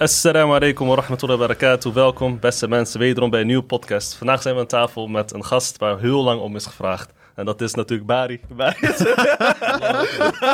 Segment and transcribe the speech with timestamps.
[0.00, 1.92] Assalamu alaikum wa rahmatullahi wa barakatuh.
[1.92, 4.14] Welkom, beste mensen, wederom bij een nieuwe podcast.
[4.14, 7.12] Vandaag zijn we aan tafel met een gast waar heel lang om is gevraagd.
[7.34, 8.40] En dat is natuurlijk Bari.
[8.48, 9.02] Bari is,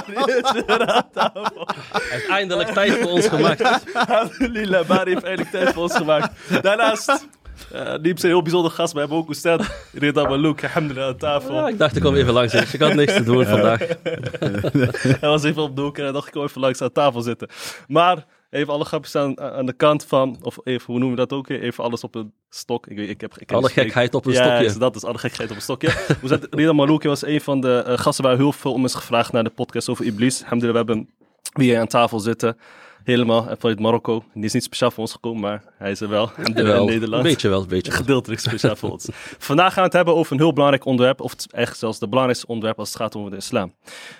[0.05, 1.69] Bari is weer aan tafel.
[1.93, 3.85] Hij heeft eindelijk tijd voor ons gemaakt.
[3.95, 6.63] Alhamdulillah, Bari heeft eindelijk tijd voor ons gemaakt.
[6.63, 7.27] Daarnaast,
[7.75, 9.87] uh, niet een heel bijzonder gast, we hebben ook Oestad.
[9.93, 11.55] Rida Malouk, alhamdulillah, aan tafel.
[11.55, 12.55] Ja, ik dacht, ik kom even langs.
[12.73, 13.79] Ik had niks te doen vandaag.
[15.21, 17.49] Hij was even op de hoek en dacht, ik kom even langs aan tafel zitten.
[17.87, 18.25] Maar
[18.55, 21.49] even alle grapjes aan, aan de kant van, of even, hoe noemen we dat ook?
[21.49, 22.87] Even alles op een stok.
[22.87, 24.65] Ik, weet- ik heb, ik heb Alle gekheid op een ja, stokje.
[24.65, 25.91] is dat is alle gekheid op een stokje.
[26.23, 29.33] Zat- Rida Malouki was een van de eh, gasten waar heel veel om is gevraagd
[29.33, 30.43] naar de podcast over Iblis.
[30.43, 31.11] Alhamdulillah, we hebben
[31.53, 32.57] wie hier aan tafel zitten.
[33.05, 34.25] Helemaal eh, vanuit Marokko.
[34.35, 36.31] Die is niet speciaal voor ons gekomen, maar hij is er wel.
[36.37, 37.23] Wel, in een Nederland.
[37.23, 38.01] beetje wel, een beetje wel.
[38.01, 39.09] Gedeeltelijk speciaal voor ons.
[39.39, 41.21] Vandaag gaan we het hebben over een heel belangrijk onderwerp.
[41.21, 43.75] Of eigenlijk zelfs de belangrijkste onderwerp als het gaat over de islam.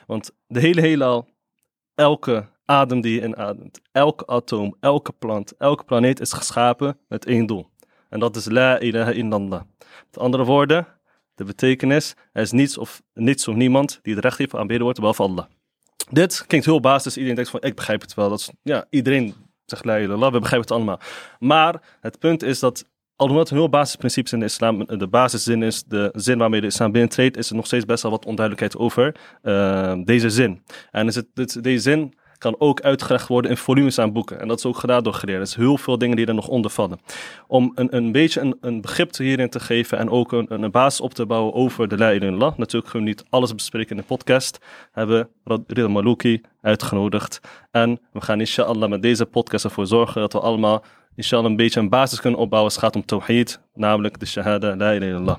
[0.07, 1.29] Want de hele heelal,
[1.95, 7.47] elke adem die je inademt, elke atoom, elke plant, elke planeet is geschapen met één
[7.47, 7.71] doel.
[8.09, 9.63] En dat is la ilaha illallah.
[9.79, 10.87] Met andere woorden,
[11.35, 14.99] de betekenis, er is niets of, niets of niemand die het recht heeft aanbeden wordt
[14.99, 15.45] behalve Allah.
[16.11, 17.15] Dit klinkt heel basis.
[17.15, 18.29] Iedereen denkt van, ik begrijp het wel.
[18.29, 21.01] Dat is, ja, iedereen zegt la ilaha we begrijpen het allemaal.
[21.39, 22.85] Maar het punt is dat,
[23.17, 26.61] alhoewel het een heel basisprincipe is in de islam, de basiszin is de zin waarmee
[26.61, 30.63] de islam binnentreedt, is er nog steeds best wel wat onduidelijkheid over eh, deze zin.
[30.91, 32.15] En is het, dit, deze zin
[32.45, 34.41] kan ook uitgelegd worden in volumes aan boeken.
[34.41, 35.45] En dat is ook gedaan door geleerden.
[35.45, 37.01] Er zijn heel veel dingen die er nog onder vallen.
[37.47, 41.15] Om een, een beetje een, begrip hierin te geven en ook een, een basis op
[41.15, 42.57] te bouwen over de La ilaha illallah.
[42.57, 44.59] Natuurlijk kunnen we niet alles bespreken in de podcast.
[44.93, 47.41] Hebben we Rida Malouki uitgenodigd.
[47.71, 51.81] En we gaan inshallah met deze podcast ervoor zorgen dat we allemaal inshallah een beetje
[51.81, 53.61] een basis kunnen opbouwen als het gaat om tawhid.
[53.75, 55.37] Namelijk de shahada La ilaha illallah.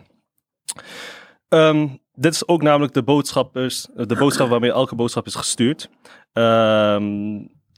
[1.49, 5.89] Ehm, dit is ook namelijk de boodschap, is, de boodschap waarmee elke boodschap is gestuurd.
[6.33, 7.03] Ehm,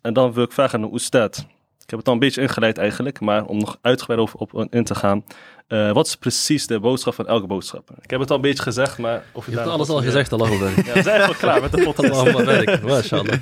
[0.02, 1.38] en dan wil ik vragen aan Oestad.
[1.84, 4.84] Ik heb het al een beetje ingeleid eigenlijk, maar om nog uitgebreid over op in
[4.84, 5.24] te gaan.
[5.68, 7.90] eh, wat is precies de boodschap van elke boodschap?
[8.02, 9.24] Ik heb het al een beetje gezegd, maar...
[9.32, 10.76] Of Je hebt alles al gezegd, Allahu barik.
[10.86, 12.12] Ja, we zijn eigenlijk klaar met de podcast.
[12.12, 13.34] Allahumma barik, mashallah.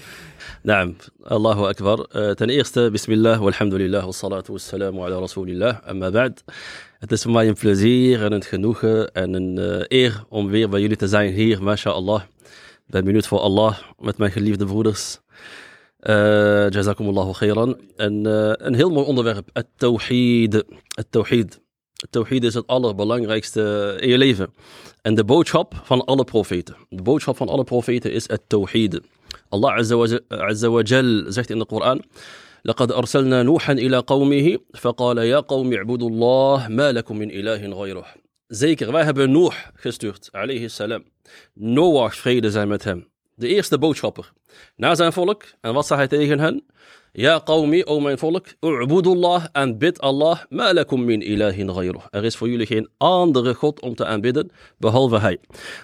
[0.66, 2.00] Naam, Allahu akbar.
[2.12, 5.78] Eh, ten eerste, bismillah, walhamdulillah, wassalatu wassalamu ala rasulillah.
[5.86, 6.44] Amma ba'd.
[7.00, 10.70] Het is voor mij een plezier en een genoegen en een eh, eer om weer
[10.70, 12.22] bij jullie te zijn hier, mashallah.
[12.86, 15.20] Ik ben benieuwd voor Allah met mijn geliefde broeders.
[16.00, 17.80] Eh jazakumullahu khairan.
[17.96, 20.64] En eh, een heel mooi onderwerp, het tawhid.
[20.88, 21.62] Het tawhid.
[21.96, 24.54] Het tawhid is het allerbelangrijkste in je leven.
[25.06, 26.76] En de boodschap van alle profeten.
[26.90, 29.02] De boodschap van alle profeten is het tawhid.
[29.50, 29.76] Allah
[30.28, 32.02] Azza wa, Jal zegt in de Koran.
[32.64, 38.06] لقد أرسلنا نوحا إلى قومه فقال يا قوم اعبدوا الله ما لكم من إله غيره.
[38.48, 41.04] Zeker, wij hebben Noah gestuurd, alayhi salam.
[41.54, 43.08] Noach, vrede zijn met hem.
[43.36, 44.32] De eerste boodschapper.
[44.76, 45.44] Naar zijn volk.
[45.62, 46.66] En wat zei hij tegen hen?
[47.18, 52.02] Ja, qawmi, o mijn volk, u'budullah en bid Allah, ma lakum min ilahin ghayruh.
[52.12, 55.38] Er is voor jullie geen andere God om te aanbidden, behalve hij.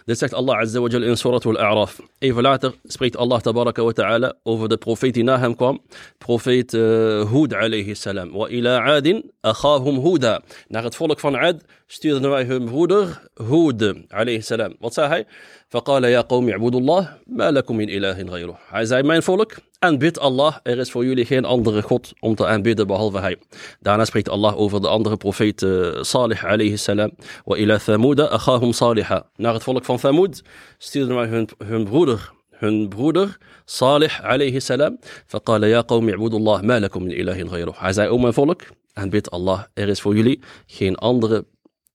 [0.05, 2.01] Dit zegt Allah Azza wa Jal in Surah Al-A'raf.
[2.19, 5.79] Even later spreekt Allah tabaraka wa ta'ala over de profeet die na hem kwam.
[6.17, 8.31] Profeet uh, Hud alayhi salam.
[8.31, 10.41] Wa ila adin akhahum Huda.
[10.67, 14.76] Naar het volk van Ad stuurden wij hun broeder Hud alayhi salam.
[14.78, 15.26] Wat zei hij?
[15.68, 18.58] فقال يا قوم اعبدوا الله ما لكم من إله غيره.
[18.70, 20.56] Hij zei, mijn volk, aanbid Allah.
[20.62, 23.36] Er is voor jullie geen andere God om te aanbidden behalve hij.
[23.80, 27.10] Daarna spreekt Allah over de andere profeet uh, Salih alayhi salam.
[27.44, 29.26] Wa ila Thamuda akhahum Saliha.
[29.36, 30.42] Naar het volk van Thamud
[30.78, 34.98] stuurden wij hun, hun broeder, hun broeder Salih alayhi salam.
[35.26, 37.74] فقال يا قوم اعبدوا الله ما لكم من إله غيره.
[37.78, 38.62] Hij zei, o mijn volk,
[38.92, 39.62] aanbid Allah.
[39.74, 41.44] Er is voor jullie geen andere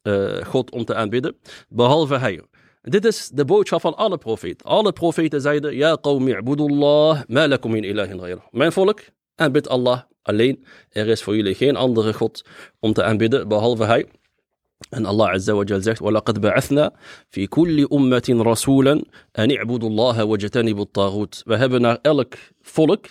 [0.06, 1.36] uh, God om te aanbidden
[1.70, 2.42] behalve hij.
[2.82, 4.66] Dit is de boodschap van alle profeten.
[4.66, 8.40] Alle profeten zeiden, Ja qawmi ibudullah, ma lakum min ilahin ghayr.
[8.52, 9.00] Mijn volk,
[9.36, 10.66] aanbid Allah alleen.
[10.90, 12.46] Er is voor jullie geen andere God
[12.80, 14.06] om te aanbidden, behalve hij.
[14.90, 16.92] En Allah Azza wa Jal zegt, وَلَقَدْ بَعَثْنَا
[17.30, 19.04] فِي كُلِّ أُمَّةٍ رَسُولًا
[19.40, 23.06] أَنِ اعْبُدُوا اللَّهَ وَاجْتَنِبُوا الطَّاغُوتِ We hebben naar elk volk,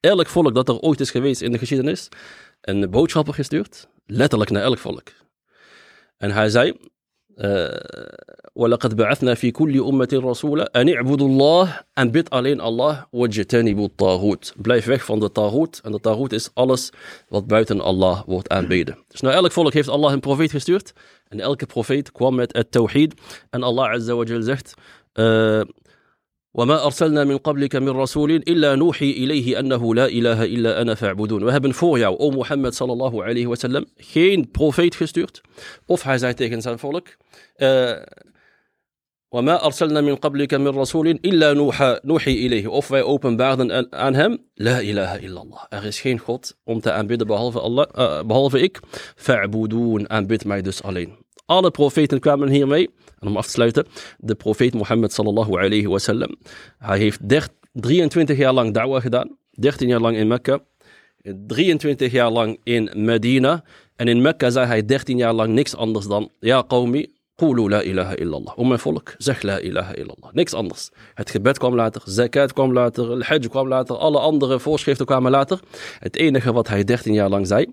[0.00, 2.08] elk volk dat er ooit is geweest in de geschiedenis,
[2.60, 3.88] een boodschapper gestuurd.
[4.06, 5.08] Letterlijk naar elk volk.
[6.16, 6.74] En hij zei,
[8.54, 14.54] ولقد بعثنا في كل أمة رسولا أن اعبدوا الله en bid alleen Allah واجتنبوا الطاغوت
[14.56, 16.90] blijf weg van de taghut en de taghut is alles
[17.28, 20.92] wat buiten Allah wordt aanbeden dus naar elk volk heeft Allah een profeet gestuurd
[21.28, 23.14] en elke profeet kwam met het tawhid
[23.50, 24.74] en Allah Azza wa Jal zegt
[25.14, 25.60] uh,
[26.57, 31.43] وما أرسلنا من قبلك من رسول إلا نوحي إليه أنه لا إله إلا أنا فاعبدون.
[31.43, 35.41] وهبن فوريا أو محمد صلى الله عليه وسلم geen profeet gestuurd
[35.85, 36.77] of hij zei tegen zijn
[39.35, 42.67] وما أرسلنا من قبلك من رسول إلا نوحى نوحي إليه.
[42.67, 44.37] Of wij openbaarden aan hem.
[44.55, 45.59] لا إله إلا الله.
[45.69, 47.27] er is geen god om te aanbidden
[49.15, 50.09] فاعبدون.
[50.09, 50.83] Aanbid mij dus
[51.45, 52.89] Alle profeten kwamen hiermee.
[53.19, 53.85] En om af te sluiten,
[54.17, 56.35] de profeet Mohammed sallallahu alayhi wa sallam.
[56.77, 57.19] Hij heeft
[57.71, 59.37] 23 jaar lang da'wah gedaan.
[59.51, 60.59] 13 jaar lang in Mekka.
[61.47, 63.63] 23 jaar lang in Medina.
[63.95, 67.81] En in Mekka zei hij 13 jaar lang niks anders dan, ja qawmi, Qulu la
[67.81, 68.57] ilaha illallah.
[68.59, 70.31] O mijn volk, zeg la ilaha illallah.
[70.31, 70.89] Niks anders.
[71.13, 75.31] Het gebed kwam later, zakat kwam later, el hajj kwam later, alle andere voorschriften kwamen
[75.31, 75.59] later.
[75.99, 77.65] Het enige wat hij 13 jaar lang zei,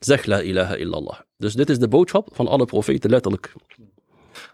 [0.00, 1.18] zeg la ilaha illallah.
[1.36, 3.52] Dus dit is de boodschap van alle profeten, letterlijk.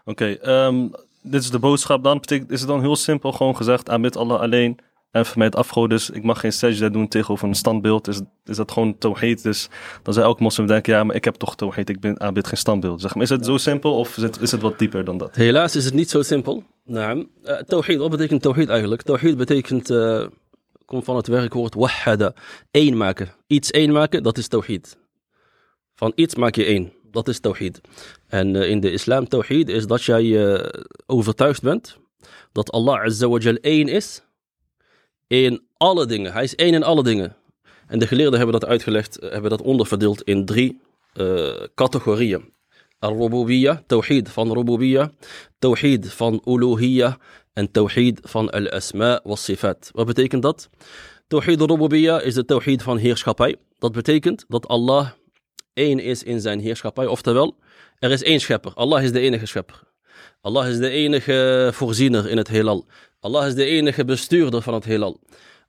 [0.05, 0.91] Oké, um,
[1.21, 2.19] dit is de boodschap dan.
[2.19, 4.79] Betekent, is het dan heel simpel gewoon gezegd, aanbid Allah alleen
[5.11, 5.89] en vermijd afgoden.
[5.89, 8.07] Dus ik mag geen sajda doen tegenover een standbeeld.
[8.07, 9.43] Is, is dat gewoon tawhid?
[9.43, 9.69] Dus
[10.03, 11.89] dan zou elke moslim denken, ja, maar ik heb toch tawhid.
[11.89, 13.01] Ik ben, aanbid geen standbeeld.
[13.01, 15.35] Zeg maar, is het zo simpel of is het, is het wat dieper dan dat?
[15.35, 16.63] Helaas is het niet zo simpel.
[16.83, 19.01] Nou, uh, tawhid, wat betekent tawhid eigenlijk?
[19.01, 20.25] Tawhid betekent, uh,
[20.85, 22.33] komt van het werkwoord wahada.
[22.71, 23.29] Eén maken.
[23.47, 24.97] Iets één maken, dat is tawhid.
[25.97, 26.93] Van iets maak je één.
[27.11, 27.81] Dat is tawhid.
[28.27, 30.61] En uh, in de islam tawhid is dat jij
[31.05, 31.97] overtuigd bent
[32.51, 34.21] dat Allah Azza wa Jal één is
[35.27, 36.33] in alle dingen.
[36.33, 37.35] Hij is één in alle dingen.
[37.87, 40.79] En de geleerden hebben dat uitgelegd, eh, hebben dat onderverdeeld in drie
[41.75, 42.53] categorieën.
[42.99, 45.11] Al-Rububiyya, Tawhid van Rububiyya,
[45.59, 47.17] Tawhid van Uluhiyya
[47.53, 49.89] en Tawhid van Al-Asma wa Sifat.
[49.93, 50.69] Wat betekent dat?
[51.27, 53.55] Tawhid al-Rububiyya is de Tawhid van heerschappij.
[53.79, 55.11] Dat betekent dat Allah
[55.73, 57.05] één is in zijn heerschappij.
[57.05, 57.55] Oftewel,
[57.99, 58.73] er is één schepper.
[58.73, 59.81] Allah is de enige schepper.
[60.41, 62.85] Allah is de enige voorziener in het heelal.
[63.19, 65.19] Allah is de enige bestuurder van het heelal.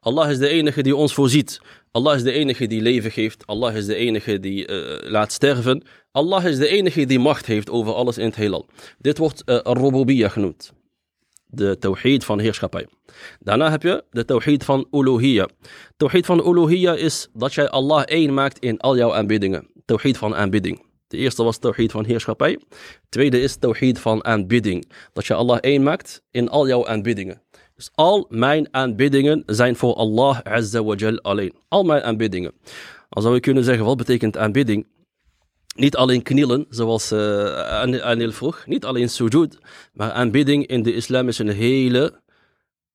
[0.01, 1.61] Allah is de enige die ons voorziet.
[1.91, 3.47] Allah is de enige die leven geeft.
[3.47, 5.83] Allah is de enige die uh, laat sterven.
[6.13, 8.67] Allah is de enige die macht heeft over alles in het heelal.
[8.99, 10.73] Dit wordt uh, genoemd.
[11.51, 12.87] De tawhid van heerschappij.
[13.41, 15.49] Daarna heb je de tawhid van uluhiyya.
[15.97, 19.71] Tawhid van uluhiyya is dat jij Allah één maakt in al jouw aanbiddingen.
[19.85, 20.87] Tawhid van aanbidding.
[21.07, 22.61] De eerste was tawhid van heerschappij.
[23.09, 24.93] tweede is tawhid van aanbidding.
[25.13, 27.43] Dat je Allah één maakt in al jouw aanbiddingen.
[27.75, 31.55] Dus al mijn aanbiddingen zijn voor Allah Azza wa Jal alleen.
[31.69, 32.53] Al mijn aanbiddingen.
[33.09, 34.87] Dan zou je kunnen zeggen, wat betekent aanbidding?
[35.78, 38.66] Niet alleen knielen, zoals uh, Anil vroeg.
[38.66, 39.58] Niet alleen sujud.
[39.94, 42.22] Maar aanbidding in de islam is een hele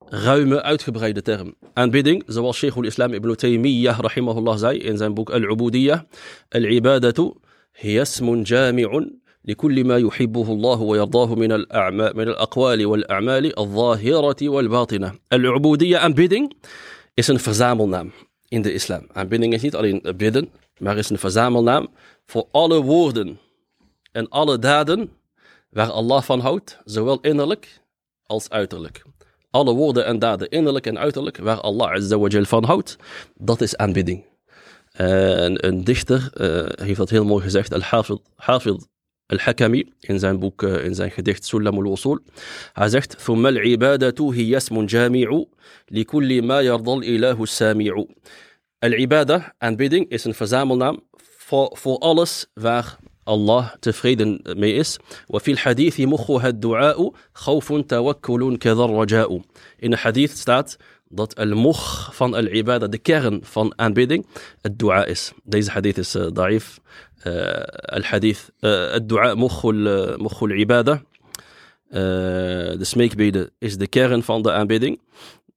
[0.09, 1.55] ruime, uitgebreide term.
[1.73, 6.01] Aanbidding, zoals Sheikh al-Islam ibn Taymiyyah rahimahullah zei in zijn boek Al-Ubudiyah.
[6.49, 7.35] Al-ibadatu
[7.81, 9.01] هي اسم جامع
[9.45, 15.13] لكل ما يحبه الله ويرضاه من الأعمال من الأقوال والأعمال الظاهرة والباطنة.
[15.33, 16.53] العبودية aanbidding
[17.15, 18.13] is een verzamelnaam
[18.49, 19.07] in de islam.
[19.13, 20.49] Aanbidding is niet alleen bidden,
[20.79, 21.89] maar is een verzamelnaam
[22.27, 23.39] voor alle woorden
[24.13, 25.11] en alle daden
[25.71, 27.81] waar Allah van houdt, zowel innerlijk
[28.27, 29.03] als uiterlijk.
[29.51, 32.97] Alle woorden en daden, innerlijk en uiterlijk, waar Allah Azza wa Jal van houdt,
[33.35, 34.25] dat is aanbidding.
[34.93, 38.89] En een dichter uh, heeft dat heel mooi gezegd, Al-Hafid
[39.27, 42.19] Al-Hakami, in zijn boek, uh, in zijn gedicht Sulam al-Usul.
[42.73, 45.45] Hij zegt, ثم العبادة هي اسم جامع
[45.91, 48.05] لكل ما يرضى الإله السامع.
[48.83, 51.01] Al-Ibada, aanbidding, is een verzamelnaam
[51.37, 54.99] voor, voor alles waar Allah tevreden mee is.
[55.29, 59.41] وفي الحديث مخها الدعاء خوف توكل كذا الرجاء.
[59.79, 60.77] In de hadith staat
[61.09, 64.27] dat al-mugh van al-ibada, de kern van aanbidding,
[64.61, 65.33] het dua is.
[65.45, 66.79] Deze hadith is uh, da'if.
[67.25, 71.03] Uh, al-hadith, uh, het dua, mugh al-ibada.
[71.91, 75.01] de smeekbede is de kern van de aanbidding.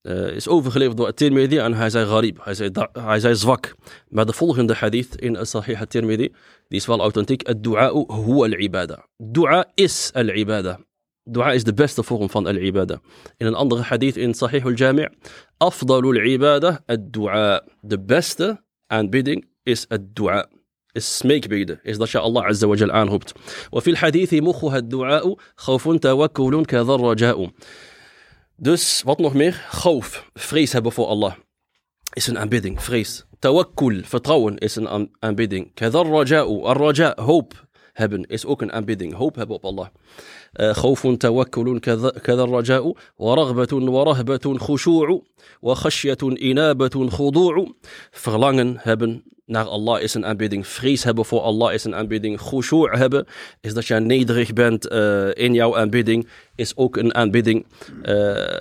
[0.06, 3.74] Uh, is overgeleverd door At-Tirmidhi en hij zei gharib, hij zei, hij zei zwak.
[4.08, 6.28] Maar de volgende hadith in Sahih At-Tirmidhi,
[6.68, 7.46] die is wel authentiek.
[7.46, 9.06] Het-du'a huwa al-ibada.
[9.16, 10.78] Dua is al-ibada.
[11.24, 13.00] Dua is de beste vorm van al-ibada.
[13.36, 15.08] In een andere hadith in Sahih al-Jami'
[15.56, 17.62] Afdalul ibada ad-dua.
[17.80, 20.46] De beste aanbidding is ad-dua.
[20.92, 21.80] Is smeekbeden.
[21.82, 23.32] Is dat je Allah Azza wa Jal aanroept.
[23.70, 27.50] وفي الحديث مخها الدعاء خوف توكل كذا الرجاء.
[28.56, 29.66] Dus wat nog meer?
[29.70, 30.30] Khawf.
[30.34, 31.34] Vrees hebben voor Allah.
[32.12, 32.82] Is een aanbidding.
[32.82, 33.24] Vrees.
[33.38, 34.00] Tawakkul.
[34.04, 35.74] Vertrouwen is een aanbidding.
[35.74, 36.70] كذا الرجاء.
[36.70, 37.20] الرجاء.
[37.20, 37.65] Hoop
[37.96, 39.14] hebben is ook een aanbidding.
[39.14, 39.88] Hoop hebben op Allah.
[41.18, 45.22] توكل كذا, كذا الرجاء ورغبة ورهبة خشوع
[45.62, 47.66] وخشية إنابة خضوع
[48.10, 50.66] verlangen hebben naar Allah is een aanbidding.
[50.66, 52.38] Vrees hebben voor Allah is een aanbidding.
[52.38, 53.26] Khushu' hebben
[53.60, 57.66] is dat je nederig bent uh, in jouw aanbidding is ook een aanbidding.
[58.02, 58.60] Uh,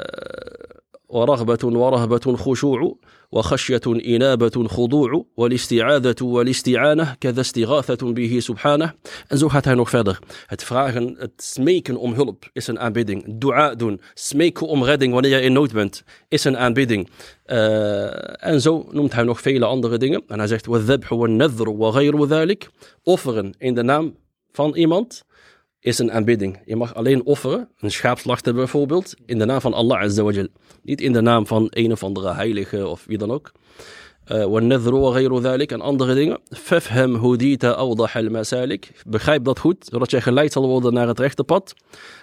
[1.07, 2.97] ورغبة ورهبة خشوع
[3.31, 8.93] وخشية إنابة خضوع والاستعاذة والاستعانة كذا استغاثة به سبحانه.
[9.31, 10.17] أنزو هاته نو فادغ.
[10.47, 12.35] هتفراغن تسميك أم هلب.
[12.57, 13.97] إسن أم بيدن دعاء دون.
[14.15, 15.95] سميك أم غدن ونيا إن نوت بنت.
[16.33, 17.05] إسن أم بيدن
[17.49, 22.69] آه، أنزو نمتها نو فيلة أندغ دين أنا زيت والذبح والنذر وغير ذلك.
[23.07, 23.51] أفغن.
[23.63, 24.13] إن دنام
[24.53, 25.13] فان إيمانت.
[25.84, 26.62] is een aanbidding.
[26.64, 30.30] Je mag alleen offeren, een schaap slachten bijvoorbeeld, in de naam van Allah Azza wa
[30.30, 30.48] Jal.
[30.82, 33.52] Niet in de naam van een of andere heilige of wie dan ook.
[34.30, 36.38] والنذر وغير ذلك en andere dingen.
[36.50, 38.92] فافهم هديت أوضح المسالك.
[39.06, 41.74] Begrijp dat goed, zodat je geleid zal worden naar het rechte pad.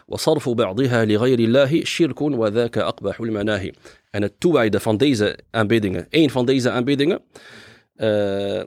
[0.07, 3.73] وصرف بعضها لغير الله شرك وذاك أقبح المناهي.
[4.11, 7.21] En het toewijden van deze aanbiddingen, één van deze aanbiddingen,
[7.95, 8.63] uh,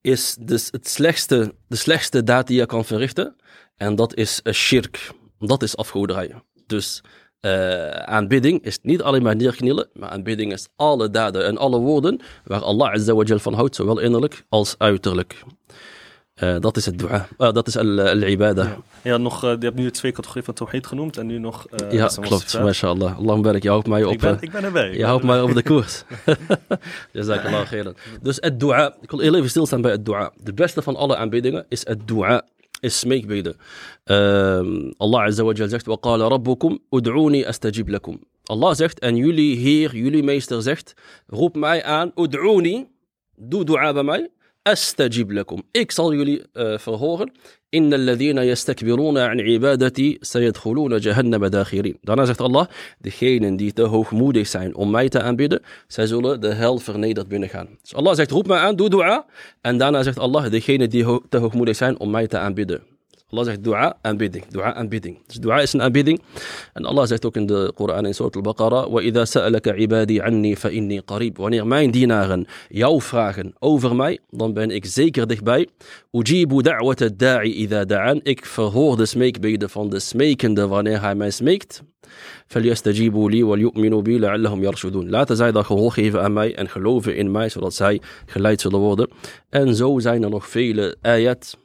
[0.00, 3.36] is dus het slechtste, de slechtste daad die je kan verrichten.
[3.81, 5.11] En dat is een shirk.
[5.39, 6.31] Dat is afgoderij.
[6.67, 7.01] Dus
[7.41, 12.19] uh, aanbidding is niet alleen maar neerknielen, maar aanbidding is alle daden en alle woorden
[12.43, 15.43] waar Allah Azza wa Jal van houdt, zowel innerlijk als uiterlijk.
[16.43, 17.27] Uh, dat is het dua.
[17.37, 18.63] Uh, dat is al-ibada.
[18.63, 18.77] Ja.
[19.01, 21.67] ja, nog, je hebt nu twee categorieën van tawhid genoemd en nu nog...
[21.89, 22.59] ja, klopt.
[22.59, 23.17] MashaAllah.
[23.17, 24.13] Allah werk, je houdt mij op...
[24.13, 24.93] Ik ben, ik ben erbij.
[24.93, 26.03] Je houdt mij op de koers.
[27.11, 27.95] Jazakallah khairan.
[28.21, 28.95] Dus het dua.
[29.01, 30.31] Ik wil heel even stilstaan bij het dua.
[30.43, 32.43] De beste van alle aanbiddingen is het dua
[32.85, 33.55] اسمي بيضاء
[35.01, 38.17] الله عز وجل زكت وقال ربكم ادعوني استجيب لكم
[38.51, 40.95] الله زكت ان يولي هير يولي مايستر زكت
[41.33, 42.87] روب معي ان ادعوني
[43.37, 44.31] دو دعاء معي
[44.66, 47.32] أَسْتَجِبْ لَكُمْ Ik zal jullie uh, verhoren.
[47.74, 52.66] إِنَّ الَّذِينَ يَسْتَكْبِرُونَ عَنْ عِبَادَتِي سَيَدْخُلُونَ جَهَنَّمَ دَاخِرِينَ Daarna zegt Allah,
[52.98, 57.68] degenen die te hoogmoedig zijn om mij te aanbidden, zij zullen de hel vernederd binnengaan.
[57.82, 59.26] Dus Allah zegt, roep mij aan, doe dua.
[59.60, 62.82] En daarna zegt Allah, degenen die ho te hoogmoedig zijn om mij te aanbidden.
[63.30, 64.44] Allah zegt dua, aanbidding.
[64.48, 65.18] Dua, aanbidding.
[65.26, 66.22] Dus dua is een aanbidding.
[66.72, 70.98] En Allah zegt ook in de Koran in Surat al-Baqarah: وَإِذَا سَأَلَكَ عِبَادِي عَنِّي فَإِنِّي
[71.00, 71.36] قَرِيب.
[71.36, 75.68] Wanneer mijn dienaren jou vragen over mij, dan ben ik zeker dichtbij.
[76.10, 81.30] أُجِيبُ دَعْوَةَ الدَّاعِ إِذَا دَعَانِ Ik verhoor de smeekbeden van de smekende wanneer hij mij
[81.30, 81.82] smeekt.
[82.46, 87.16] فَلْيَسْتَجِيبُوا لِي وَلْيُؤْمِنُوا بِي لَعَلَّهُمْ يَرْشُدُونَ Laten zij dan gehoor geven aan mij en geloven
[87.16, 89.08] in mij, zodat zij geleid zullen worden.
[89.48, 91.56] En zo zijn er nog vele ayat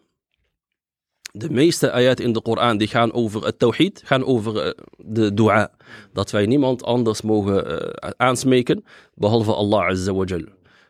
[1.38, 5.34] de meeste ayat in de Koran die gaan over het tawhid, gaan over uh, de
[5.34, 5.70] dua.
[6.12, 10.44] Dat wij niemand anders mogen uh, aansmeken, behalve Allah Azza wa Jal.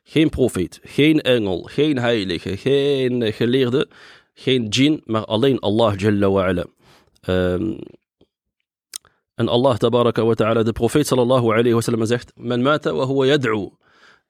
[0.05, 3.89] Geen profeet, geen engel, geen heilige, geen geleerde,
[4.35, 6.67] geen jin, maar alleen Allah Jalla wa ala.
[7.29, 7.79] Um,
[9.35, 13.07] en Allah tabaraka wa ta'ala, de profeet sallallahu alayhi wa sallam zegt, Men mata wa
[13.07, 13.71] huwa yad'u.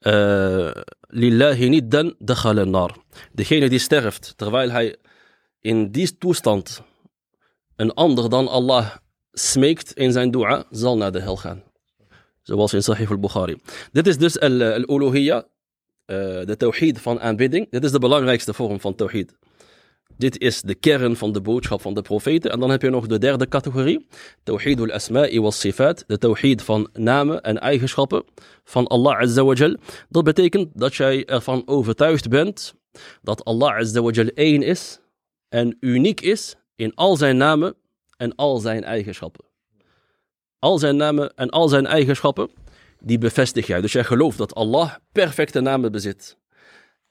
[0.01, 0.71] Uh,
[1.11, 2.97] niddan dakhala nar.
[3.33, 4.97] Degene die sterft terwijl hij
[5.67, 6.83] in die toestand
[7.77, 8.91] een ander dan Allah
[9.33, 11.63] smeekt in zijn dua, zal naar de hel gaan.
[12.43, 13.57] Zoals in Sahih al-Bukhari.
[13.93, 15.47] Dit is dus al-uluhiyya,
[16.07, 17.71] de tawhid van aanbidding.
[17.71, 19.35] Dit is de belangrijkste vorm van tawhid.
[20.17, 22.51] Dit is de kern van de boodschap van de profeten.
[22.51, 24.07] En dan heb je nog de derde categorie.
[24.43, 26.05] Tawhid al-asma'i was sifat.
[26.07, 28.25] De tawhid van namen en eigenschappen
[28.65, 29.35] van Allah.
[30.09, 32.75] Dat betekent dat jij ervan overtuigd bent
[33.23, 35.01] dat Allah Azza wa Jal één is
[35.57, 37.75] en uniek is in al zijn namen
[38.17, 39.45] en al zijn eigenschappen.
[40.59, 42.51] Al zijn namen en al zijn eigenschappen,
[43.01, 43.81] die bevestig jij.
[43.81, 46.39] Dus jij gelooft dat Allah perfecte namen bezit,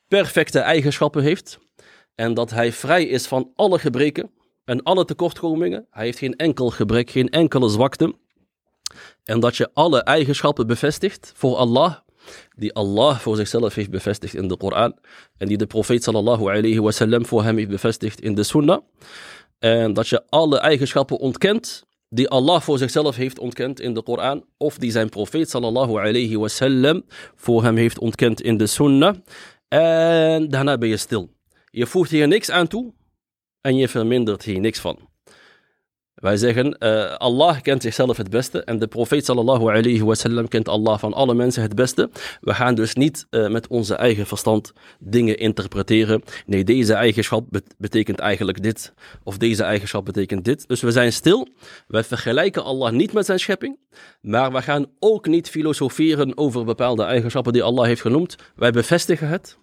[0.07, 1.59] perfecte eigenschappen heeft
[2.15, 4.31] en dat hij vrij is van alle gebreken
[4.65, 5.87] en alle tekortkomingen.
[5.89, 8.15] Hij heeft geen enkel gebrek, geen enkele zwakte.
[9.23, 11.95] En dat je alle eigenschappen bevestigt voor Allah
[12.55, 14.95] die Allah voor zichzelf heeft bevestigd in de Koran
[15.37, 18.81] en die de profeet sallallahu alayhi wasallam voor hem heeft bevestigd in de sunnah.
[19.59, 24.45] En dat je alle eigenschappen ontkent die Allah voor zichzelf heeft ontkend in de Koran
[24.57, 27.03] of die zijn profeet sallallahu alayhi wasallam
[27.35, 29.15] voor hem heeft ontkend in de sunnah.
[29.67, 31.29] En daarna ben je stil.
[31.71, 32.93] Je voegt hier niks aan toe
[33.61, 35.13] en je vermindert hier niks van.
[36.15, 40.67] Wij zeggen, uh, Allah kent zichzelf het beste en de profeet sallallahu alayhi wasallam kent
[40.67, 42.09] Allah van alle mensen het beste.
[42.41, 46.23] We gaan dus niet uh, met onze eigen verstand dingen interpreteren.
[46.45, 48.93] Nee, deze eigenschap betekent eigenlijk dit
[49.23, 50.67] of deze eigenschap betekent dit.
[50.67, 51.47] Dus we zijn stil.
[51.87, 53.77] Wij vergelijken Allah niet met zijn schepping,
[54.21, 58.35] maar we gaan ook niet filosoferen over bepaalde eigenschappen die Allah heeft genoemd.
[58.55, 59.57] Wij bevestigen het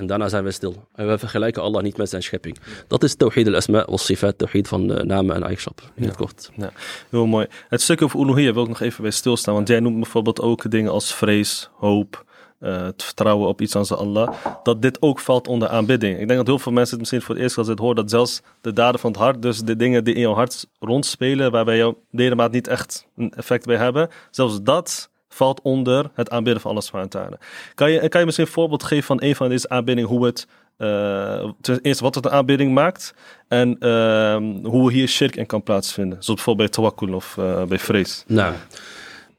[0.00, 0.88] en daarna zijn we stil.
[0.94, 2.58] En we vergelijken Allah niet met zijn schepping.
[2.86, 5.84] Dat is tawhid al-asma wa sifat, tawhid van uh, namen en eigenschappen.
[5.94, 6.50] In het kort.
[6.56, 6.72] Ja,
[7.10, 7.46] heel mooi.
[7.68, 9.54] Het stuk over uluhiyya wil ik nog even bij stilstaan.
[9.54, 12.24] Want jij noemt bijvoorbeeld ook dingen als vrees, hoop,
[12.58, 16.18] eh, te vertrouwen op iets als Allah, dat dit ook valt onder aanbidding.
[16.18, 18.10] Ik denk dat heel veel mensen het misschien voor het eerst als het horen, dat
[18.10, 21.76] zelfs de daden van het hart, dus de dingen die in jouw hart rondspelen, waarbij
[21.76, 26.70] jouw ledemaat niet echt een effect bij hebben, zelfs dat valt onder het aanbidden van
[26.70, 27.36] Allah subhanahu
[27.74, 30.46] Kan je, kan je misschien een voorbeeld geven van een van deze aanbiddingen, hoe het
[30.78, 33.14] uh, ten eerste wat het een aanbidding maakt
[33.48, 36.22] en uh, hoe hier shirk in kan plaatsvinden.
[36.22, 38.24] Zoals bijvoorbeeld bij tawakkul of uh, bij vrees.
[38.26, 38.54] Nou,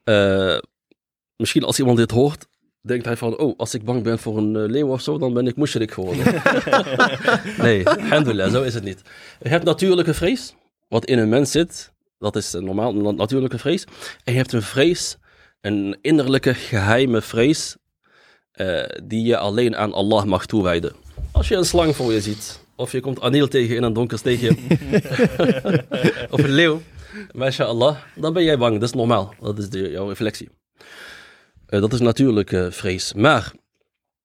[0.04, 0.58] uh,
[1.36, 2.46] misschien als iemand dit hoort,
[2.80, 5.46] denkt hij van, oh, als ik bang ben voor een leeuw of zo, dan ben
[5.46, 6.24] ik mushrik geworden.
[7.66, 9.02] nee, alhamdulillah, zo is het niet.
[9.40, 10.54] Je hebt natuurlijke vrees,
[10.88, 11.92] wat in een mens zit.
[12.18, 13.84] Dat is een normaal natuurlijke vrees.
[14.24, 15.18] En je hebt een vrees,
[15.62, 17.76] een innerlijke geheime vrees,
[19.04, 20.92] die je alleen aan Allah mag toewijden.
[21.32, 24.18] Als je een slang voor je ziet, of je komt Anil tegen in een donker
[24.18, 24.48] steegje,
[26.34, 26.80] of een leeuw,
[27.58, 28.80] Allah, dan ben jij bang.
[28.80, 29.34] Dat is normaal.
[29.40, 30.48] Dat is de, jouw reflectie.
[31.68, 33.12] Uh, dat is natuurlijk uh, vrees.
[33.14, 33.52] Maar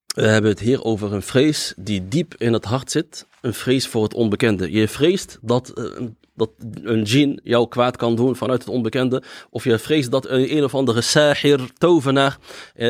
[0.07, 3.27] we hebben het hier over een vrees die diep in het hart zit.
[3.41, 4.71] Een vrees voor het onbekende.
[4.71, 6.49] Je vreest dat, uh, dat
[6.83, 9.23] een djinn jou kwaad kan doen vanuit het onbekende.
[9.49, 12.37] Of je vreest dat een, een of andere sahir, tovenaar,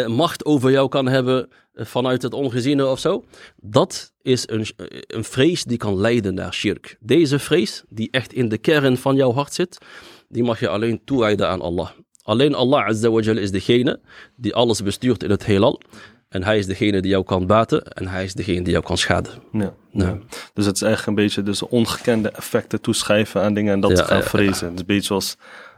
[0.08, 3.24] macht over jou kan hebben vanuit het ongeziene of zo.
[3.56, 4.66] Dat is een,
[5.08, 6.98] een vrees die kan leiden naar shirk.
[7.00, 9.78] Deze vrees, die echt in de kern van jouw hart zit,
[10.30, 11.90] die mag je alleen toewijden aan Allah.
[12.22, 14.00] Alleen Allah Azza wa is degene
[14.36, 15.82] die alles bestuurt in het heelal.
[16.30, 18.98] En hij is degene die jou kan baten en hij is degene die jou kan
[18.98, 19.32] schaden.
[19.52, 20.18] Ja, ja.
[20.54, 24.24] Dus het is echt een beetje dus ongekende effecten toeschrijven aan dingen en dat gaan
[24.24, 24.66] vrezen.
[24.66, 25.38] Het is een beetje zoals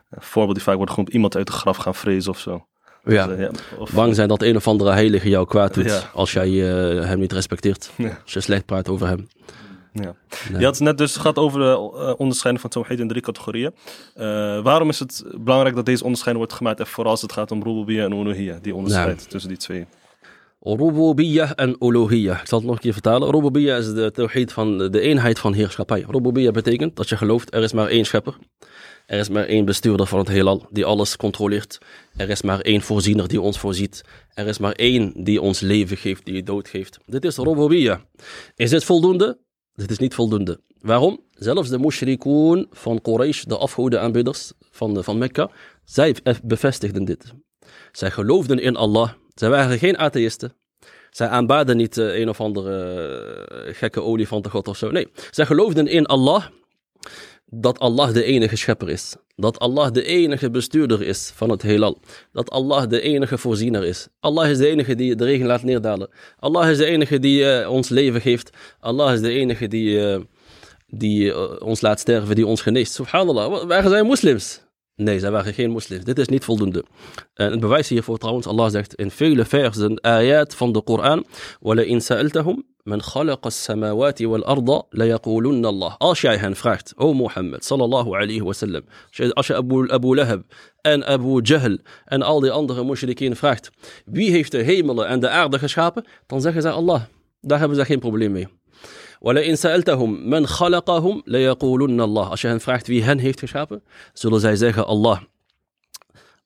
[0.10, 2.66] een voorbeeld die vaak wordt genoemd, iemand uit de graf gaan vrezen of zo.
[3.04, 3.28] Ja.
[3.28, 3.52] Dus, ja
[3.94, 7.34] Bang zijn dat een of andere heilige jou kwaad doet als jij uh, hem niet
[7.34, 7.92] respecteert.
[8.24, 9.28] Als je slecht praat over hem.
[9.94, 10.16] Ja.
[10.58, 13.74] Je had het net dus gehad over de onderscheiding van Tawhid in drie categorieën.
[14.16, 14.24] Uh,
[14.62, 16.80] waarom is het belangrijk dat deze onderscheiding wordt gemaakt?
[16.80, 19.86] En vooral als het gaat om Rububiyya en Uluhiyya, die onderscheid tussen die twee.
[20.62, 22.42] Rububiyya en Uluhiyya.
[22.42, 23.32] Ik zal het nog een keer vertalen.
[23.32, 26.06] Rububiyya is de tawhid van de eenheid van heerschappij.
[26.10, 28.38] Rububiyya betekent dat je gelooft er is maar één schepper.
[29.06, 31.78] Er is maar één bestuurder van het heelal die alles controleert.
[32.16, 34.02] Er is maar één voorziener die ons voorziet.
[34.34, 37.00] Er is maar één die ons leven geeft, die dood geeft.
[37.06, 38.02] Dit is Rububiyya.
[38.56, 39.38] Is dit voldoende?
[39.74, 40.60] Dit is niet voldoende.
[40.82, 41.20] Waarom?
[41.32, 45.50] Zelfs de mushrikoon van Quraysh, de afgodenaanbidders van, van Mekka,
[45.84, 47.34] zij bevestigden dit.
[47.92, 49.10] Zij geloofden in Allah.
[49.40, 50.54] Zij waren geen atheïsten.
[51.10, 52.76] Zij aanbaden niet uh, een of andere
[53.52, 54.92] uh, gekke olifantengod of zo.
[54.92, 56.44] Nee, zij geloofden in Allah
[57.46, 59.16] dat Allah de enige schepper is.
[59.36, 62.00] Dat Allah de enige bestuurder is van het heelal.
[62.32, 64.08] Dat Allah de enige voorziener is.
[64.20, 66.10] Allah is de enige die de regen laat neerdalen.
[66.40, 68.50] Allah is de enige die uh, ons leven geeft.
[68.80, 70.20] Allah is de enige die,
[70.88, 72.94] die ons laat sterven, die ons geneest.
[72.94, 74.69] Subhanallah, waren zij moslims?
[74.99, 76.05] Nee, zij waren geen moslims.
[76.05, 76.85] Dit is niet voldoende.
[77.35, 81.25] En het bewijs hiervoor trouwens, Allah zegt in vele versen, ayat van de Koran,
[81.61, 85.95] وَلَا إِن سَأَلْتَهُمْ Men khalaqa samawati wal arda la yaqulunna Allah.
[85.99, 88.83] Als jij hen vraagt, o Mohammed sallallahu alayhi wa sallam,
[89.33, 90.43] als je Abu, Abu Lahab
[90.81, 93.71] en Abu Jahl en al die andere mushrikeen vraagt,
[94.05, 96.05] wie heeft de hemelen en de aarde geschapen?
[96.27, 97.03] Dan zeggen zij Allah.
[97.41, 98.49] Daar hebben ze geen probleem mee.
[99.22, 102.32] ولئن سألتهم من خلقهم ليقولن الله.
[102.32, 103.80] عشان فرحت في هن هيفت شابه
[104.16, 105.39] سولو زي زيها الله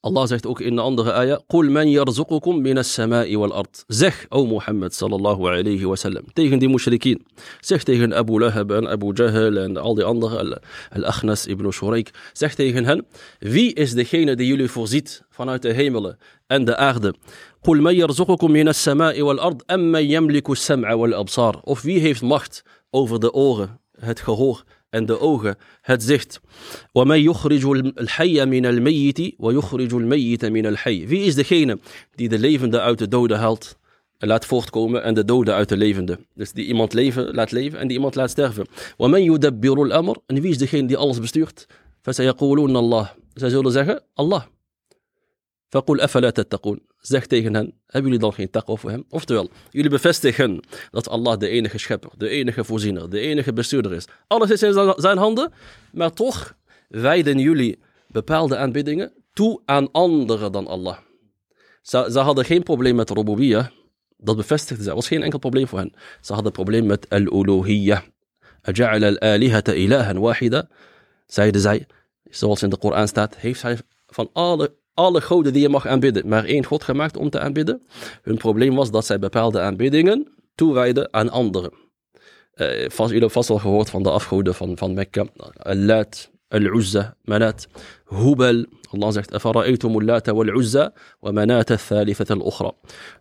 [0.03, 3.83] Allah zegt ook in de andere ayah: Qul man yarzuqukum min as-sama'i wal ard.
[3.87, 7.25] Zeg, o Mohammed sallallahu alayhi wa sallam, tegen die mushrikeen.
[7.59, 12.11] Zeg tegen Abu Lahab en Abu Jahl en al die anderen, Al-Akhnas ibn Shuraik.
[12.33, 13.05] Zeg tegen hen:
[13.39, 17.13] Wie is degene die jullie voorziet vanuit de hemelen en de aarde?
[17.61, 21.59] Qul man yarzuqukum min as-sama'i wal ard amma yamliku as-sam'a wal absar.
[21.63, 24.63] Of wie heeft macht over de oren, het gehoor
[24.93, 26.39] en de ogen het zicht.
[31.07, 31.79] Wie is degene
[32.15, 33.77] die de levende uit de doden haalt
[34.17, 36.19] en laat voortkomen en de doden uit de levende?
[36.35, 38.65] Dus die iemand leven, laat leven en die iemand laat sterven.
[40.25, 41.67] En wie is degene die alles bestuurt?
[43.33, 44.43] Zij zullen zeggen, Allah.
[45.73, 46.77] Fakul.
[46.99, 49.05] Zeg tegen hen, hebben jullie dan geen taqwa voor hem?
[49.09, 50.59] Oftewel, jullie bevestigen
[50.91, 54.05] dat Allah de enige schepper, de enige voorziener, de enige bestuurder is.
[54.27, 55.51] Alles is in zijn handen,
[55.91, 56.55] maar toch
[56.87, 60.97] wijden jullie bepaalde aanbiddingen toe aan anderen dan Allah.
[61.81, 63.67] Ze, hadden geen probleem met rububiyah,
[64.17, 64.93] dat bevestigde zij.
[64.93, 65.93] was geen enkel probleem voor hen.
[66.21, 68.01] Ze hadden een probleem met al-uluhiyah.
[68.61, 70.67] Aja'ala al-alihata ilahan wahida,
[71.25, 71.87] zeiden zij,
[72.29, 76.27] zoals in de Koran staat, heeft hij van alle alle goden die je mag aanbidden,
[76.27, 77.81] maar één God gemaakt om te aanbidden.
[78.21, 81.71] Hun probleem was dat zij bepaalde aanbiddingen toewijden aan anderen.
[82.55, 85.25] Uh, vast, jullie hebben vast wel gehoord van de afgoden van, van Mekka.
[85.57, 87.67] Al-Lat, Al-Uzza, Manat,
[88.05, 88.65] Hubal.
[88.91, 91.93] Allah zegt, Afara'aytum اللَّاتَ وَالْعُزَّةَ wal-Uzza wa Manat.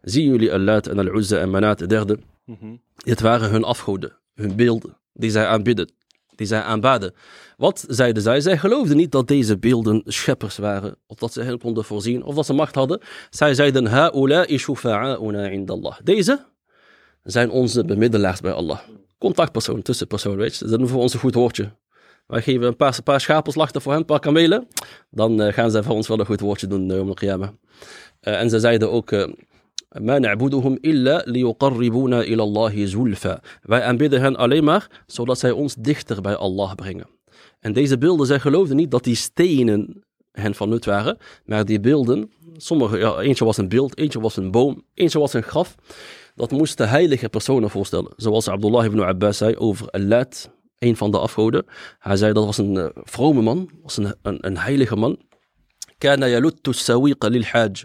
[0.03, 2.19] Zien jullie Al-Lat en Al-Uzza en Manat, de derde?
[2.45, 2.81] Mm.
[2.97, 5.93] Het waren hun afgoden, hun beelden, die zij aanbidden,
[6.35, 7.15] die zij aanbaden.
[7.62, 8.42] Wat zeiden zij?
[8.42, 12.36] Zij geloofden niet dat deze beelden scheppers waren, of dat ze hen konden voorzien, of
[12.36, 13.02] dat ze macht hadden.
[13.30, 15.96] Zij zeiden, ha'ula'i shufa'a'una indallah.
[16.04, 16.46] Deze
[17.24, 18.80] zijn onze bemiddelaars bij Allah.
[19.18, 20.66] Contactpersoon, tussenpersoon, weet je.
[20.66, 21.72] Dat is voor ons een goed woordje.
[22.28, 24.68] Wij geven een paar, een paar schapen slachten voor hen, een paar kamelen.
[25.10, 27.50] Dan eh, gaan zij voor ons wel een goed woordje doen uh, om de qiyamah.
[28.20, 29.12] Eh, en ze zeiden ook...
[29.12, 29.28] eh,
[30.00, 33.40] ما نعبدهم إلا ليقربونا إلى الله زلفا.
[33.62, 37.08] Wij aanbidden hen alleen maar zodat zij ons dichter bij Allah brengen.
[37.63, 41.81] En deze beelden, zij geloofden niet dat die stenen hen van nut waren, maar die
[41.81, 45.75] beelden, sommige, ja, eentje was een beeld, eentje was een boom, eentje was een graf.
[46.35, 48.13] Dat moesten heilige personen voorstellen.
[48.17, 51.65] Zoals Abdullah ibn Abbas zei over Allat, een van de afgoden.
[51.99, 55.19] Hij zei dat was een uh, vrome man, was een, een, een heilige man.
[55.99, 56.41] Kana
[57.19, 57.85] lil hajj.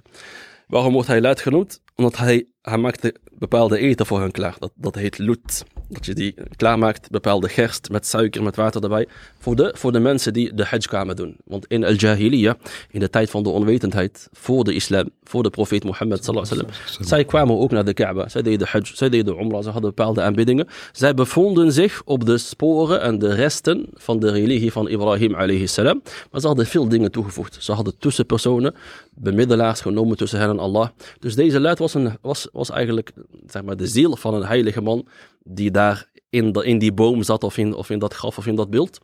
[0.68, 1.82] Waarom wordt hij Lat genoemd?
[1.96, 4.56] Omdat hij, hij maakte bepaalde eten voor hen klaar.
[4.60, 5.63] Dat, dat heet lut.
[5.89, 9.08] Dat je die klaarmaakt, bepaalde gerst met suiker, met water erbij.
[9.39, 11.36] Voor de, voor de mensen die de hajj kwamen doen.
[11.45, 12.56] Want in al-Jahiliyyah,
[12.89, 16.71] in de tijd van de onwetendheid, voor de islam, voor de profeet Mohammed sallallahu alaihi
[16.71, 17.08] wasallam.
[17.08, 18.30] Zij kwamen ook naar de Kaaba.
[18.30, 20.67] Zij deden hajj, zij deden umrah, ze hadden bepaalde aanbiddingen.
[20.91, 25.67] Zij bevonden zich op de sporen en de resten van de religie van Ibrahim alayhi
[25.67, 26.02] salam.
[26.32, 27.58] Maar ze hadden veel dingen toegevoegd.
[27.60, 28.76] Ze hadden tussenpersonen,
[29.19, 30.89] bemiddelaars genomen tussen hen en Allah.
[31.19, 33.12] Dus deze luid was, een, was, was eigenlijk
[33.45, 35.08] zeg maar, de ziel van een heilige man
[35.43, 38.56] die daar in, in die boom zat of in, of in dat graf of in
[38.56, 38.99] dat beeld.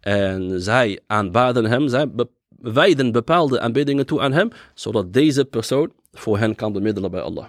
[0.00, 5.92] En zij aanbaden hem, zij be, wijden bepaalde aanbiddingen toe aan hem, zodat deze persoon
[6.12, 7.46] voor hen kan bemiddelen bij Allah.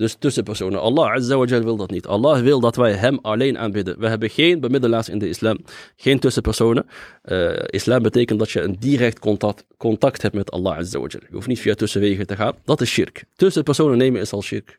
[0.00, 0.80] Dus tussenpersonen.
[0.80, 2.06] Allah Azza wil dat niet.
[2.06, 3.98] Allah wil dat wij hem alleen aanbidden.
[3.98, 5.58] We hebben geen bemiddelaars in de islam.
[5.96, 6.86] Geen tussenpersonen.
[7.24, 10.98] Uh, islam betekent dat je een direct contact, contact hebt met Allah Azza.
[10.98, 12.54] Je hoeft niet via tussenwegen te gaan.
[12.64, 13.24] Dat is shirk.
[13.36, 14.78] Tussenpersonen nemen is al shirk.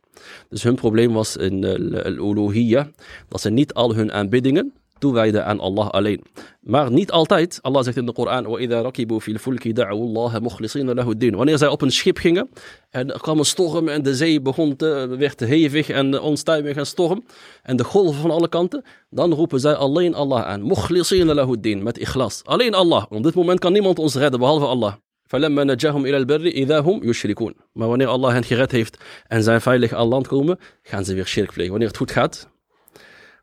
[0.49, 2.89] Dus hun probleem was in al-uluhiyya.
[3.27, 6.22] Dat ze niet al hun aanbiddingen toewijden aan Allah alleen.
[6.60, 7.58] Maar niet altijd.
[7.62, 11.58] Allah zegt in de Koran: وَإِذَا رَكِبُوا فِي الْفُلْكِ دَعَوُوا اللَّهَ مُخْلِصِينَ لَهُ الدِّينَ Wanneer
[11.58, 12.48] zij op een schip gingen
[12.90, 16.76] en er kwam een storm en de zee begon te, werd te hevig en onstuimig
[16.76, 17.24] en storm
[17.62, 20.62] en de golven van alle kanten, dan roepen zij alleen Allah aan.
[20.62, 22.42] مُخْلِصِينَ لَهُ الدِّينَ Met ikhlas.
[22.44, 23.04] Alleen Allah.
[23.08, 24.94] Op dit moment kan niemand ons redden behalve Allah.
[25.26, 29.60] فَلَمَّا نَجَاهُمْ إِلَى الْبَرِّ إِذَا هُمْ يُشْرِكُونَ Maar wanneer Allah hen gered heeft en zijn
[29.60, 31.70] veilig aan land komen, gaan ze weer shirk plegen.
[31.70, 32.48] Wanneer het goed gaat,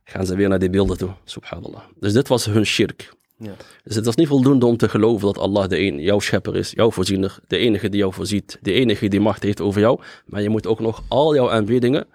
[0.09, 1.11] gaan ze weer naar die beelden toe.
[1.25, 1.83] Subhanallah.
[2.01, 3.12] Dus dit was hun shirk.
[3.38, 3.55] Ja.
[3.85, 6.71] Dus het was niet voldoende om te geloven dat Allah de een, jouw schepper is,
[6.71, 10.01] jouw voorziener, de enige die jou voorziet, de enige die macht heeft over jou.
[10.27, 12.07] Maar je moet ook nog al jouw aanbiddingen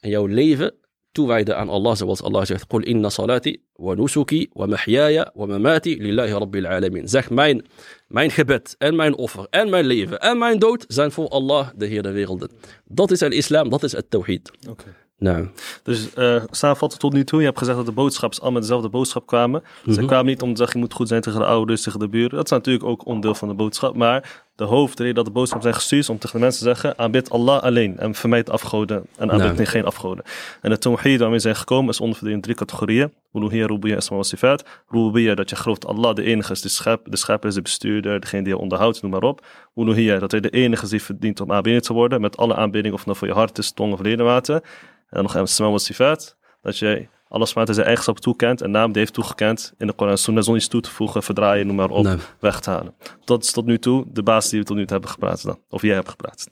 [0.00, 0.74] en jouw leven
[1.12, 6.02] toewijden aan Allah, zoals Allah zegt: Qul inna salati wa nusuki wa mahyaya wa mamati
[6.02, 7.08] lillahi rabbil alamin.
[7.08, 7.66] Zeg mijn,
[8.08, 11.86] mijn gebed en mijn offer en mijn leven en mijn dood zijn voor Allah, de
[11.86, 12.50] Heer der werelden.
[12.84, 14.50] Dat is al-Islam, dat is het tawhid.
[14.68, 14.92] Okay.
[15.18, 15.48] Nou,
[15.82, 19.26] Dus uh, samenvatten tot nu toe, je hebt gezegd dat de boodschappers allemaal dezelfde boodschap
[19.26, 19.62] kwamen.
[19.90, 22.08] Ze kwamen niet om te zeggen je moet goed zijn tegen de ouders, tegen de
[22.08, 22.30] buren.
[22.36, 23.96] Dat is natuurlijk ook onderdeel van de boodschap.
[23.96, 26.98] Maar de hoofdreden dat de boodschap zijn gestuurd is om tegen de mensen te zeggen
[26.98, 29.64] aanbid Allah alleen en vermijd afgoden en aanbid Nou.
[29.66, 30.24] geen afgoden.
[30.62, 33.12] En de tawhid waarmee zijn gekomen is onderverdeeld in drie categorieën.
[33.32, 34.64] Uluhiyya, rububiyya, wa sifat.
[34.88, 38.20] Rububiyya, dat je gelooft Allah de enige is, de schep, de schepper is de bestuurder,
[38.20, 39.46] degene die je onderhoudt, noem maar op.
[39.74, 42.94] Uluhiyya, dat hij de enige is die verdient om aanbeden te worden, met alle aanbidding,
[42.94, 44.62] of het nou voor je hart is, tong of ledematen.
[45.10, 48.70] En dan nog isma wa sifat, dat je alles wat hij zijn eigenschap toekent en
[48.70, 51.66] naam die heeft toegekend in de Koran en Sunnah zonder iets toe te voegen, verdraaien,
[51.66, 52.16] noem maar op, Nee.
[52.40, 52.94] weg te halen.
[53.24, 55.58] Dat is tot nu toe de basis die we tot nu toe hebben gepraat dan.
[55.68, 56.46] Of jij hebt gepraat.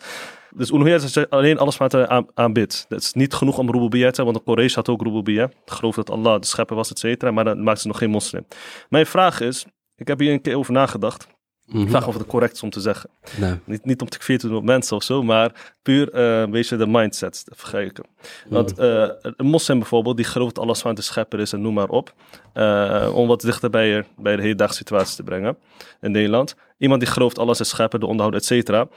[0.51, 2.87] Dus Uluhiyya is dat alleen alles wat aan, aanbidt.
[2.89, 5.51] Het is niet genoeg om Rububiyya te hebben, want de Quraysh had ook Rububiyya.
[5.65, 8.47] Geloof dat Allah de schepper was, et cetera, maar dat maakt ze nog geen moslim.
[8.89, 9.67] Mijn vraag is,
[9.97, 11.27] ik heb hier een keer over nagedacht.
[11.67, 11.89] Mhm.
[11.89, 13.11] Vraag of het correct is om te zeggen.
[13.37, 13.59] nou.
[13.65, 16.51] Niet, niet om te kveer te doen op mensen of zo, maar puur eh, een
[16.51, 18.05] beetje de mindset te vergelijken.
[18.49, 21.89] Want eh, een moslim bijvoorbeeld, die gelooft alles van de schepper is en noem maar
[21.89, 22.15] op.
[22.53, 25.57] eh, om wat dichter bij, je, bij de hedendaagse situatie te brengen
[26.01, 26.55] in Nederland.
[26.79, 28.89] Iemand die gelooft alles is schepper, de onderhoud, et cetera.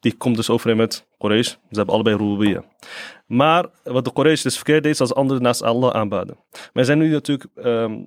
[0.00, 1.48] die komt dus overeen met Quraysh.
[1.48, 2.64] Ze hebben allebei Rububiyya.
[3.26, 6.36] Maar wat de Quraysh dus verkeerd deed, is als anderen naast Allah aanbaden.
[6.50, 7.98] Maar er zijn nu natuurlijk ehm,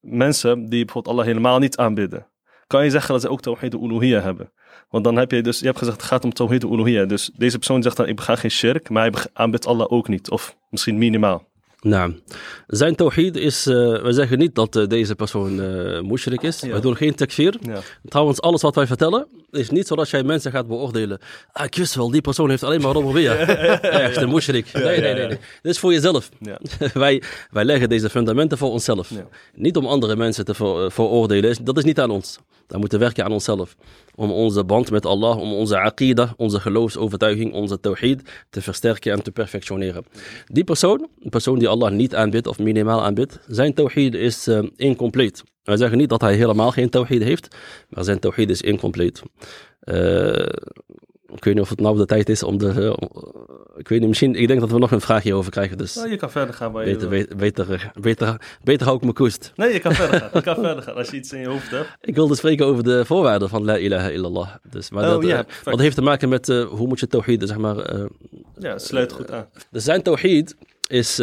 [0.00, 2.26] mensen die bijvoorbeeld Allah helemaal niet aanbidden.
[2.66, 4.50] Kan je zeggen dat ze ook Tawhid uluhiyya hebben?
[4.90, 7.04] Want dan heb je dus, je hebt gezegd het gaat om Tawhid uluhiyya.
[7.04, 10.30] Dus deze persoon zegt dan ik bega geen shirk, maar hij aanbidt Allah ook niet.
[10.30, 11.52] Of misschien minimaal.
[11.80, 12.20] Nou,
[12.66, 16.60] zijn tawhid is, uh, we zeggen niet dat uh, deze persoon uh, mushrik is.
[16.60, 16.68] Ja.
[16.68, 17.56] Wij doen geen takfir.
[17.60, 17.80] Ja.
[18.04, 21.18] Trouwens, alles wat wij vertellen is niet zodat jij mensen gaat beoordelen.
[21.52, 23.34] Ah, ik wist wel, die persoon heeft alleen maar Robobia.
[23.80, 24.72] Echt een mushrik.
[24.72, 25.38] Nee, nee, nee, nee.
[25.62, 26.28] Dit is voor jezelf.
[26.40, 26.58] Ja.
[26.94, 29.10] wij, wij leggen deze fundamenten voor onszelf.
[29.54, 31.64] Niet om andere mensen te ver, veroordelen.
[31.64, 32.38] Dat is niet aan ons.
[32.66, 33.76] Wij moeten werken aan onszelf.
[34.14, 39.22] Om onze band met Allah, om onze aqidah, onze geloofsovertuiging, onze tawhid te versterken en
[39.22, 40.04] te perfectioneren.
[40.46, 44.62] Die persoon, een persoon die Allah niet aanbidt of minimaal aanbidt, zijn tawhid is uh,
[44.76, 45.42] incompleet.
[45.64, 47.56] Wij zeggen niet dat hij helemaal geen tawhid heeft,
[47.88, 49.22] maar zijn tawhid is incompleet.
[49.84, 50.46] Uh,
[51.34, 52.66] ik weet niet of het nou de tijd is om de.
[52.74, 53.08] Uh,
[53.76, 54.34] ik weet niet, misschien.
[54.34, 55.78] Ik denk dat we nog een vraagje over krijgen.
[55.78, 56.72] Dus Nou, je kan verder gaan.
[56.72, 59.52] waar je beter, beter, beter, beter, beter hou ik mijn koest.
[59.56, 60.30] Nee, je kan verder gaan.
[60.32, 61.88] Je kan verder gaan als je iets in je hoofd hebt.
[62.00, 64.48] Ik wilde spreken over de voorwaarden van La ilaha illallah.
[64.70, 67.06] Dus, maar Oh, dat, ja, uh, wat heeft te maken met uh, hoe moet je
[67.06, 67.94] tawhid, zeg maar.
[67.94, 68.04] Uh,
[68.58, 69.46] Ja, sluit goed aan.
[69.70, 71.18] dus zijn tawhid is,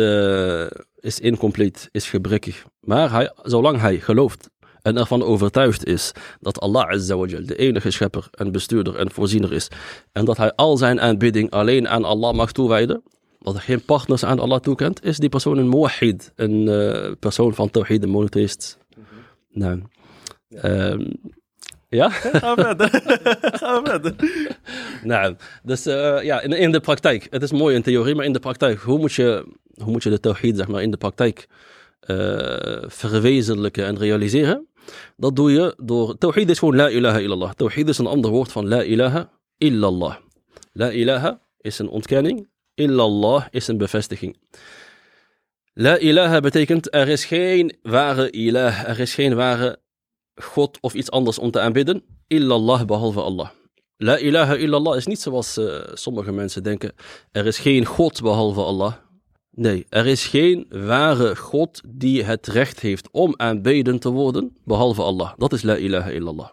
[1.01, 2.65] is incomplete, is gebrekkig.
[2.79, 4.49] Maar hij, zolang hij gelooft
[4.81, 9.11] en ervan overtuigd is dat Allah Azza wa Jal de enige schepper en bestuurder en
[9.11, 9.67] voorziener is
[10.11, 13.03] en dat hij al zijn aanbidding alleen aan Allah mag toewijden,
[13.39, 17.53] dat hij geen partners aan Allah toekent, is die persoon een muwahid, een uh, persoon
[17.53, 18.77] van tawhid, een monotheïst.
[18.97, 19.59] Mm -hmm.
[19.59, 19.81] Nou,
[20.47, 20.89] ja.
[20.89, 21.19] Um,
[21.91, 22.09] ja?
[22.09, 22.89] Ga verder.
[23.59, 24.15] Ga verder.
[25.03, 27.27] Nou, dus uh, ja, in, in, de praktijk.
[27.29, 28.79] Het is mooi in theorie, maar in de praktijk.
[28.79, 31.47] Hoe moet je, hoe moet je de tawhid, zeg maar, in de praktijk
[32.07, 34.67] uh, verwezenlijken en realiseren?
[35.17, 36.17] Dat doe je door...
[36.17, 37.51] Tawhid is gewoon la ilaha illallah.
[37.51, 40.15] Tawhid is een ander woord van la ilaha illallah.
[40.73, 42.49] La ilaha is een ontkenning.
[42.73, 44.37] Illallah is een bevestiging.
[45.73, 49.79] La ilaha betekent er is geen ware ilah, er is geen ware
[50.35, 52.03] God of iets anders om te aanbidden.
[52.27, 53.49] Illallah behalve Allah.
[53.97, 56.93] La ilaha illallah is niet zoals uh, sommige mensen denken.
[57.31, 58.93] Er is geen God behalve Allah.
[59.55, 65.01] Nee, er is geen ware God die het recht heeft om aanbeden te worden, behalve
[65.01, 65.31] Allah.
[65.37, 66.49] Dat is la ilaha illallah.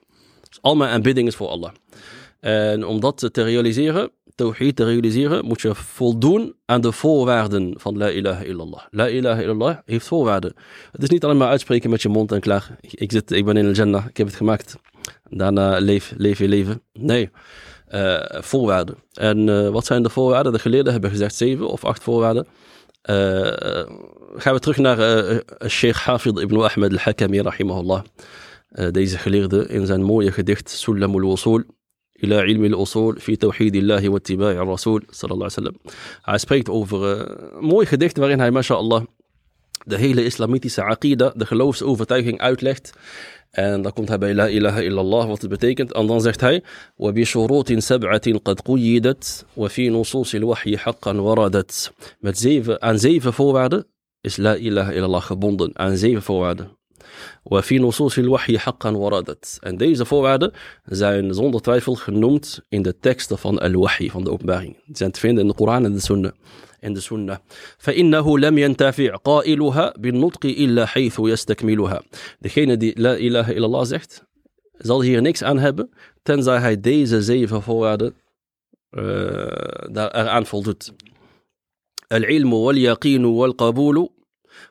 [0.49, 1.73] Dus al mijn aanbidding is voor Allah.
[2.41, 7.99] En om dat te realiseren, tawhid te realiseren, moet je voldoen aan de voorwaarden van
[7.99, 8.83] la ilaha illallah.
[8.91, 10.53] La ilaha illallah heeft voorwaarden.
[10.93, 12.77] Het is niet alleen maar uitspreken met je mond en klaar.
[12.81, 14.77] Ik, zit, ik ben in al-Jannah, ik heb het gemaakt.
[15.31, 16.83] Daarna leef, leef je leven.
[16.93, 17.31] Nee,
[17.91, 18.97] uh, voorwaarden.
[19.13, 20.53] En uh, wat zijn de voorwaarden?
[20.53, 22.47] De geleerden hebben gezegd zeven of acht voorwaarden.
[23.10, 23.16] Uh,
[24.36, 28.04] gaan we terug naar uh, Sheikh Hafid ibn Ahmed al-Hakami, rahimahullah.
[28.72, 31.64] Uh, deze geleerde in zijn mooie gedicht Sulam al-Wusul.
[32.24, 35.76] إلى علم الأصول في توحيد الله واتباع الرسول صلى الله عليه وسلم.
[36.22, 39.04] Hij spreekt over een mooi gedicht waarin hij, mashallah,
[39.86, 42.94] de hele islamitische aqida, de geloofsovertuiging uitlegt.
[43.51, 45.93] En dan komt hij bij La ilaha illallah, wat het betekent.
[45.93, 46.63] En dan zegt hij:
[46.97, 51.93] وبشروط سبعة قد قيدت وفي نصوص الوحي حقا وردت.
[52.21, 53.87] Met zeven, aan zeven voorwaarden
[54.21, 55.79] is La ilaha illallah gebonden.
[55.79, 56.78] Aan zeven voorwaarden.
[57.44, 59.58] وفي نصوص الوحي حقا وردت.
[59.62, 60.52] En deze voorwaarden
[60.86, 64.76] zijn zonder twijfel genoemd in de teksten van al-wahi, van de openbaring.
[64.86, 66.32] Die zijn te vinden in de Koran en de Sunnah.
[66.80, 67.38] In de Sunnah.
[67.78, 72.02] فإنه لم ينتفع قائلها بالنطق إلا حيث يستكملها.
[72.40, 74.26] Degene die la ilaha illallah zegt,
[74.78, 75.90] zal hier niks aan hebben,
[76.24, 78.14] tenzij hij deze zeven voorwaarden
[78.92, 79.04] uh,
[79.92, 80.94] daar eraan voldoet.
[82.12, 84.10] العلم واليقين والقبول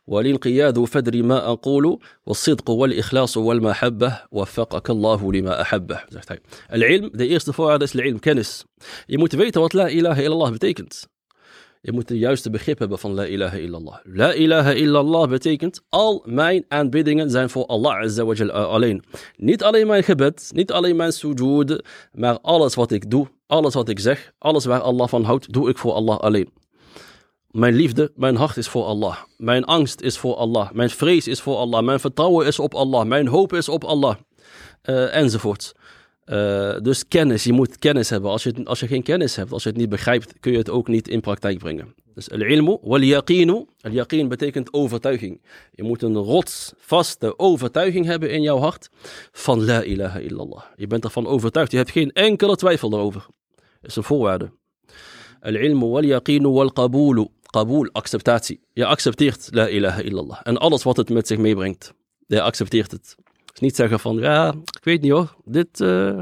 [0.07, 5.99] والانقياد فدر ما أقول والصدق والإخلاص والمحبة وفقك الله لما أحبه.
[6.27, 6.39] طيب،
[6.73, 8.17] العلم ذا ايست هذا العلم.
[8.17, 8.65] كنس.
[9.09, 10.93] يموت بيت لا إله إلا الله بتيكنت
[11.85, 13.99] يموت يوست بخيبة بفن لا إله إلا الله.
[14.05, 19.01] لا إله إلا الله بتيكنت all mine and bidding زين for Allah عز وجل ألين
[19.39, 21.81] نيت علي ما خبت نيت علي ما سجود.
[22.15, 25.69] مع alles wat ik doe alles wat ik zeg alles waar Allah van houdt doe
[25.69, 26.49] ik voor Allah alleen.
[27.51, 29.17] Mijn liefde, mijn hart is voor Allah.
[29.37, 30.71] Mijn angst is voor Allah.
[30.71, 31.83] Mijn vrees is voor Allah.
[31.83, 33.05] Mijn vertrouwen is op Allah.
[33.05, 34.15] Mijn hoop is op Allah.
[34.85, 35.73] Uh, enzovoort.
[36.25, 38.31] Uh, dus kennis, je moet kennis hebben.
[38.31, 40.69] Als je, als je geen kennis hebt, als je het niet begrijpt, kun je het
[40.69, 41.95] ook niet in praktijk brengen.
[42.13, 43.65] Dus al-ilmu wal-yaqinu.
[43.81, 45.41] Al-yaqin betekent overtuiging.
[45.71, 48.89] Je moet een rotsvaste overtuiging hebben in jouw hart
[49.31, 50.63] van la ilaha illallah.
[50.75, 51.71] Je bent ervan overtuigd.
[51.71, 53.25] Je hebt geen enkele twijfel erover.
[53.55, 54.51] Dat is een voorwaarde.
[55.39, 57.27] Al-ilmu wal-yaqinu wal-qabulu.
[57.57, 58.59] Qabul, acceptatie.
[58.73, 60.39] Je accepteert la ilaha illallah.
[60.43, 61.93] En alles wat het met zich meebrengt.
[62.27, 63.15] Je accepteert het.
[63.51, 66.19] Dus niet zeggen van, ja, ik weet niet hoor, dit uh,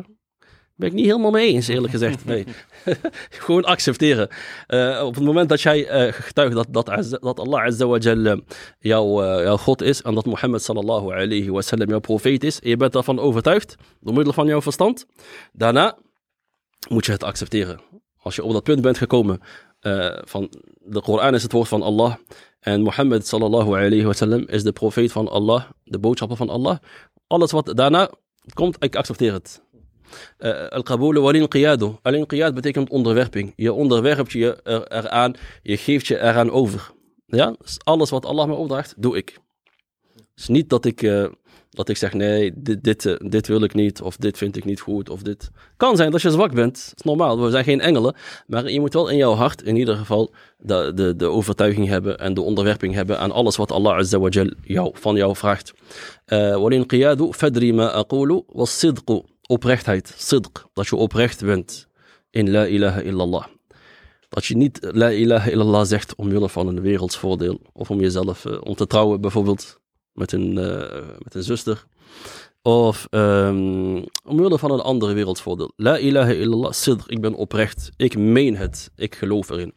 [0.76, 2.26] ben ik niet helemaal mee eens, eerlijk gezegd.
[2.26, 2.46] Nee.
[3.46, 4.30] Gewoon accepteren.
[4.68, 8.42] Uh, op het moment dat jij uh, getuigt dat, dat, dat Allah Azza wa Jal
[8.80, 12.70] jouw, jouw God is en dat Mohammed sallallahu alayhi wa sallam jouw profeet is, en
[12.70, 15.06] je bent daarvan overtuigd, door middel van jouw verstand,
[15.54, 15.98] daarna
[16.90, 17.80] moet je het accepteren.
[18.22, 19.42] Als je op dat punt bent gekomen
[19.86, 22.16] uh, van de Koran is het woord van Allah
[22.66, 26.78] En Mohammed sallallahu alayhi wa sallam is de profeet van Allah, de boodschapper van Allah.
[27.28, 28.10] Alles wat daarna
[28.54, 29.62] komt, ik accepteer het.
[30.40, 31.96] Uh, Al-Qabul wal qiyadu.
[32.02, 33.54] Al-inqiyad betekent onderwerping.
[33.56, 36.92] Je onderwerpt je er, eraan, je geeft je eraan over.
[37.26, 39.40] Ja, dus alles wat Allah me opdraagt, doe ik.
[40.36, 41.28] Dus niet dat ik, uh,
[41.76, 44.66] dat ik zeg, nee, dit, dit, uh, dit wil ik niet, of dit vind ik
[44.66, 45.50] niet goed, of dit.
[45.78, 48.16] Kan zijn dat je zwak bent, dat is normaal, we zijn geen engelen.
[48.48, 52.20] Maar je moet wel in jouw hart in ieder geval de, de, de overtuiging hebben
[52.20, 55.74] en de onderwerping hebben aan alles wat Allah Azza wa Jal jou, van jou vraagt.
[56.26, 59.22] Walin qiyadu fadri ma aqulu was sidqu.
[59.48, 61.88] Oprechtheid, sidq, dat je oprecht bent
[62.30, 63.46] in la ilaha illallah.
[64.30, 67.60] Dat je niet la ilaha illallah zegt omwille van een werelds voordeel.
[67.74, 69.80] Of om jezelf, uh, om te trouwen bijvoorbeeld
[70.16, 71.86] met een, uh, met zuster.
[72.62, 75.72] Of um, omwille van een andere wereldsvoordeel.
[75.76, 77.92] La ilaha illallah, sidq, ik ben oprecht.
[77.98, 78.92] Ik meen het.
[78.96, 79.74] Ik geloof erin.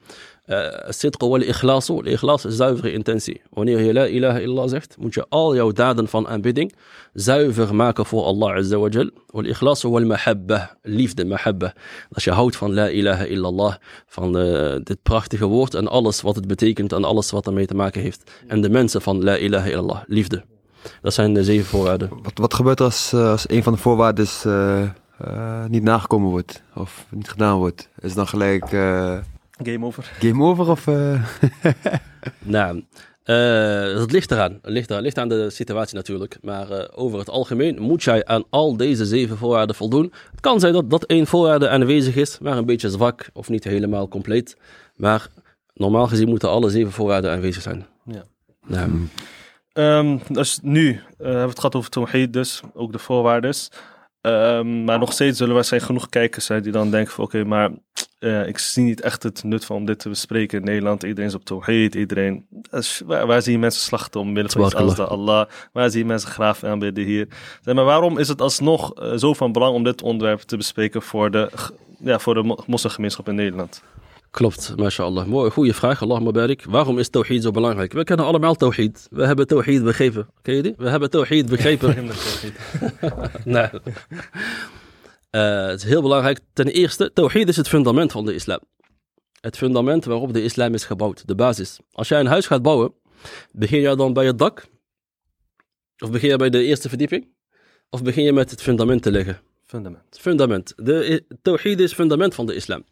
[1.18, 2.02] Wal ikhlasu.
[2.02, 3.40] De ikhlas is zuivere intentie.
[3.50, 6.74] Wanneer je la ilaha illallah zegt, moet je al jouw daden van aanbidding
[7.12, 9.10] zuiver maken voor Allah azza wa jal.
[9.26, 10.76] Wal ikhlasu wal mahabba.
[10.82, 11.74] Liefde, mahabba.
[12.12, 13.74] Als je houdt van la ilaha illallah,
[14.06, 17.74] van uh, dit prachtige woord en alles wat het betekent en alles wat ermee te
[17.74, 18.30] maken heeft.
[18.46, 20.44] En de mensen van la ilaha illallah, liefde.
[21.02, 22.10] Dat zijn de zeven voorwaarden.
[22.22, 26.62] Wat, wat gebeurt er als, uh, als een van de voorwaarden uh, niet nagekomen wordt
[26.74, 27.88] of niet gedaan wordt?
[28.00, 28.70] Is dan gelijk
[29.62, 30.12] game over?
[30.18, 30.86] Game over of?
[32.38, 32.84] nou,
[33.98, 34.58] het ligt eraan.
[34.62, 35.02] Het ligt, eraan.
[35.02, 36.38] ligt aan de situatie natuurlijk.
[36.42, 40.12] Maar over het algemeen moet jij aan al deze zeven voorwaarden voldoen.
[40.30, 43.64] Het kan zijn dat dat één voorwaarde aanwezig is, maar een beetje zwak of niet
[43.64, 44.56] helemaal compleet.
[44.96, 45.28] Maar
[45.74, 47.86] normaal gezien moeten alle zeven voorwaarden aanwezig zijn.
[48.04, 48.24] Ja.
[48.66, 49.08] Nou,
[49.78, 53.54] Um, dus nu uh, hebben we het gehad over Tawhid, dus ook de voorwaarden.
[54.20, 57.36] Um, maar nog steeds zullen er zijn genoeg kijkers zijn die dan denken van oké,
[57.36, 57.70] okay, maar
[58.20, 61.02] uh, ik zie niet echt het nut van om dit te bespreken in Nederland.
[61.02, 62.46] Iedereen is op Tawhid, iedereen...
[62.70, 65.46] Is, waar, waar, zie je mensen slachten om middel van als de Allah?
[65.72, 67.28] Waar zie je mensen graaf aanbidden hier?
[67.62, 71.02] Zeg maar waarom is het alsnog uh, zo van belang om dit onderwerp te bespreken
[71.02, 71.50] voor de,
[71.98, 73.82] ja, voor de moslimgemeenschap in Nederland?
[74.30, 75.26] Klopt, mashallah.
[75.26, 76.02] Mooi, goede vraag.
[76.02, 76.64] Allah mabarik.
[76.64, 77.92] Waarom is tawhid zo belangrijk?
[77.92, 79.06] We kennen allemaal tawhid.
[79.10, 80.28] We hebben tawhid begrepen.
[80.42, 80.74] Ken je die?
[80.76, 81.96] We hebben tawhid begrepen.
[83.44, 83.68] nee.
[85.30, 86.40] Uh, het is heel belangrijk.
[86.52, 88.58] Ten eerste, tawhid is het fundament van de islam.
[89.40, 91.26] Het fundament waarop de islam is gebouwd.
[91.26, 91.78] De basis.
[91.92, 92.92] Als jij een huis gaat bouwen,
[93.52, 94.66] begin je dan bij het dak?
[95.98, 97.28] Of begin je bij de eerste verdieping?
[97.90, 99.40] Of begin je met het fundament te leggen?
[99.66, 100.18] Fundament.
[100.20, 100.72] Fundament.
[100.76, 102.84] De tawhid is het fundament van de islam.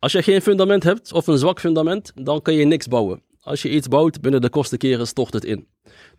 [0.00, 3.22] Als je geen fundament hebt of een zwak fundament, dan kun je niks bouwen.
[3.40, 5.68] Als je iets bouwt, binnen de kosten keren stort het in.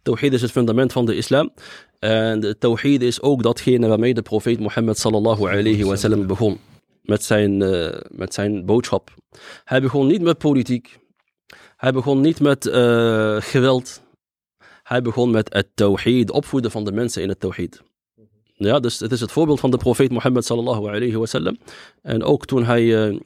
[0.01, 1.53] Tawhid is het fundament van de islam.
[1.99, 6.59] En tawhid is ook datgene waarmee de profeet Mohammed sallallahu alayhi wa sallam begon.
[7.01, 9.13] Met zijn, uh, met zijn boodschap.
[9.63, 10.99] Hij begon niet met politiek.
[11.77, 14.01] Hij begon niet met uh, geweld.
[14.83, 17.81] Hij begon met het tawhid, opvoeden van de mensen in het tawhid.
[18.53, 21.57] Ja, dus het is het voorbeeld van de profeet Mohammed sallallahu alayhi wa sallam.
[22.01, 22.83] En ook toen hij...
[22.83, 23.19] Uh,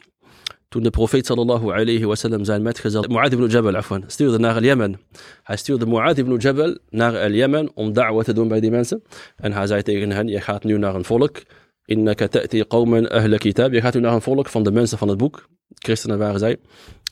[0.74, 4.62] toen de profeet sallallahu alayhi wa sallam zijn metgezel Mu'adh ibn Jabal afwan, stuurde naar
[4.62, 5.00] Jemen.
[5.42, 9.02] Hij stuurde Mu'adh ibn Jabal naar Jemen om da'wa te doen bij die mensen.
[9.36, 11.42] En hij zei tegen hen, je gaat nu naar een volk.
[11.84, 13.72] Innaka ta'ti qawman ahla kitab.
[13.72, 15.48] Je gaat nu naar een volk van de mensen van het boek.
[15.68, 16.56] Christenen waren zij.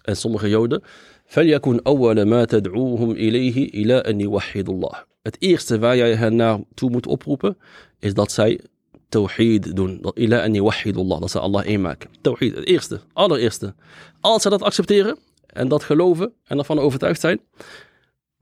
[0.03, 0.83] En sommige joden.
[1.29, 5.05] فليكن أول ما تدعوهم إليه إلى أن يوحدوا الله.
[5.23, 7.57] Het eerste waar jij hen naartoe moet oproepen,
[7.99, 8.61] is dat zij
[9.14, 9.92] tawhid doen.
[10.14, 11.20] Ila an yuwahhidullah.
[11.20, 12.10] Dat ze Allah één maken.
[12.22, 13.74] Tawhid, het eerste, allereerste.
[14.22, 17.40] Als ze dat accepteren en dat geloven en ervan overtuigd zijn,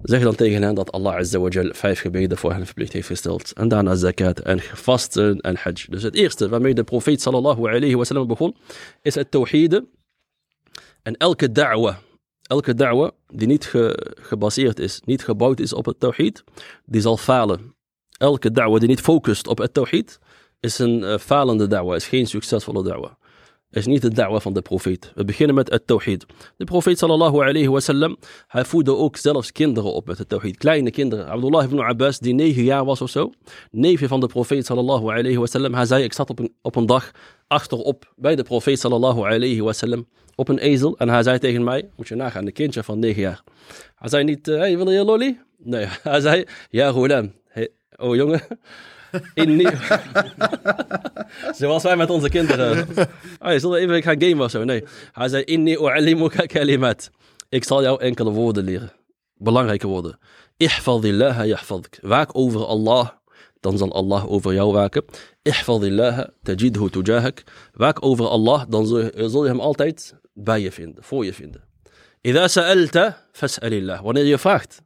[0.04, 3.08] zeg dan tegen hen dat Allah Azza wa Jal vijf gebeden voor hen verplicht heeft
[3.08, 3.54] gesteld.
[3.54, 5.86] En daarna zakat en vasten en hajj.
[5.90, 8.56] Dus het eerste waarmee de profeet sallallahu alayhi wa sallam begon,
[9.02, 9.82] is het tawhid.
[11.04, 12.00] En elke da'wa,
[12.42, 16.44] elke da'wa die niet ge, gebaseerd is, niet gebouwd is op het tawhid,
[16.86, 17.76] die zal falen.
[18.18, 20.20] Elke da'wa die niet focust op het tawhid,
[20.62, 23.18] is een uh, falende da'wa, is geen succesvolle da'wa.
[23.72, 25.12] Is niet de da'wa van de profeet.
[25.16, 26.26] We beginnen met het tawhid.
[26.58, 30.58] De profeet sallallahu alayhi wa sallam, hij voedde ook zelfs kinderen op met het tawhid.
[30.58, 31.28] Kleine kinderen.
[31.28, 33.32] Abdullah ibn Abbas, die negen jaar was of zo,
[33.72, 36.76] neefje van de profeet sallallahu alayhi wa sallam, hij zei, ik zat op een, op
[36.76, 37.12] een dag
[37.48, 41.64] achterop bij de profeet sallallahu alayhi wa sallam op een ezel en hij zei tegen
[41.64, 43.44] mij, moet je nagaan, een kindje van negen jaar.
[43.96, 45.42] Hij zei niet, hé, hey, wil je lolly?
[45.58, 47.34] Nee, hij zei, ja, ghulam.
[47.48, 48.42] Hey, oh jongen,
[49.34, 49.72] in nieuw...
[51.60, 52.88] Zoals wij met onze kinderen.
[53.40, 54.64] Hij zullen even gaan gamen of zo?
[54.64, 54.84] Nee.
[55.12, 57.10] Hij zei, inni u'alimuka kalimat.
[57.50, 58.92] Ik zal jou enkele woorden leren.
[59.36, 60.20] Belangrijke woorden.
[60.58, 62.00] Ihfadillaha yahfadik.
[62.02, 63.10] Waak over Allah,
[63.60, 65.04] dan zal Allah over jou waken.
[65.42, 67.44] Ihfadillaha tajidhu tujahak.
[67.74, 68.86] Waak over Allah, dan
[69.30, 71.64] zul je hem altijd bij je vinden, voor je vinden.
[72.22, 74.02] Ida sa'alta, fas'alillah.
[74.02, 74.82] Wanneer je vraagt,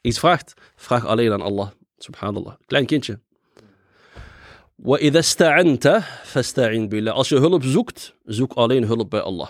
[0.00, 1.68] iets vraagt, vraag alleen aan Allah.
[1.96, 2.54] Subhanallah.
[2.66, 3.20] Klein kindje.
[7.13, 9.49] Als je hulp zoekt, zoek alleen hulp bij Allah.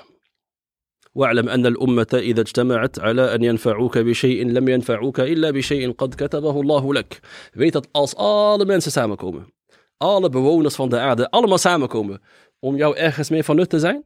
[1.14, 6.61] واعلم أن الأمة إذا اجتمعت على أن ينفعوك بشيء لم ينفعوك إلا بشيء قد كتبه
[6.61, 7.20] الله لك.
[7.53, 9.53] Weet dat als alle mensen samenkomen,
[9.97, 12.22] alle bewoners van de aarde allemaal samenkomen
[12.59, 14.03] om jou ergens mee van nut te zijn,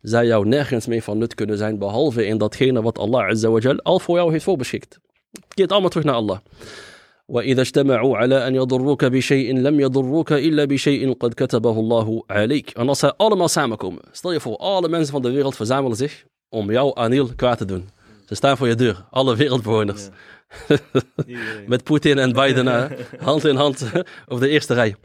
[0.00, 3.58] zou jou nergens mee van nut kunnen zijn behalve in datgene wat Allah Azza wa
[3.58, 4.98] Jal al voor jou heeft voorbeschikt.
[5.30, 6.38] Het keert allemaal terug naar Allah.
[7.26, 12.70] وإذا اجتمعوا على أن يضروك بشيء لم يضروك إلا بشيء قد كتبه الله عليك.
[12.70, 16.24] En als zij allemaal samenkomen, stel je voor, alle mensen van de wereld verzamelen zich
[16.48, 17.88] om jou Anil kwaad te doen.
[18.26, 20.08] Ze staan voor je deur, alle wereldbewoners.
[21.66, 23.90] Met Poetin en Biden eh, hand in hand
[24.28, 24.96] op de eerste rij.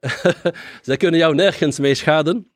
[0.81, 2.51] Zij kunnen jou nergens mee schaden,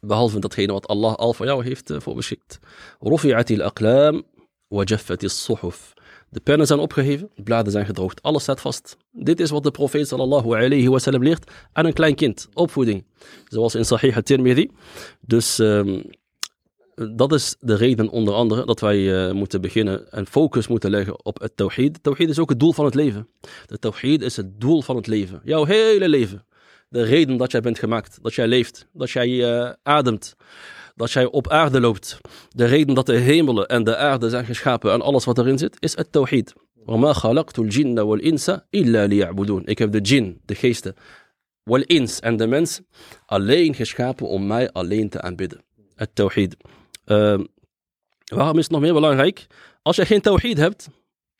[0.00, 2.58] behalve datgene wat Allah al voor jou heeft uh, voorbeschikt.
[3.04, 4.22] رفعت الأقلام
[4.70, 5.92] وجفت الصحف.
[6.29, 8.97] De pennen zijn opgeheven, de bladen zijn gedroogd, alles staat vast.
[9.11, 13.05] Dit is wat de profeet sallallahu alayhi wa leert aan een klein kind, opvoeding.
[13.45, 14.71] Zoals in Sahih al-Tirmidhi.
[15.21, 16.03] Dus um,
[17.15, 21.25] dat is de reden onder andere dat wij uh, moeten beginnen en focus moeten leggen
[21.25, 22.03] op het tawhid.
[22.03, 23.27] Tawhid is ook het doel van het leven.
[23.65, 25.41] De tawhid is het doel van het leven.
[25.43, 26.45] Jouw hele leven.
[26.89, 30.35] De reden dat jij bent gemaakt, dat jij leeft, dat jij uh, ademt,
[30.96, 32.20] dat jij op aarde loopt.
[32.48, 35.76] De reden dat de hemelen en de aarde zijn geschapen en alles wat erin zit,
[35.78, 36.52] is het tawhid.
[36.86, 40.94] وَمَا خَلَقْتُ الْجِنَّ وَالْإِنسَ إِلَّا لِيَعْبُدُونَ Ik heb de jinn, de geesten,
[41.62, 42.80] wal-ins en de mens
[43.26, 45.64] alleen geschapen om mij alleen te aanbidden.
[45.94, 46.56] Het tawhid.
[47.06, 47.38] Uh,
[48.24, 49.46] waarom is het nog meer belangrijk?
[49.82, 50.88] Als je geen tawhid hebt,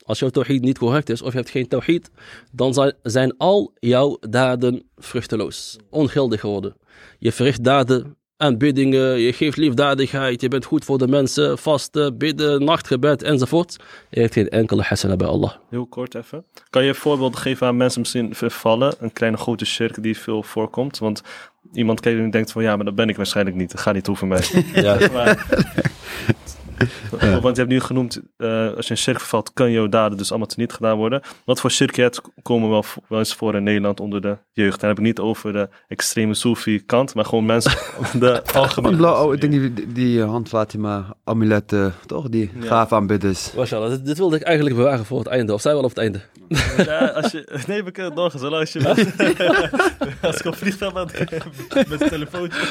[0.05, 2.11] als jouw tawhid niet correct is of je hebt geen tawhid,
[2.53, 6.77] dan zijn al jouw daden vruchteloos, ongeldig geworden.
[7.19, 12.64] Je verricht daden, aanbiddingen, je geeft liefdadigheid, je bent goed voor de mensen, vasten, bidden,
[12.64, 13.78] nachtgebed enzovoort.
[14.10, 15.52] Je hebt geen enkele hasana bij Allah.
[15.70, 16.44] Heel kort even.
[16.70, 18.96] Kan je voorbeelden geven aan mensen misschien vervallen?
[19.00, 20.98] Een kleine grote shirk die veel voorkomt?
[20.98, 21.22] Want
[21.74, 23.72] iemand kijkt en denkt van ja, maar dat ben ik waarschijnlijk niet.
[23.72, 24.44] Dat gaat niet over mij.
[24.74, 24.98] Ja.
[25.10, 25.38] Ja.
[27.42, 30.30] Want je hebt nu genoemd, uh, als je een shirk vervalt, kan jouw daden dus
[30.30, 31.22] allemaal teniet gedaan worden.
[31.46, 34.80] Wat voor shirkhet komen wel, wel eens voor in Nederland onder de jeugd?
[34.80, 37.72] Dan heb ik niet over de extreme Soefi kant, maar gewoon mensen
[38.20, 38.96] de algemene.
[38.96, 42.30] Blauw, ik denk die, die hand Fatima, amuletten, toch?
[42.30, 42.68] Die ja.
[42.68, 43.54] gaaf aanbidders.
[43.54, 45.54] Mashallah, dit, dit wilde ik eigenlijk bewaren voor het einde.
[45.54, 46.22] Of zijn we al op het einde?
[46.78, 48.90] Ja, als je, nee, we kunnen het nog eens, als je
[50.22, 51.28] Als ik op vliegveld ben,
[51.90, 52.62] met een telefoontje.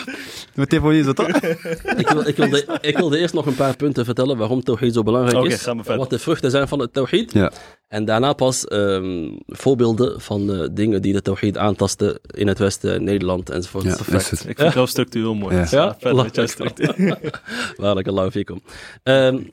[0.54, 1.28] Met telefoon is dat toch?
[1.28, 4.94] ik, wil, ik, wilde, ik wilde eerst nog een paar punten te vertellen waarom tawhid
[4.94, 5.96] zo belangrijk okay, is.
[5.96, 7.32] Wat de vruchten zijn van het tawhid.
[7.32, 7.52] Ja.
[7.88, 13.04] En daarna pas um, voorbeelden van uh, dingen die de tawhid aantasten in het Westen,
[13.04, 13.84] Nederland enzovoort.
[13.84, 14.48] Ja, Perfect.
[14.48, 15.56] Ik vind jouw structuur heel mooi.
[15.56, 15.96] Ja, ja?
[16.12, 18.30] Met jouw structuur.
[18.30, 18.62] Fikum.
[19.02, 19.50] Um,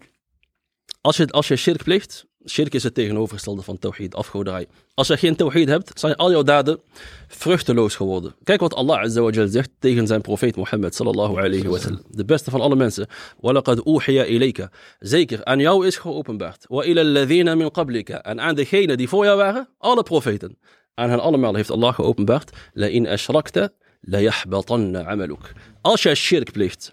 [1.01, 4.66] als je, als je shirk pleegt, shirk is het tegenovergestelde van tawhid, afgoderij.
[4.94, 6.80] Als je geen tawhid hebt, zijn al jouw daden
[7.28, 8.34] vruchteloos geworden.
[8.44, 12.02] Kijk wat Allah Azza wa Jal zegt tegen zijn profeet Mohammed sallallahu alayhi wa sallam.
[12.10, 13.06] De beste van alle mensen.
[13.40, 14.68] وَلَقَدْ أُوحِيَ إِلَيْكَ
[14.98, 16.66] Zeker, aan jou is geopenbaard.
[16.68, 20.58] وَإِلَى الَّذِينَ مِنْ قَبْلِكَ En aan degenen die voor jou waren, alle profeten.
[20.94, 22.50] Aan hen allemaal heeft Allah geopenbaard.
[22.74, 23.70] لَإِنْ أَشْرَكْتَ
[24.00, 26.92] لَيَحْبَطَنَّ عَمَلُكَ Als jij shirk pleegt,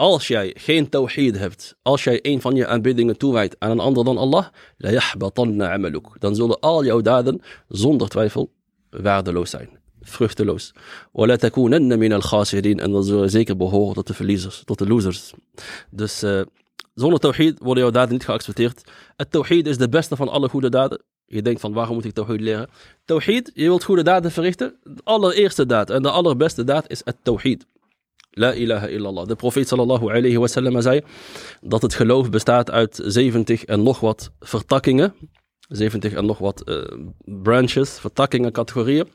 [0.00, 4.04] als jij geen tawhid hebt, als jij een van je aanbiddingen toewijdt aan een ander
[4.04, 4.46] dan Allah,
[4.76, 6.06] la amaluk.
[6.18, 8.50] Dan zullen al jouw daden zonder twijfel
[8.90, 9.68] waardeloos zijn,
[10.00, 10.72] vruchteloos.
[11.12, 14.86] Wala takunanna min al khasirin en dan zullen zeker behoren tot de verliezers, tot de
[14.86, 15.32] losers.
[15.90, 16.42] Dus uh,
[16.94, 18.90] zonder tawhid worden jouw daden niet geaccepteerd.
[19.16, 21.02] Het tawhid is de beste van alle goede daden.
[21.26, 22.68] Je denkt van waarom moet ik tawhid leren?
[23.04, 24.76] Tawhid, je wilt goede daden verrichten.
[24.82, 27.66] De allereerste daad en de allerbeste daad is het tawhid.
[28.29, 29.27] La ilaha illallah.
[29.27, 31.01] De profeet sallallahu alayhi wa sallam zei
[31.61, 35.13] dat het geloof bestaat uit 70 en nog wat vertakkingen.
[35.67, 36.83] 70 en nog wat uh,
[37.25, 39.07] branches, vertakkingen, categorieën.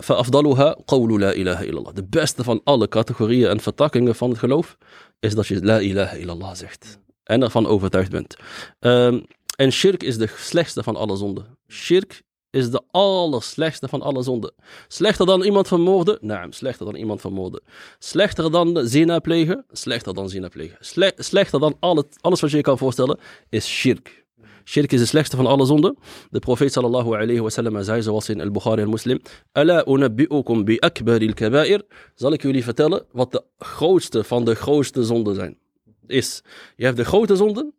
[0.00, 1.92] فأفضلها قول لا إله إلا الله.
[1.92, 4.76] De beste van alle categorieën en vertakkingen van het geloof
[5.20, 6.98] is dat je la ilaha illallah zegt.
[7.22, 8.36] En ervan overtuigd bent.
[8.80, 9.24] Um,
[9.56, 11.46] en shirk is de slechtste van alle zonden.
[11.68, 14.53] Shirk is de allerslechtste van alle zonden.
[14.87, 16.17] Slechter dan iemand vermoorden?
[16.21, 17.61] Naam, slechter dan iemand vermoorden.
[17.99, 19.65] Slechter dan zina plegen?
[19.71, 20.77] Slechter dan zina plegen.
[20.79, 24.25] Sle slechter dan alle, alles wat je je kan voorstellen is shirk.
[24.65, 25.97] Shirk is de slechtste van alle zonden.
[26.29, 29.19] De profeet sallallahu alayhi wa sallam zei zoals in al-Bukhari al-Muslim.
[29.51, 31.81] Ala unabbi'ukum bi akbari al-kaba'ir.
[32.15, 35.57] Zal ik jullie vertellen wat de grootste van de grootste zonden zijn.
[36.07, 36.41] Is,
[36.75, 37.73] je hebt de grote zonden,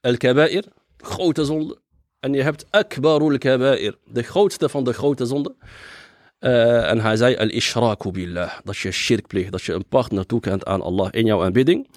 [0.00, 0.64] al-kaba'ir,
[0.96, 1.81] grote zonden.
[2.22, 5.56] En je hebt akbarul kaba'ir, de grootste van de grote zonden.
[6.40, 10.64] Uh, en hij zei al-ishraku billah, dat je shirk pleegt, dat je een partner toekent
[10.64, 11.88] aan Allah in jouw aanbidding.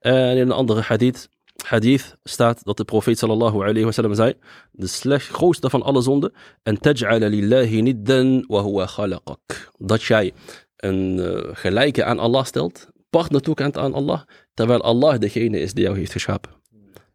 [0.00, 1.28] En in een andere hadith,
[1.64, 4.34] hadith staat dat de profeet sallallahu alayhi wasallam zei,
[4.72, 6.32] de grootste van alle zonden,
[6.62, 9.70] en taj'ala lillahi niddan wa huwa khalaqak.
[9.78, 10.32] Dat jij
[10.76, 14.20] een eh, gelijke aan Allah stelt, partner toekent aan Allah,
[14.54, 16.50] terwijl Allah degene is die jou heeft geschapen.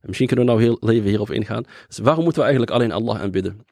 [0.01, 1.63] En misschien kunnen we nou heel even hierop ingaan.
[1.87, 3.65] Dus waarom moeten we eigenlijk alleen Allah aanbidden?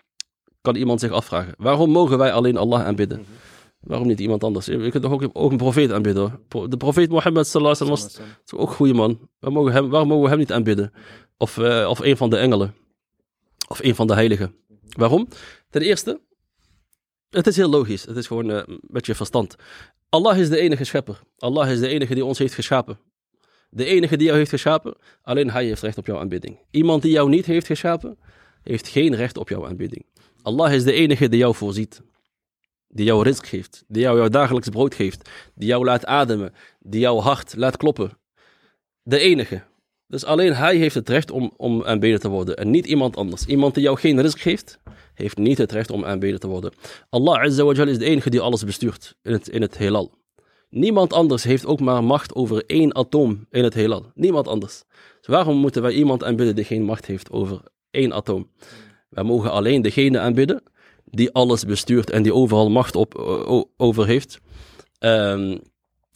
[0.62, 1.54] Kan iemand zich afvragen.
[1.58, 3.26] Waarom mogen wij alleen Allah aanbidden?
[3.80, 4.66] Waarom niet iemand anders?
[4.66, 6.40] Je kunt toch ook, ook een profeet aanbidden.
[6.50, 6.70] hoor.
[6.70, 9.30] De profeet Mohammed sallallahu alaihi wasallam was is ook een goede man.
[9.40, 10.94] We mogen hem, waarom mogen we hem niet aanbidden?
[11.38, 12.76] Of, eh, of een van de engelen.
[13.68, 14.56] Of een van de heiligen.
[14.98, 15.28] Waarom?
[15.70, 16.22] Ten eerste,
[17.30, 18.06] het is heel logisch.
[18.06, 19.56] Het is gewoon eh, met je verstand.
[20.10, 21.20] Allah is de enige schepper.
[21.38, 23.00] Allah is de enige die ons heeft geschapen.
[23.70, 26.60] De enige die jou heeft geschapen, alleen hij heeft recht op jouw aanbidding.
[26.72, 28.18] Iemand die jou niet heeft geschapen,
[28.64, 30.06] heeft geen recht op jouw aanbidding.
[30.42, 32.02] Allah is de enige die jou voorziet.
[32.88, 33.84] Die jou risk geeft.
[33.88, 35.30] Die jou jouw dagelijks brood geeft.
[35.56, 36.54] Die jou laat ademen.
[36.80, 38.18] Die jouw hart laat kloppen.
[39.02, 39.64] De enige.
[40.08, 42.58] Dus alleen hij heeft het recht om, om aanbeden te worden.
[42.58, 43.46] En niet iemand anders.
[43.46, 44.80] Iemand die jou geen risk geeft,
[45.14, 46.74] heeft niet het recht om aanbeden te worden.
[47.10, 50.14] Allah Azza wa is de enige die alles bestuurt in het, in het heelal.
[50.70, 54.06] Niemand anders heeft ook maar macht over één atoom in het heelal.
[54.14, 54.84] Niemand anders.
[55.20, 57.62] Dus waarom moeten wij iemand aanbidden die geen macht heeft over
[57.92, 58.50] één atoom?
[59.10, 60.64] Wij mogen alleen degene aanbidden
[61.06, 63.16] die alles bestuurt en die overal macht op,
[63.48, 64.40] o- over heeft.
[65.00, 65.58] Ehm,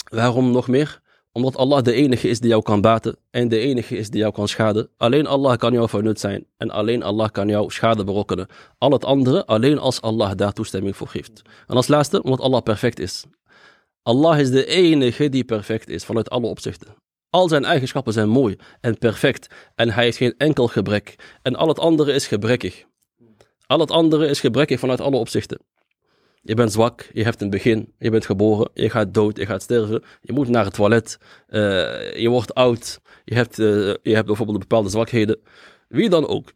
[0.10, 1.00] waarom nog meer?
[1.34, 4.34] Omdat Allah de enige is die jou kan baten en de enige is die jou
[4.34, 4.90] kan schaden.
[4.98, 8.48] Alleen Allah kan jou van nut zijn en alleen Allah kan jou schade berokkenen.
[8.78, 11.42] Al het andere alleen als Allah daar toestemming voor geeft.
[11.68, 13.24] En als laatste, omdat Allah perfect is.
[14.04, 16.96] Allah is de enige die perfect is vanuit alle opzichten.
[17.30, 21.16] Al zijn eigenschappen zijn mooi en perfect en hij heeft geen enkel gebrek.
[21.42, 22.86] En al het andere is gebrekkig.
[23.66, 25.60] Al het andere is gebrekkig vanuit alle opzichten.
[26.42, 29.62] Je bent zwak, je hebt een begin, je bent geboren, je gaat dood, je gaat
[29.62, 33.66] sterven, je moet naar het toilet, eh, je wordt oud, je hebt, eh,
[34.02, 35.40] je hebt bijvoorbeeld bepaalde zwakheden.
[35.88, 36.52] Wie dan ook.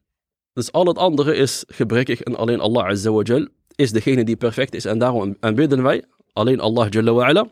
[0.54, 4.74] Dus al het andere is gebrekkig en alleen Allah Azza wa is degene die perfect
[4.74, 4.86] is.
[4.86, 6.04] En daarom aanbidden wij
[6.36, 7.46] alleen Allah Jalla wa Ala.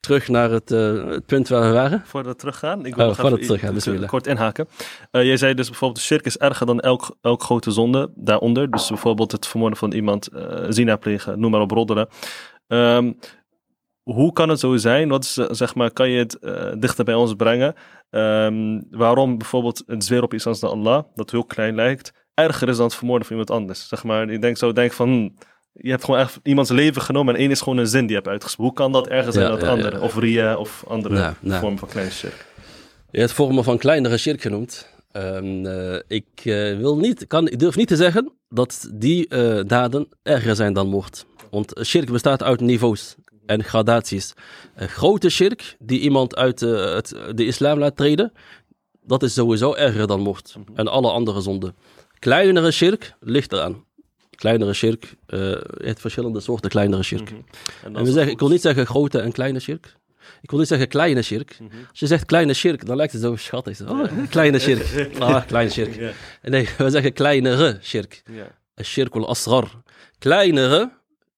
[0.00, 2.02] Terug naar het, eh, het punt waar we waren.
[2.04, 4.08] Voordat we teruggaan, ik Oh, wil nog voordat even teruggaan, bismillah.
[4.08, 4.68] kort inhaken.
[5.10, 8.70] Eh, jij zei dus bijvoorbeeld, de shirk is erger dan elk, elk grote zonde daaronder.
[8.70, 12.08] Dus bijvoorbeeld het vermoorden van iemand, eh zina plegen, noem maar op, roddelen.
[12.66, 13.12] Ehm,
[14.02, 15.08] hoe kan het zo zijn?
[15.08, 17.74] Wat is, eh, zeg maar, kan je het eh, dichter bij ons brengen?
[18.10, 22.68] Ehm, waarom bijvoorbeeld het zweer op iets als de Allah, dat heel klein lijkt, erger
[22.68, 23.88] is dan het vermoorden van iemand anders?
[23.88, 25.28] Zeg maar, ik denk zo, denk van, hm,
[25.72, 28.14] je hebt gewoon echt iemands leven genomen en één is gewoon een zin die je
[28.14, 28.74] hebt uitgesproken.
[28.74, 29.96] Hoe kan dat erger zijn Ja, dan het ja, andere?
[29.98, 30.04] ja.
[30.04, 32.46] Of ria of andere vormen van kleine shirk?
[33.10, 34.88] Je hebt vormen van kleinere shirk genoemd.
[35.12, 39.60] Ehm, eh, ik, eh, wil niet, kan, ik durf niet te zeggen dat die eh,
[39.66, 41.26] daden erger zijn dan moord.
[41.50, 43.14] Want shirk bestaat uit niveaus
[43.46, 44.32] en gradaties.
[44.74, 48.32] Een grote shirk die iemand uit het, de islam laat treden,
[49.02, 50.56] dat is sowieso erger dan moord.
[50.74, 51.74] En alle andere zonden.
[52.18, 53.84] Kleinere shirk ligt eraan.
[54.40, 57.30] Kleinere shirk, eh, je hebt verschillende soorten kleinere shirk.
[57.84, 59.96] En, En we zeggen, ik wil niet zeggen grote en kleine shirk.
[60.42, 61.56] Ik wil niet zeggen kleine shirk.
[61.90, 63.80] Als je zegt kleine shirk, dan lijkt het zo schattig.
[63.80, 65.08] Oh, kleine shirk.
[65.18, 65.94] Ah, kleine shirk.
[65.94, 66.10] Ja,
[66.42, 68.22] Nee, we zeggen kleinere shirk.
[68.32, 68.58] ja.
[68.84, 69.70] Shirk al asrar.
[70.18, 70.90] Kleinere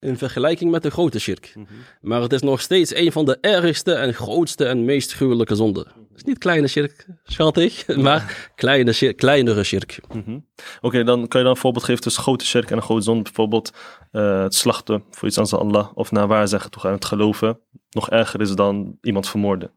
[0.02, 1.54] in vergelijking met de grote shirk.
[2.00, 5.84] Maar het is nog steeds een van de ergste en grootste en meest gruwelijke zonden.
[5.84, 10.00] Het is niet kleine shirk, schattig, maar kleine shirk, kleinere shirk.
[10.14, 10.38] Mhm.
[10.80, 13.22] Oké, dan kan je dan een voorbeeld geven tussen grote shirk en een grote zonde.
[13.22, 13.72] Bijvoorbeeld
[14.10, 15.88] eh, het slachten voor iets aan Allah.
[15.94, 17.58] Of naar waar zeggen toe gaan, het geloven.
[17.90, 19.70] Nog erger is dan iemand vermoorden.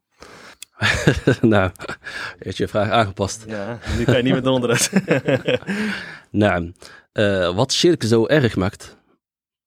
[1.41, 1.71] nou,
[2.39, 3.45] heeft je vraag aangepast.
[3.47, 4.91] Ja, nu kan je niet meer eronder uit.
[6.31, 6.73] Nou,
[7.11, 8.97] eh, wat shirk zo erg maakt.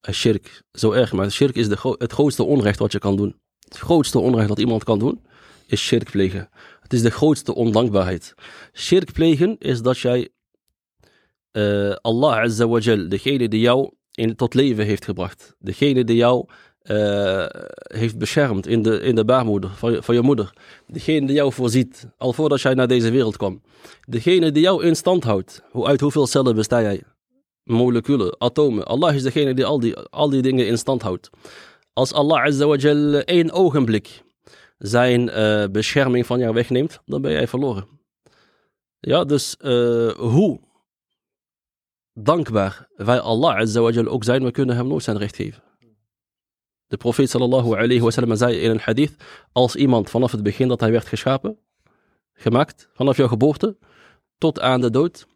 [0.01, 1.33] Eh, Shirk zo erg maakt.
[1.33, 3.37] Shirk is de het grootste onrecht wat je kan doen.
[3.69, 5.21] Het grootste onrecht dat iemand kan doen,
[5.67, 6.49] is shirk plegen.
[6.81, 8.35] Het is de grootste ondankbaarheid.
[8.73, 10.29] Shirk plegen is dat jij
[11.51, 16.47] eh, Allah Azza wa degene die jou in, tot leven heeft gebracht, degene die jou
[16.79, 17.47] eh,
[17.77, 20.53] heeft beschermd in de, in de baarmoeder van van je moeder,
[20.87, 23.63] degene die jou voorziet, al voordat jij naar deze wereld kwam,
[24.07, 25.63] degene die jou in stand houdt.
[25.71, 27.03] Hoe, uit hoeveel cellen besta jij?
[27.69, 28.85] Moleculen, atomen.
[28.85, 31.31] Allah is degene die al die, al die dingen in stand houdt.
[31.93, 34.23] Als Allah Azza wa Jal één ogenblik
[34.79, 37.87] zijn eh, bescherming van jou wegneemt, dan ben jij verloren.
[39.01, 40.61] Ja, dus eh, hoe
[42.13, 45.63] dankbaar wij Allah Azza wa Jal ook zijn, we kunnen hem nooit zijn recht geven.
[46.87, 49.17] De profeet sallallahu alayhi wa sallam zei in een hadith,
[49.53, 51.59] als iemand vanaf het begin dat hij werd geschapen,
[52.33, 53.77] gemaakt, vanaf jouw geboorte,
[54.39, 55.27] tot aan de dood,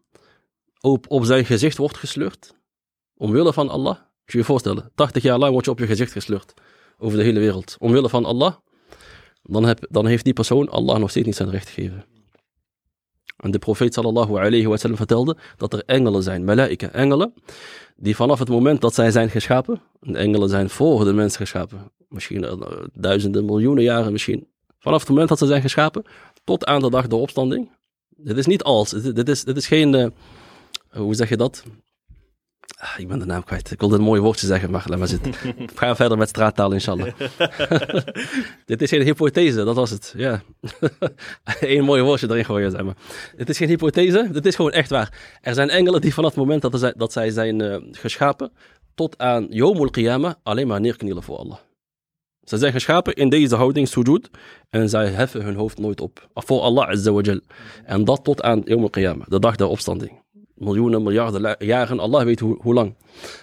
[0.83, 2.55] op, op zijn gezicht wordt gesleurd,
[3.17, 6.13] omwille van Allah, moet je je voorstellen, 80 jaar lang word je op je gezicht
[6.13, 6.55] gesleurd,
[6.99, 8.55] over de hele wereld, omwille van Allah,
[9.43, 12.05] dan, heb, dan heeft die persoon Allah nog steeds niet zijn recht gegeven.
[13.37, 17.35] En de profeet sallallahu alayhi wa sallam vertelde dat er engelen zijn, malaika, engelen,
[17.97, 21.91] die vanaf het moment dat zij zijn geschapen, en engelen zijn voor de mens geschapen,
[22.09, 22.53] misschien uh,
[22.93, 26.05] duizenden, miljoenen jaren misschien, vanaf het moment dat ze zijn geschapen,
[26.45, 27.71] tot aan de dag der opstanding.
[28.09, 30.07] Dit is niet alles, dit, is, dit is geen, uh,
[30.93, 31.65] hoe zeg je dat?
[32.83, 33.71] Ah, ik ben de naam kwijt.
[33.71, 35.31] Ik wilde een mooi woordje zeggen, maar laat maar zitten.
[35.57, 37.13] We gaan verder met straattaal, inshallah.
[38.67, 40.15] Dit is geen hypothese, dat was het.
[40.17, 40.43] Ja.
[41.61, 42.97] Eén mooi woordje erin gooien, zeg maar.
[43.37, 45.39] Dit is geen hypothese, dit is gewoon echt waar.
[45.41, 48.53] Er zijn engelen die vanaf het moment dat, zij, dat zij zijn uh, geschapen,
[48.95, 51.59] tot aan Yomul Qiyamah, alleen maar neerknielen voor Allah.
[52.43, 54.31] Ze zijn geschapen in deze houding, sujud,
[54.71, 56.29] en zij heffen hun hoofd nooit op.
[56.35, 57.23] Voor Allah Azza wa.
[57.85, 60.22] En dat tot aan Yomul Qiyamah, de dag der opstanding
[60.65, 62.95] miljoenen, miljarden jaren, Allah weet hoe, lang.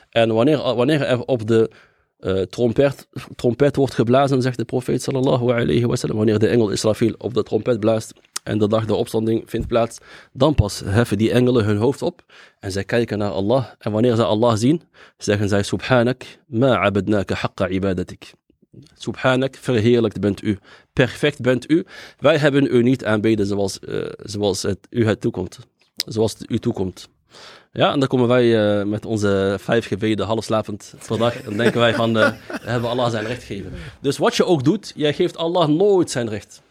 [0.10, 1.72] En wanneer, wanneer er op de
[2.20, 6.70] uh, trompet, trompet wordt geblazen, zegt de profeet sallallahu alayhi wa sallam, wanneer de engel
[6.70, 8.14] Israfil op de trompet blaast
[8.44, 9.98] en de dag de opstanding vindt plaats,
[10.34, 12.24] dan pas heffen die engelen hun hoofd op
[12.60, 13.66] en zij kijken naar Allah.
[13.80, 14.82] En wanneer ze Allah zien,
[15.18, 16.92] zeggen zij, Subhanak, ma
[17.26, 18.34] haqqa ibadatik.
[18.98, 20.58] Subhanak, verheerlijkt bent u,
[20.94, 21.86] perfect bent u.
[22.20, 25.60] Wij hebben u niet aanbeden zoals, uh, zoals het u het toekomt
[26.10, 27.10] zoals het u toekomt.
[27.72, 31.42] Ja, en dan komen wij uh, met onze vijf gebeden halfslapend per dag.
[31.42, 33.72] Dan denken wij van, uh, we hebben Allah zijn recht gegeven.
[34.02, 36.62] Dus wat je ook doet, jij geeft Allah nooit zijn recht.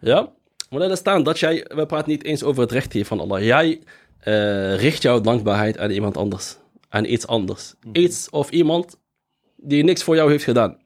[0.00, 0.32] Ja?
[0.70, 3.44] Maar laat staan dat jij, we praten niet eens over het recht geven van Allah.
[3.44, 3.80] Jij
[4.24, 6.56] uh, richt jouw dankbaarheid aan iemand anders.
[6.88, 7.74] Aan iets anders.
[7.92, 8.98] Iets of iemand
[9.56, 10.76] die niks voor jou heeft gedaan.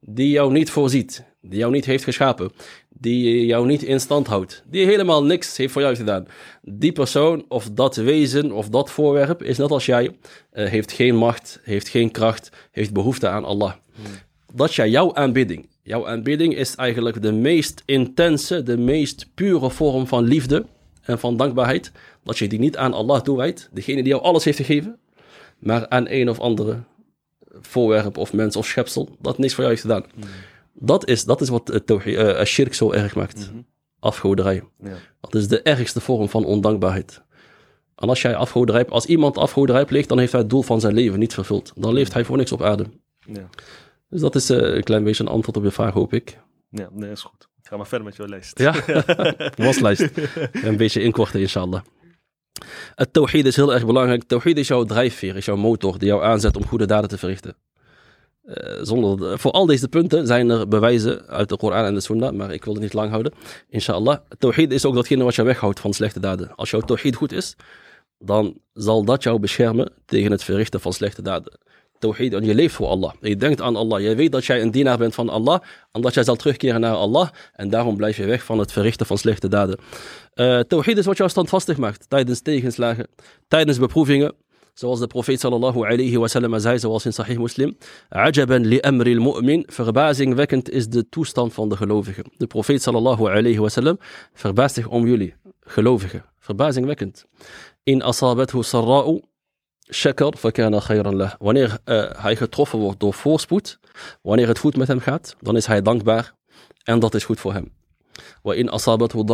[0.00, 1.24] Die jou niet voorziet.
[1.40, 2.52] Die jou niet heeft geschapen
[3.00, 6.26] die jou niet in stand houdt, die helemaal niks heeft voor jou gedaan.
[6.62, 11.16] Die persoon of dat wezen of dat voorwerp is net als jij, uh, heeft geen
[11.16, 13.72] macht, heeft geen kracht, heeft behoefte aan Allah.
[14.54, 20.06] Dat jij jouw aanbidding, jouw aanbidding is eigenlijk de meest intense, de meest pure vorm
[20.06, 20.66] van liefde
[21.02, 21.92] en van dankbaarheid,
[22.22, 24.98] dat je die niet aan Allah toewijdt, degene die jou alles heeft gegeven,
[25.58, 26.78] maar aan een of andere
[27.60, 30.04] voorwerp of mens of schepsel dat niks voor jou heeft gedaan.
[30.78, 33.36] Dat is, dat is wat het uh, shirk zo erg maakt.
[33.36, 33.66] Mm -hmm.
[33.98, 34.62] Afgoderij.
[34.78, 34.96] Ja.
[35.20, 37.22] Dat is de ergste vorm van ondankbaarheid.
[37.96, 40.94] En als jij afgoderij, als iemand afgoderij pleegt, dan heeft hij het doel van zijn
[40.94, 41.72] leven niet vervuld.
[41.74, 42.86] Dan leeft hij voor niks op aarde.
[43.18, 43.48] Ja.
[44.08, 46.38] Dus dat is uh, een klein beetje een antwoord op je vraag, hoop ik.
[46.70, 47.48] Ja, nee, is goed.
[47.62, 48.58] Ga maar verder met jouw lijst.
[48.58, 48.74] Ja,
[49.66, 50.10] waslijst.
[50.52, 51.82] een beetje inkorten, inshallah.
[52.94, 54.22] Het tawhid is heel erg belangrijk.
[54.24, 57.56] Tawhid is jouw drijfveer, is jouw motor die jou aanzet om goede daden te verrichten.
[58.82, 62.52] Zonder, voor al deze punten zijn er bewijzen uit de Koran en de Sunnah, maar
[62.52, 63.32] ik wil het niet lang houden.
[63.68, 64.18] Inshallah.
[64.38, 66.54] Tawhid is ook datgene wat je weghoudt van slechte daden.
[66.54, 67.56] Als jouw tawhid goed is,
[68.18, 71.58] dan zal dat jou beschermen tegen het verrichten van slechte daden.
[71.98, 73.12] Tawhid, en je leeft voor Allah.
[73.20, 74.00] Je denkt aan Allah.
[74.00, 75.60] Je weet dat jij een dienaar bent van Allah,
[75.92, 77.28] omdat jij zal terugkeren naar Allah.
[77.52, 79.78] En daarom blijf je weg van het verrichten van slechte daden.
[80.34, 83.06] Uh, tawhid is wat jou standvastig maakt tijdens tegenslagen,
[83.48, 84.34] tijdens beproevingen.
[84.78, 87.76] Zoals de profeet sallallahu alayhi wa sallam zei, zoals in Sahih Muslim.
[88.08, 88.64] Ajaban.
[89.66, 92.24] Verbazingwekkend is de toestand van de gelovigen.
[92.36, 93.98] De profeet sallallahu alayhi wa sallam
[94.34, 96.24] verbaast zich om jullie, gelovigen.
[96.38, 97.24] Verbazingwekkend.
[97.82, 99.20] In asabathu sarra'u
[99.90, 101.32] shakar fakana khayran lah.
[101.38, 103.78] Wanneer uh, hij getroffen wordt door voorspoed,
[104.22, 106.34] wanneer het goed met hem gaat, dan is hij dankbaar
[106.84, 107.72] en dat is goed voor hem.
[108.42, 109.24] Wa in asabathu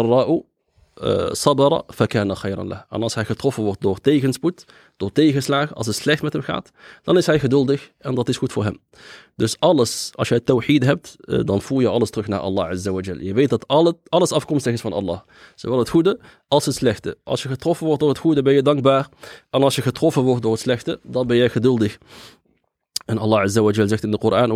[1.30, 2.80] sabara fakana lah.
[2.90, 4.64] En als hij getroffen wordt door tegenspoed,
[4.96, 6.70] door tegenslagen, als het slecht met hem gaat,
[7.02, 8.78] dan is hij geduldig en dat is goed voor hem.
[9.36, 11.16] Dus alles, als jij tawhid hebt,
[11.46, 13.18] dan voer je alles terug naar Allah Azza wa Jal.
[13.18, 15.20] Je weet dat alle, alles afkomstig is van Allah.
[15.54, 17.16] Zowel het goede als het slechte.
[17.24, 19.08] Als je getroffen wordt door het goede, ben je dankbaar.
[19.50, 21.98] En als je getroffen wordt door het slechte, dan ben je geduldig.
[23.04, 24.50] En Allah Azza wa Jal zegt in de Koran.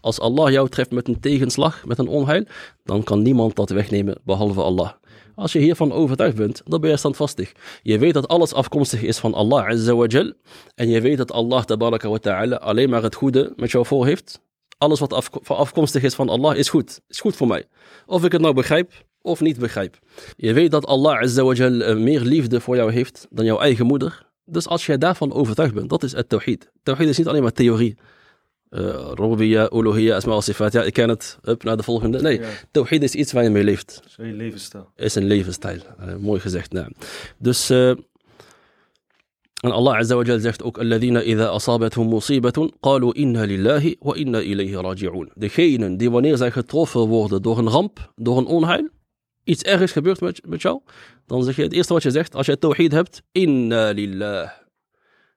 [0.00, 2.44] Als Allah jou treft met een tegenslag, met een onheil,
[2.84, 4.90] dan kan niemand dat wegnemen behalve Allah.
[5.34, 7.52] Als je hiervan overtuigd bent, dan ben je standvastig.
[7.82, 10.32] Je weet dat alles afkomstig is van Allah Azza wa Jal.
[10.74, 14.42] En je weet dat Allah ta'ala alleen maar het goede met jou voor heeft.
[14.78, 17.00] Alles wat af, afkomstig is van Allah is goed.
[17.08, 17.64] Is goed voor mij.
[18.06, 19.98] Of ik het nou begrijp of niet begrijp.
[20.36, 23.86] Je weet dat Allah Azza wa Jal meer liefde voor jou heeft dan jouw eigen
[23.86, 24.32] moeder.
[24.44, 26.70] Dus als jij daarvan overtuigd bent, dat is het tawhid.
[26.82, 27.96] Tawhid is niet alleen maar theorie.
[28.70, 30.72] Uh, Rubiya, Uluhiya, Asma al-Sifat.
[30.72, 31.38] Ja, ik ken het.
[31.44, 32.20] Up naar de volgende.
[32.20, 32.48] Nee, ja.
[32.70, 34.02] tawhid is iets waar je mee leeft.
[34.06, 34.90] Is een levensstijl.
[34.96, 35.78] Is een levensstijl.
[36.00, 36.72] Uh, mooi gezegd.
[36.72, 36.92] Nou.
[37.38, 37.88] Dus, uh,
[39.64, 44.14] en Allah Azza wa Jal zegt ook, Alladhina idha asabathum musibatun, qalu inna lillahi wa
[44.14, 45.30] inna ilayhi raji'un.
[45.34, 48.88] Degenen die wanneer zij getroffen worden door een ramp, door een onheil,
[49.44, 50.80] iets ergens gebeurt met, met jou,
[51.26, 54.50] dan zeg je het eerste wat je zegt, als je tawhid hebt, inna lillah.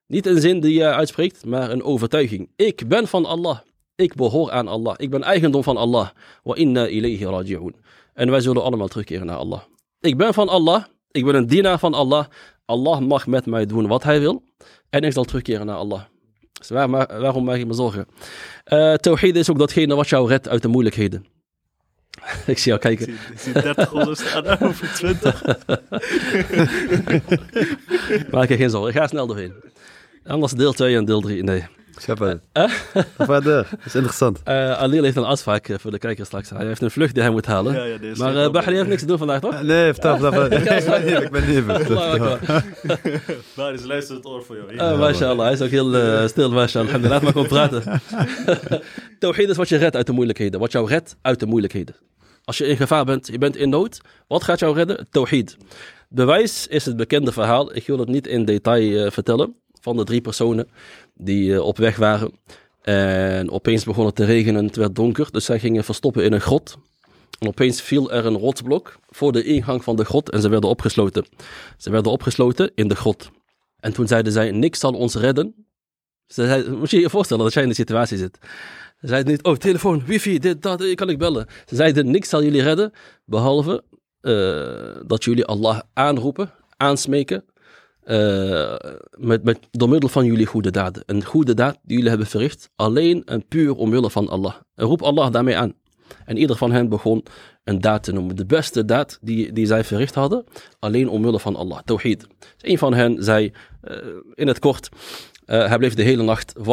[0.08, 2.50] Niet een zin die je uitspreekt, maar een overtuiging.
[2.56, 3.60] Ik ben van Allah.
[3.96, 4.94] Ik behoor aan Allah.
[4.98, 6.10] Ik ben eigendom van Allah.
[6.44, 7.76] Wa inna ilayhi raji'un.
[8.14, 9.62] En wij zullen allemaal terugkeren naar Allah.
[10.00, 10.84] Ik ben van Allah.
[11.12, 12.26] Ik ben een dienaar van Allah.
[12.66, 14.44] Allah mag met mij doen wat hij wil.
[14.90, 16.02] En ik zal terugkeren naar Allah.
[16.52, 18.08] Dus waarom maak ik me zorgen?
[18.66, 18.96] Uh,
[19.34, 21.26] is ook datgene wat jou redt uit de moeilijkheden.
[22.46, 23.10] ik zie jou kijken.
[23.10, 25.42] Ik zie 30 rollen staan over 20.
[28.32, 29.54] Maak je geen zorgen, ik ga snel doorheen.
[30.26, 31.44] Anders deel 2 en deel 3.
[31.44, 31.66] Nee.
[32.02, 32.40] Shepard.
[33.18, 34.42] Verder, dat is interessant.
[34.48, 36.50] Uh, Alil heeft een afspraak voor de kijkers straks.
[36.50, 37.74] Hij heeft een vlucht die hij moet halen.
[37.74, 39.62] Ja, ja, maar uh, Bahri heeft niks te doen vandaag, toch?
[39.62, 41.22] Nee, vertel, vertel.
[41.22, 41.82] Ik ben even.
[43.74, 44.74] Is luister het oor voor jou?
[44.74, 46.88] Uh, mashallah, hij is ook heel uh, stil, mashallah.
[46.88, 48.02] Alhamdulillah, maar kom praten.
[49.20, 50.60] Tawhid is wat je redt uit de moeilijkheden.
[50.60, 51.96] Wat jou redt uit de moeilijkheden.
[52.48, 55.08] Als je in gevaar bent, je bent in nood, wat gaat jou redden?
[55.10, 55.58] Tawhid.
[56.10, 57.76] Bewijs is het bekende verhaal.
[57.76, 59.56] Ik wil het niet in detail uh, vertellen.
[59.82, 60.68] Van de drie personen
[61.14, 62.32] die uh, op weg waren.
[62.82, 65.32] En opeens begon het te regenen en het werd donker.
[65.32, 66.78] Dus zij gingen verstoppen in een grot.
[67.40, 70.70] En opeens viel er een rotsblok voor de ingang van de grot en ze werden
[70.70, 71.26] opgesloten.
[71.78, 73.30] Ze werden opgesloten in de grot.
[73.80, 75.68] En toen zeiden zij, niks zal ons redden.
[76.28, 78.40] Ze moet je je voorstellen dat jij in de situatie zit.
[79.02, 81.46] Ze zeiden niet, oh telefoon, wifi, dit, dat, kan ik bellen.
[81.66, 82.92] Ze zeiden, niks zal jullie redden,
[83.26, 83.84] behalve
[84.22, 87.44] uh, dat jullie Allah aanroepen, aansmeken,
[88.06, 88.76] uh,
[89.18, 91.04] met, met, door middel van jullie goede daden.
[91.06, 94.54] Een goede daad die jullie hebben verricht, alleen en puur omwille van Allah.
[94.76, 95.74] Roep Allah daarmee aan.
[96.26, 97.24] En ieder van hen begon
[97.64, 98.36] een daad te noemen.
[98.36, 100.44] De beste daad die, die zij verricht hadden,
[100.80, 101.80] alleen omwille van Allah.
[101.86, 102.28] Tawhid.
[102.40, 103.52] Dus een van hen zei
[103.84, 103.98] uh,
[104.34, 104.90] in het kort,
[105.48, 106.66] uh, hij bleef de hele nacht uh,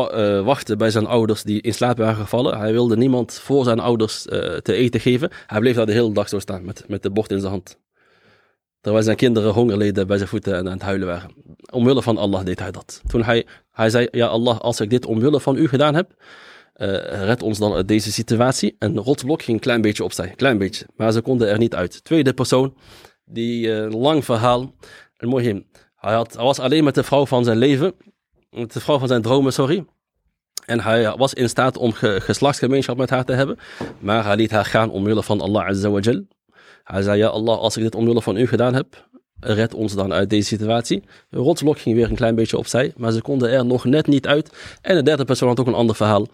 [0.45, 2.59] wachten bij zijn ouders die in slaap waren gevallen.
[2.59, 5.31] Hij wilde niemand voor zijn ouders uh, te eten geven.
[5.47, 7.79] Hij bleef daar de hele dag zo staan met, met de bord in zijn hand.
[8.81, 11.31] Terwijl zijn kinderen honger leden bij zijn voeten en aan het huilen waren.
[11.72, 13.03] Omwille van Allah deed hij dat.
[13.07, 16.14] Toen hij, hij zei, ja Allah, als ik dit omwille van u gedaan heb,
[16.75, 18.77] red ons dan uit deze situatie.
[18.79, 20.87] En rotsblok ging een klein beetje opzij, klein beetje.
[20.97, 22.05] Maar ze konden er niet uit.
[22.05, 22.77] Tweede persoon,
[23.25, 24.75] die lang verhaal,
[25.18, 25.64] mooi
[25.97, 27.95] hij, had, hij was alleen met de vrouw van zijn leven
[28.55, 29.85] de vrouw van zijn dromen, sorry.
[30.67, 33.59] En hij was in staat om ge geslachtsgemeenschap met haar te hebben.
[33.99, 36.01] Maar hij liet haar gaan omwille van Allah Azza.
[36.85, 39.07] Hij zei, ja Allah, als ik dit omwille van u gedaan heb,
[39.41, 41.03] red ons dan uit deze situatie.
[41.29, 44.27] De rotsblok ging weer een klein beetje opzij, maar ze konden er nog net niet
[44.27, 44.79] uit.
[44.83, 46.27] En de derde persoon had ook een ander verhaal.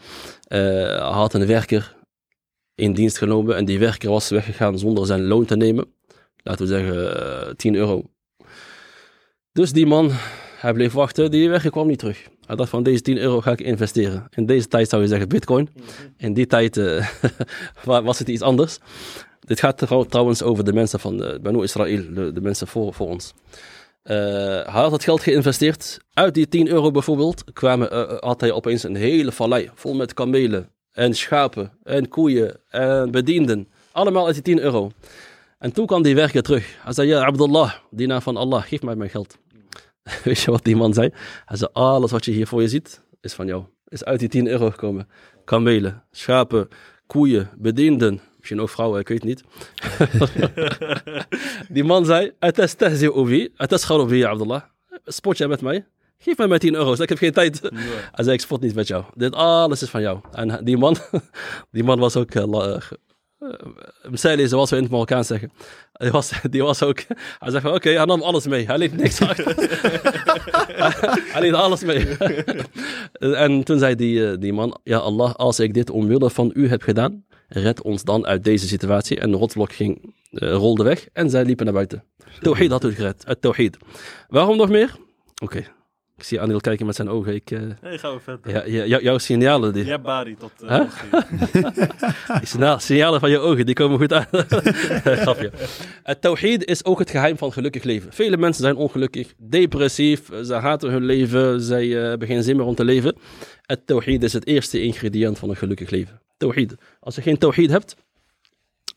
[0.48, 1.96] Uh, had een werker
[2.74, 5.94] in dienst genomen en die werker was weggegaan zonder zijn loon te nemen.
[6.42, 8.04] Laten we zeggen uh, 10 euro.
[9.52, 10.10] Dus die man
[10.60, 12.28] hij bleef wachten, die weg kwam niet terug.
[12.46, 14.26] Hij dacht van deze 10 euro ga ik investeren.
[14.34, 15.68] In deze tijd zou je zeggen bitcoin.
[16.16, 17.06] In die tijd uh,
[17.84, 18.78] was het iets anders.
[19.40, 23.08] Dit gaat trouwens over de mensen van uh, Banu Israël, de, de, mensen voor, voor
[23.08, 23.34] ons.
[24.04, 25.98] Uh, hij had het geld geïnvesteerd.
[26.12, 30.68] Uit die 10 euro bijvoorbeeld kwamen, had hij opeens een hele vallei vol met kamelen
[30.92, 33.68] en schapen en koeien en bedienden.
[33.92, 34.90] Allemaal uit die 10 euro.
[35.58, 36.76] En toen kwam die werker terug.
[36.82, 39.38] Hij zei, ja Abdullah, dienaar van Allah, geef mij mijn geld.
[40.24, 41.10] Weet je wat die man zei?
[41.44, 43.64] Hij zei, alles wat je hier voor je ziet, is van jou.
[43.88, 45.08] Is uit die 10 euro gekomen.
[45.44, 46.68] Kamelen, schapen,
[47.06, 48.20] koeien, bedienden.
[48.36, 49.42] Misschien ook vrouwen, ik weet niet.
[51.68, 54.62] die man zei, het is tehzi'u het is Abdullah.
[55.04, 55.86] Spot jij met mij?
[56.18, 57.62] Geef mij mijn 10 euro's, ik heb geen tijd.
[57.62, 57.82] Nee.
[58.12, 59.04] Hij zei, ik spot niet met jou.
[59.14, 60.20] Dit alles is van jou.
[60.32, 60.96] En die man,
[61.70, 62.76] die man was ook uh,
[64.10, 65.52] Mseli, zoals we in het Marokkaans zeggen.
[65.92, 67.02] Die was, die was ook.
[67.38, 68.66] Hij zei van oké, okay, hij nam alles mee.
[68.66, 69.54] Hij liet niks achter.
[71.32, 72.06] hij liet alles mee.
[73.44, 76.82] en toen zei die, die man: Ja, Allah, als ik dit omwille van u heb
[76.82, 79.20] gedaan, red ons dan uit deze situatie.
[79.20, 82.04] En de rotsblok ging, uh, rolde weg en zij liepen naar buiten.
[82.40, 83.22] Tawhid had u gered.
[83.26, 83.76] Het Tawhid.
[84.28, 84.96] Waarom nog meer?
[85.42, 85.44] Oké.
[85.44, 85.66] Okay.
[86.20, 87.34] Ik zie Anil kijken met zijn ogen.
[87.34, 88.50] Ik, uh, gaan we verder.
[88.70, 89.72] Ja, ja, jouw signalen.
[89.72, 89.84] Die...
[89.84, 90.52] Je hebt Bari tot...
[90.62, 90.80] Uh,
[92.42, 92.78] huh?
[92.80, 94.26] signalen van je ogen, die komen goed aan.
[95.22, 95.50] Grapje.
[96.02, 98.12] Het tawhid is ook het geheim van gelukkig leven.
[98.12, 102.66] Vele mensen zijn ongelukkig, depressief, ze haten hun leven, zij uh, hebben geen zin meer
[102.66, 103.16] om te leven.
[103.62, 106.20] Het tawhid is het eerste ingrediënt van een gelukkig leven.
[106.36, 106.74] Tawhid.
[107.00, 107.96] Als je geen tawhid hebt,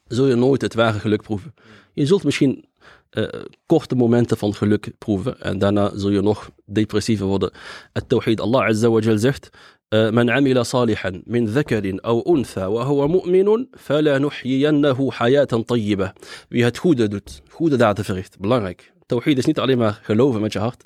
[0.07, 1.53] zul je nooit het ware geluk proeven.
[1.93, 2.65] Je zult misschien
[3.12, 3.28] uh,
[3.66, 5.40] korte momenten van geluk proeven.
[5.40, 7.50] En daarna zul je nog depressiever worden.
[7.92, 9.48] Het tawhid Allah Azza wa Jal zegt.
[9.90, 16.12] من عمل صالحا من ذكر أو أنثى وهو مؤمن فلنحيينه حياة طيبة.
[16.48, 18.38] Wie het goede doet, goede daden verricht.
[18.38, 18.92] Belangrijk.
[19.06, 20.84] Tawhid is niet alleen maar geloven met je hart,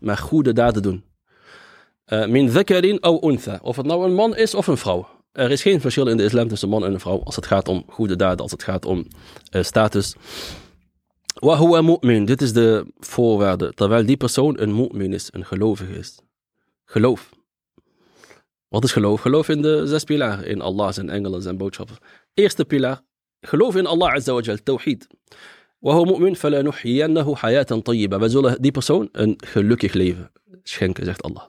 [0.00, 1.04] maar goede daden doen.
[2.06, 3.58] Uh, min ذكر أو أنثى.
[3.62, 5.08] Of het nou een man is of een vrouw.
[5.32, 7.68] Er is geen verschil in de islam tussen man en een vrouw als het gaat
[7.68, 9.06] om goede daden, als het gaat om
[9.50, 10.14] uh, status.
[11.40, 13.72] Wahuwa mu'min, dit is de voorwaarde.
[13.74, 16.20] Terwijl die persoon een mu'min is, een gelovige is.
[16.84, 17.30] Geloof.
[18.68, 19.20] Wat is geloof?
[19.20, 20.46] Geloof in de zes pilaren.
[20.46, 21.96] In Allah, zijn engelen, zijn boodschappen.
[22.34, 23.00] Eerste pilaar.
[23.40, 24.56] Geloof in Allah Azza wa Jal.
[24.62, 25.06] Tawhid.
[25.82, 28.18] وهو مؤمن فلا نحيينه حياة طيبة.
[28.18, 30.30] Wij zullen die persoon een gelukkig leven
[30.62, 31.42] schenken, zegt Allah.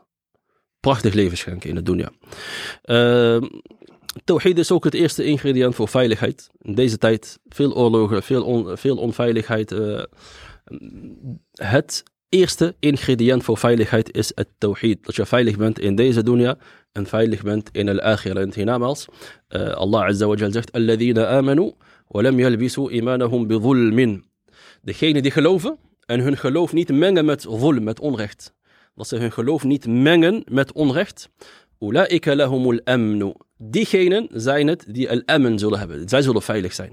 [0.80, 2.10] Prachtig leven schenken in de dunya.
[2.86, 3.50] Uh,
[4.25, 6.49] Tawhid is ook het eerste ingrediënt voor veiligheid.
[6.61, 9.73] In deze tijd veel oorlogen, veel, veel onveiligheid.
[9.73, 10.03] Uh,
[11.53, 15.05] het eerste ingrediënt voor veiligheid is het tawhid.
[15.05, 16.59] Dat je veilig bent in deze dunya
[16.93, 18.43] en veilig bent in al-akhirah.
[18.43, 19.07] En hiernamaals,
[19.49, 21.73] uh, Allah Azza wa Jal zegt, Alladhina amanu
[22.09, 24.25] wa lam yalbisu imanahum bidhulmin.
[24.83, 28.55] Degenen die geloven en hun geloof niet mengen met zulm, met onrecht.
[28.95, 31.29] Dat ze hun geloof niet mengen met onrecht.
[31.79, 33.35] Ulaika lahumul amnu.
[33.59, 36.09] Diegenen zijn het die al-amen zullen hebben.
[36.09, 36.93] Zij zullen veilig zijn.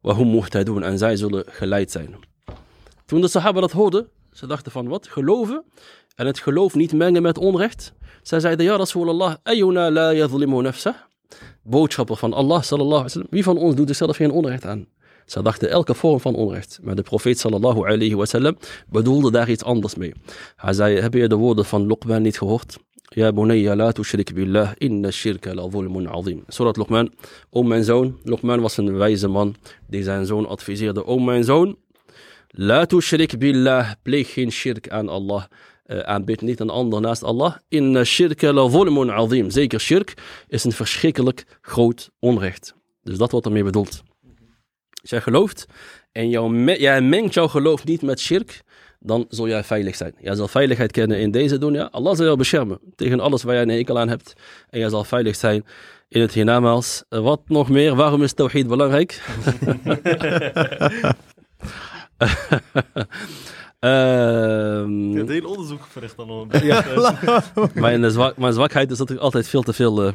[0.00, 0.82] Wahum muhtadun.
[0.82, 2.14] En zij zullen geleid zijn.
[3.06, 5.08] Toen de sahaba dat hoorden, ze dachten van wat?
[5.08, 5.64] Geloven
[6.14, 7.92] en het geloof niet mengen met onrecht.
[8.22, 10.94] Zij zeiden, ja Rasulallah, ayuna la yadlimu nafsah.
[11.62, 13.28] Boodschapper van Allah, sallallahu alaihi wasallam.
[13.30, 14.86] Wie van ons doet er zelf geen onrecht aan?
[15.26, 16.78] Ze dachten elke vorm van onrecht.
[16.82, 18.56] Maar de profeet sallallahu alayhi wasallam
[18.88, 20.12] bedoelde daar iets anders mee.
[20.56, 22.76] Hij zei, heb je de woorden van Luqman niet gehoord?
[23.16, 26.44] Ja bunayya la tushrik billah, inna shirka la zulmun azim.
[26.48, 27.10] Surat Luqman,
[27.50, 28.18] o mijn zoon.
[28.24, 29.56] Luqman was een wijze man
[29.88, 31.06] die zijn zoon adviseerde.
[31.06, 31.76] O mijn zoon,
[32.52, 35.44] La tushrik billah, pleeg geen shirk aan Allah.
[35.86, 37.56] Uh, aanbid niet een ander naast Allah.
[37.68, 39.50] Inna shirka la zulmun azim.
[39.50, 40.14] Zeker shirk
[40.48, 42.74] is een verschrikkelijk groot onrecht.
[43.02, 44.02] Dus dat wordt ermee bedoeld.
[45.02, 45.66] Jij gelooft
[46.12, 48.62] en jou, jij mengt jouw geloof niet met shirk,
[49.00, 50.14] dan zul jij veilig zijn.
[50.20, 51.88] Jij zal veiligheid kennen in deze dunya.
[51.90, 54.32] Allah zal jou beschermen tegen alles waar jij een hekel aan hebt.
[54.70, 55.64] En jij zal veilig zijn
[56.08, 57.04] in het hiernamaals.
[57.08, 57.94] Wat nog meer?
[57.94, 59.20] Waarom is tawhid belangrijk?
[63.80, 66.84] Ehm, je hebt heel onderzoek verricht dan ja.
[67.74, 70.12] mijn, zwak, mijn zwakheid is dat ik altijd veel te veel, uh,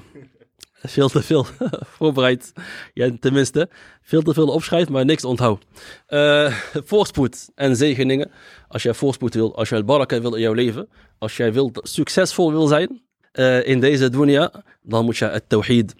[0.74, 1.46] veel, te veel
[1.96, 2.52] voorbereid.
[2.94, 3.68] Ja, tenminste,
[4.02, 5.64] veel te veel opschrijf, maar niks onthoud.
[6.08, 8.30] Uh, voorspoed en zegeningen.
[8.68, 12.50] Als jij voorspoed wil, als jij baraka wil in jouw leven, als jij wilt, succesvol
[12.50, 13.02] wil zijn
[13.32, 15.94] uh, in deze dunya, dan moet je het tawhid,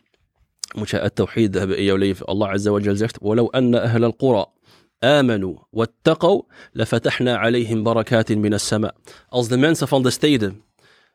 [0.74, 2.26] moet je het tawhid hebben in jouw leven.
[2.26, 4.46] Allah Azza wa Jal zegt, وَلَوْ أَنَّ أَهْلَ الْقُرَى
[5.02, 6.42] آمنوا واتقوا
[6.74, 8.94] لفتحنا عليهم بركات من السماء.
[9.28, 10.62] Als de mensen van de steden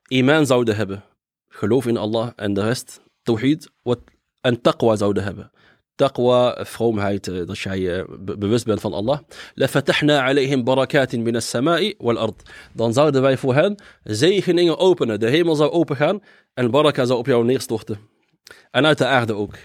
[0.07, 1.03] iman zouden hebben,
[1.47, 5.50] geloof in Allah en de rest, التوحيد وان تقوى زودهبة
[5.98, 9.20] تقوى فهم هاي تشاي بالنسبة لفضل الله.
[9.56, 12.34] لفتحنا عليهم بركات من السماء والأرض.
[12.76, 16.20] دون زاد باي فوهان زي هنين أوبن ده هيم زو أوبن
[16.58, 17.96] البركه زو اوبن نيكس توخته.
[18.74, 19.56] أنا تأخذ اوك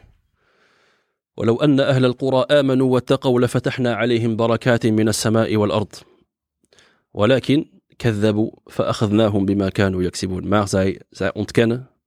[1.37, 5.95] ولو أن أهل القرى آمنوا واتقوا لفتحنا عليهم بركات من السماء والأرض.
[7.13, 7.65] ولكن
[7.99, 10.47] كذبوا فأخذناهم بما كانوا يكسبون.
[10.47, 11.51] ما زي زي أنت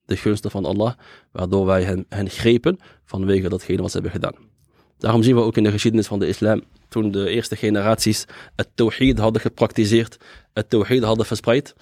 [0.09, 0.93] de gunsten van Allah
[1.33, 4.35] waardoor wij hen, hen grepen vanwege datgene wat ze hebben gedaan
[4.99, 8.25] daarom zien we ook in de geschiedenis van de islam toen de eerste generaties
[8.57, 10.17] het tawhid hadden gepraktiseerd
[10.53, 11.75] het tawhid hadden verspreid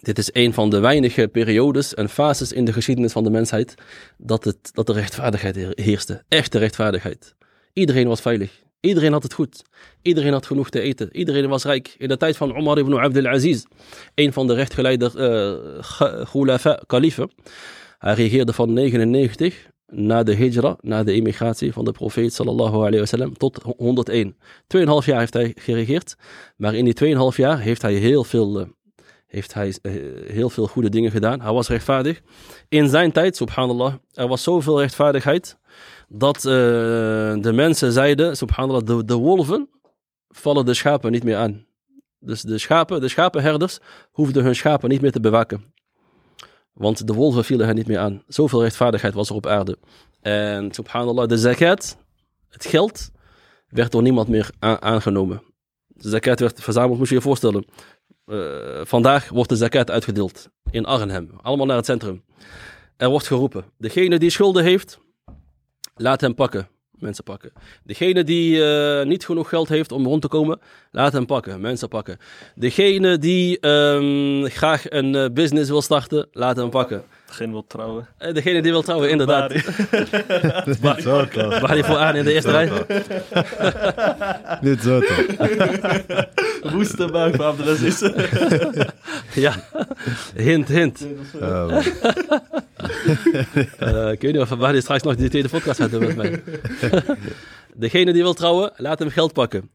[0.00, 3.74] dit is een van de weinige periodes en fases in de geschiedenis van de mensheid
[4.18, 6.24] dat, het, dat de rechtvaardigheid heerste.
[6.28, 7.34] Echte rechtvaardigheid.
[7.72, 8.64] Iedereen was veilig.
[8.86, 9.62] Iedereen had het goed.
[10.02, 11.08] Iedereen had genoeg te eten.
[11.12, 11.94] Iedereen was rijk.
[11.98, 13.64] In de tijd van Omar ibn Abdul Aziz,
[14.14, 17.30] een van de rechtgeleide uh, khulafa, kalifen.
[17.98, 22.98] Hij regeerde van 99 na de hijra, na de immigratie van de profeet sallallahu alayhi
[22.98, 24.36] wasallam, tot 101.
[24.66, 26.16] Tweeënhalf jaar heeft hij geregeerd,
[26.56, 28.66] maar in die 2,5 jaar heeft hij heel veel uh,
[29.26, 29.74] heeft hij
[30.26, 31.40] heel veel goede dingen gedaan.
[31.40, 32.20] Hij was rechtvaardig.
[32.68, 35.56] In zijn tijd, subhanallah, er was zoveel rechtvaardigheid
[36.08, 39.68] dat uh, de mensen zeiden, subhanallah, de, de wolven
[40.28, 41.66] vallen de schapen niet meer aan.
[42.18, 43.78] Dus de schapen, de schapenherders
[44.10, 45.74] hoefden hun schapen niet meer te bewaken.
[46.72, 48.22] Want de wolven vielen hen niet meer aan.
[48.26, 49.78] Zoveel rechtvaardigheid was er op aarde.
[50.20, 51.96] En subhanallah, de zakat,
[52.48, 53.10] het geld,
[53.68, 55.42] werd door niemand meer aangenomen.
[55.86, 57.66] De zakat werd verzameld, moet je je voorstellen.
[58.26, 61.30] Uh, vandaag wordt de zakat uitgedeeld in Arnhem.
[61.42, 62.24] Allemaal naar het centrum.
[62.96, 65.00] Er wordt geroepen: degene die schulden heeft,
[65.96, 66.68] laat hem pakken.
[66.98, 67.52] Mensen pakken.
[67.84, 71.60] Degene die uh, niet genoeg geld heeft om rond te komen, laat hem pakken.
[71.60, 72.18] Mensen pakken.
[72.54, 77.04] Degene die um, graag een uh, business wil starten, laat hem pakken.
[77.26, 78.08] Degene wil trouwen.
[78.18, 79.52] Uh, degene die wil trouwen, inderdaad.
[80.64, 81.60] Niet zo toch.
[81.60, 82.70] Waar die voor aan in de eerste rij?
[84.60, 85.24] Niet zo toch.
[86.72, 88.00] Woeste buik van Abdelaziz.
[89.44, 89.54] ja,
[90.34, 91.06] hint, hint.
[91.40, 91.68] Oh,
[93.80, 96.42] uh, ik weet niet of we straks nog die tweede podcast gaat doen met mij.
[97.74, 99.70] Degene die wil trouwen, laat hem geld pakken.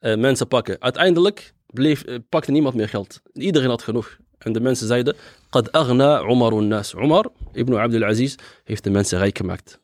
[0.00, 0.76] Uh, mensen pakken.
[0.80, 3.20] Uiteindelijk bleef, uh, pakte niemand meer geld.
[3.32, 4.16] Iedereen had genoeg.
[4.38, 5.16] En de mensen zeiden,
[5.52, 6.94] qad aghna Umarun nas.
[6.94, 8.34] Umar ibn Abdul Aziz
[8.64, 9.80] heeft de mensen rijk gemaakt.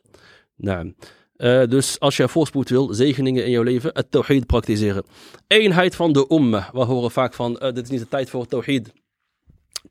[1.37, 5.05] Eh, dus als je voorspoed wil, zegeningen in jouw leven, het tawhid praktiseren.
[5.47, 6.71] Eenheid van de ummah.
[6.73, 8.93] We horen vaak van, eh, dit is niet de tijd voor tawhid.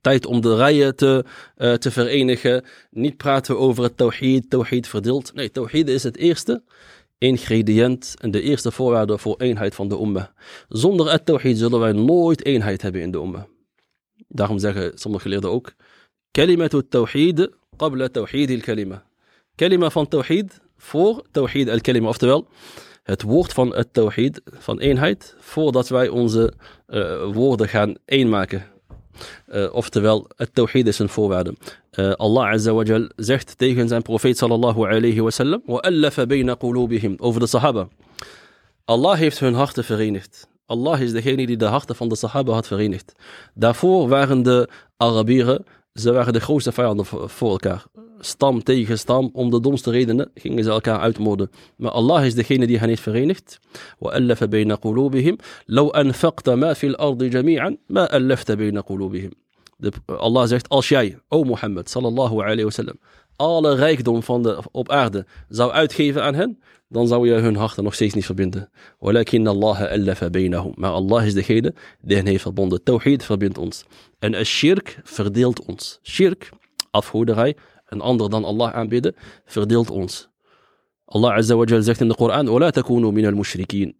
[0.01, 1.25] Tijd om de rijen te,
[1.55, 2.63] eh, te verenigen.
[2.91, 5.33] Niet praten over het tawhid, tawhid verdeeld.
[5.33, 6.63] Nee, tawhid is het eerste
[7.17, 10.25] ingrediënt en de eerste voorwaarde voor eenheid van de ummah.
[10.69, 13.43] Zonder het tawhid zullen wij nooit eenheid hebben in de ummah.
[14.28, 15.72] Daarom zeggen sommige geleerden ook,
[16.30, 19.02] kalimatu tawhid qabla tawhid al-kalima.
[19.54, 22.08] Kalima van tawhid voor tawhid al-kalima.
[22.08, 22.48] Oftewel,
[23.02, 26.52] het woord van het tawhid, van eenheid, voordat wij onze
[26.88, 28.66] uh, woorden gaan eenmaken.
[29.48, 31.54] Uh, oftewel, het tawhid is een voorwaarde.
[31.94, 36.50] Uh, Allah Azza wa Jal zegt tegen zijn profeet sallallahu alayhi wa sallam, وَأَلَّفَ بَيْنَ
[36.50, 37.88] قُلُوبِهِمْ over de sahaba.
[38.84, 40.48] Allah heeft hun harten verenigd.
[40.66, 43.12] Allah is degene die de harten van de sahaba had verenigd.
[43.54, 47.84] Daarvoor waren de Arabieren, ze waren de grootste vijanden voor elkaar
[48.24, 51.50] stam tegen stam, om de domste redenen, gingen ze elkaar uitmoorden.
[51.76, 53.58] Maar Allah is degene die hen heeft verenigd.
[53.98, 55.36] وَأَلَّفَ بَيْنَ قُلُوبِهِمْ
[55.66, 59.30] لَوْ أَنْفَقْتَ مَا فِي الْأَرْضِ جَمِيعًا مَا أَلَّفْتَ بَيْنَ قُلُوبِهِمْ
[60.06, 62.98] Allah zegt, als jij, o Mohammed, sallallahu alayhi wa sallam,
[63.36, 66.58] alle rijkdom van de, op aarde zou uitgeven aan hen,
[66.88, 68.70] dan zou je hun harten nog steeds niet verbinden.
[68.98, 70.72] Walakin Allah allafa bainahum.
[70.76, 72.82] Maar Allah is degene die hen heeft verbonden.
[72.82, 73.84] Tawhid verbindt ons.
[74.18, 75.98] En shirk verdeelt ons.
[76.02, 76.50] Shirk,
[76.90, 77.56] afgoderij,
[77.86, 80.28] een ander dan Allah aanbidden, verdeelt ons.
[81.04, 83.92] Allah Azza wa Jal zegt in de Koran, وَلَا تَكُونُوا مِنَ الْمُشْرِكِينَ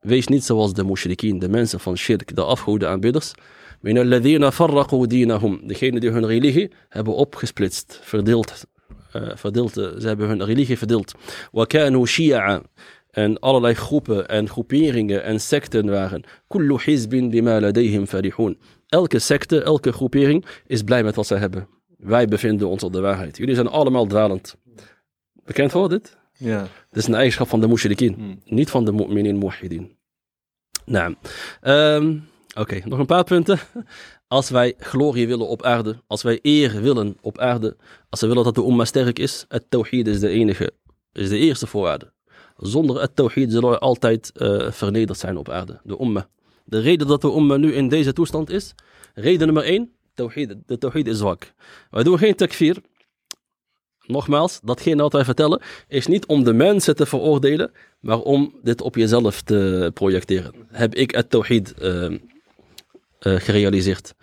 [0.00, 3.32] Wees niet zoals de mushrikien, de mensen van shirk, de afgoede aanbidders.
[3.80, 8.64] مِنَ الَّذِينَ فَرَّقُوا دِينَهُم Degene die hun religie hebben opgesplitst, verdeeld.
[9.16, 11.14] Uh, verdeeld ze hebben hun religie verdeeld.
[11.52, 12.62] وَكَانُوا شِيَعًا
[13.10, 16.22] en allerlei groepen en groeperingen en secten waren.
[16.48, 18.58] كُلُّ حِزْبٍ بِمَا لَدَيْهِمْ فَرِحُونَ
[18.88, 21.68] Elke secte, elke groepering is blij met wat ze hebben.
[21.96, 23.36] Wij bevinden ons op de waarheid.
[23.36, 24.56] Jullie zijn allemaal dwalend.
[25.44, 26.16] Bekend voor dit?
[26.36, 26.60] Ja.
[26.60, 28.14] Dit is een eigenschap van de mushrikin.
[28.14, 28.40] Hmm.
[28.44, 29.96] Niet van de mu'minin muwahidin.
[30.84, 31.14] Nou,
[31.62, 33.58] um, oké, okay, nog een paar punten.
[34.27, 37.75] Als wij glorie willen op aarde, als wij eer willen op aarde,
[38.09, 40.71] als we willen dat de umma sterk is, het tawhid is de enige,
[41.13, 42.13] is de eerste voorwaarde.
[42.57, 46.27] Zonder het tawhid zullen we altijd uh, vernederd zijn op aarde, de umma.
[46.63, 48.75] De reden dat de umma nu in deze toestand is,
[49.13, 51.53] reden nummer één, tawhid, de tawhid is zwak.
[51.91, 52.77] Wij doen geen takfir.
[54.05, 58.81] Nogmaals, datgene wat wij vertellen is niet om de mensen te veroordelen, maar om dit
[58.81, 60.53] op jezelf te projecteren.
[60.67, 62.17] Heb ik het tawhid uh,
[63.19, 64.13] gerealiseerd.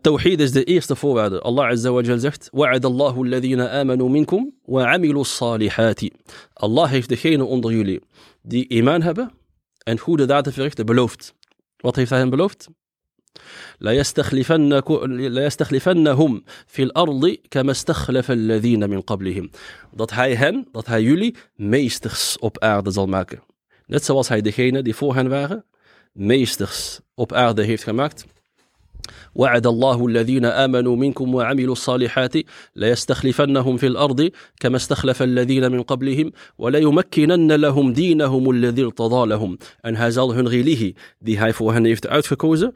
[0.00, 1.40] Tawhid is de eerste voorwaarde.
[1.40, 6.12] Allah Azza wa Jal zegt: Allahu alladhina amanu minkum wa amilu salihati.
[6.52, 8.00] Allah heeft degene onder jullie
[8.42, 9.30] die iman hebben
[9.78, 11.34] en goede daden verrichten beloofd.
[11.76, 12.68] Wat heeft hij hen beloofd?
[13.80, 19.50] ليستخلفنهم في الأرض كما استخلف الذين من قبلهم.
[19.92, 23.42] Dat hij hen, dat hij jullie meesters op aarde zal maken.
[23.86, 25.64] Net zoals hij degene die voor hen waren,
[26.14, 28.24] meesters op aarde heeft gemaakt.
[29.34, 32.32] وعد الله الذين آمنوا منكم وعملوا الصالحات
[32.76, 39.96] ليستخلفنهم في الأرض كما استخلف الذين من قبلهم وليمكنن لهم دينهم الذي ارتضى لهم أن
[39.96, 42.66] هذا الهن غيليه دي هاي فوهن يفت أوتفكوز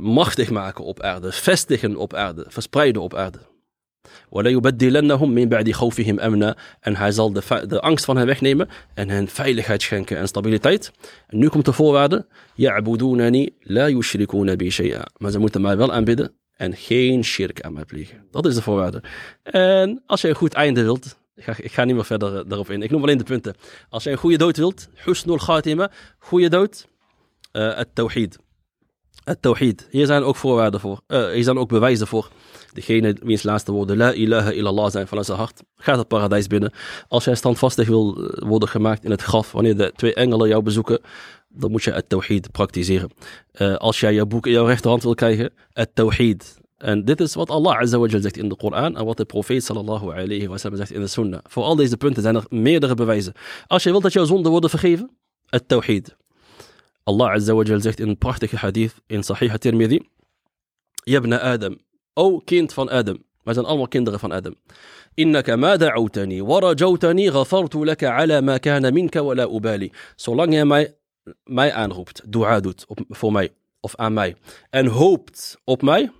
[0.00, 3.36] مختك معك أب أرض فستك أب أرض فسبريد أب أرض
[6.18, 6.56] amna.
[6.80, 10.92] En hij zal de, angst van hen wegnemen en hen veiligheid schenken en stabiliteit.
[11.26, 12.26] En nu komt de voorwaarde.
[12.54, 13.86] Ya'budunani la
[14.56, 15.06] bi shay'a.
[15.16, 18.26] Maar ze moeten mij wel aanbidden en geen shirk aan mij plegen.
[18.30, 19.02] Dat is de voorwaarde.
[19.42, 22.82] En als je een goed einde wilt, ik ga, niet meer verder eh, daarop in.
[22.82, 23.54] Ik noem alleen de punten.
[23.88, 26.86] Als je een goede dood wilt, husnul khatima, goede dood,
[27.52, 28.38] eh, het tawhid.
[29.24, 29.86] Het tawhid.
[29.90, 31.00] Hier zijn ook voorwaarden voor.
[31.06, 32.30] Eh, hier zijn ook bewijzen voor.
[32.72, 36.72] Degene wiens laatste woorden la ilaha illallah zijn vanuit zijn hart, gaat het paradijs binnen.
[37.08, 40.62] Als jij standvastig wil eh, worden gemaakt in het graf, wanneer de twee engelen jou
[40.62, 41.00] bezoeken,
[41.48, 43.10] dan moet je het tawhid praktiseren.
[43.60, 46.58] Uh, als jij jouw boek in jouw rechterhand wil krijgen, het tawhid.
[46.76, 49.64] En dit is wat Allah Azza wa zegt in de Koran en wat de profeet
[49.64, 51.40] sallallahu alayhi wa sallam zegt in de sunnah.
[51.42, 53.32] Voor al deze punten zijn er meerdere bewijzen.
[53.66, 55.10] Als je wilt dat jouw zonden worden vergeven,
[55.46, 56.16] het tawhid.
[57.02, 60.08] Allah Azza wa Jal zegt in een prachtige hadith in Sahih Tirmidhi.
[61.04, 61.78] Jabna Adam,
[62.20, 63.22] O kind van Adam.
[63.42, 64.54] Wij zijn allemaal kinderen van Adam.
[65.14, 69.92] Innaka ma da'autani wa rajawtani ghafartu laka ala ma kana minka wa la ubali.
[70.16, 70.94] Zolang jij mij,
[71.44, 74.36] mij aanroept, dua doet op, voor mij of aan mij
[74.70, 76.10] en hoopt op mij,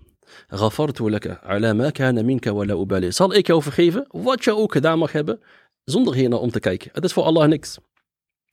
[0.49, 3.13] ghafartu laka ala ma kana minka wa la ubali.
[3.13, 5.41] Zal ik jou vergeven wat je ook gedaan mag hebben
[5.85, 6.91] zonder hiernaar om te kijken.
[6.93, 7.79] Het is voor Allah niks.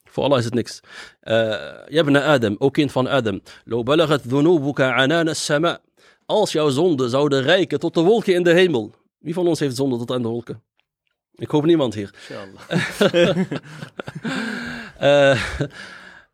[0.04, 0.80] Voor Allah is het niks.
[1.20, 1.56] Eh, uh,
[1.88, 3.42] Jabna Adam, ook kind van Adam.
[3.64, 5.80] Lo balagat dhunubuka anana sama.
[6.27, 8.95] Als jouw zonden zouden reiken tot de wolken in de hemel.
[9.19, 10.63] Wie van ons heeft zonde tot aan de wolken?
[11.35, 12.11] Ik hoop niemand hier.
[12.29, 12.61] Inshallah.
[15.01, 15.39] آه،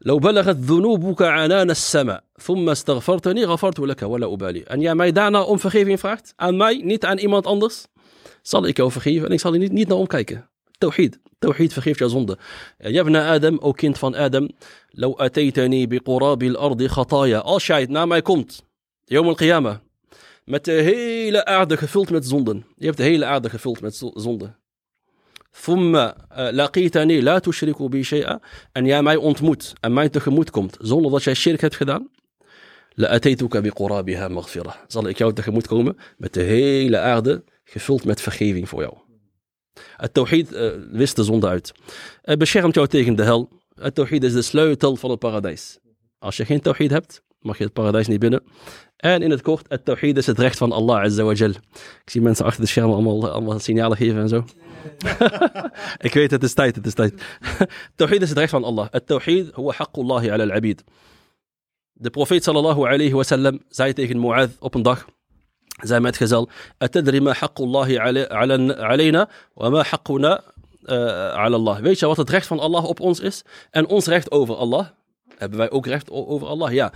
[0.00, 4.64] لو بلغت ذنوبك عنان السماء ثم استغفرتني غفرت لك ولا أبالي.
[4.64, 7.86] En jij mij daarna om vergeving vraagt, aan mij, niet aan iemand anders,
[8.42, 10.48] zal ik jou vergeven en ik zal er niet, niet naar omkijken.
[10.78, 11.18] Tawhid.
[11.38, 12.38] Tawhid vergeeft jouw zonde.
[12.78, 14.48] Jabna Adam, o kind van Adam,
[14.92, 17.38] لو أتيتني بقراب الأرض خطايا.
[17.38, 18.62] Als jij naar mij komt,
[19.05, 19.77] Yom al-Qiyamah.
[20.45, 22.65] Met de hele aarde gevuld met zonden.
[22.77, 24.57] Je hebt de hele aarde gevuld met zonden.
[25.61, 28.39] Thumma eh, laqitani la tushriku bi shay'a.
[28.71, 32.09] En jij mij ontmoet en mij tegemoet komt zonder dat jij shirk hebt gedaan.
[32.95, 34.75] La'ataytuka bi qurabiha maghfira.
[34.87, 38.97] Zal ik jou tegemoet komen met de hele aarde gevuld met vergeving voor jou.
[39.97, 41.71] Het tawhid uh, wist de zonde uit.
[42.21, 43.49] Het beschermt jou tegen de hel.
[43.75, 45.79] Het tawhid is de sleutel van het paradijs.
[46.19, 48.43] Als je geen tawhid hebt, mag je het paradijs niet binnen
[49.03, 51.49] en in het kort het tawhid is het recht van Allah azza wa jal
[52.03, 54.45] ik zie mensen achter de schermen allemaal, signalen geven en zo
[56.07, 57.13] ik weet, het is tijd, het is tijd.
[57.95, 58.87] Tawhid is het recht van Allah.
[58.91, 60.83] Het tawhid huwa haqqullahi ala al-abid.
[61.93, 65.05] De profeet sallallahu alayhi wa sallam zei tegen Mu'adh op een dag,
[65.81, 69.83] zijn metgezel, Atadri ma haqqullahi ala- ala- alayna wa ma
[70.83, 70.97] eh,
[71.33, 71.79] ala Allah.
[71.79, 73.43] Weet je wat het recht van Allah op ons is?
[73.71, 74.87] En ons recht over Allah?
[75.37, 76.71] Hebben wij ook recht over Allah?
[76.71, 76.93] Ja.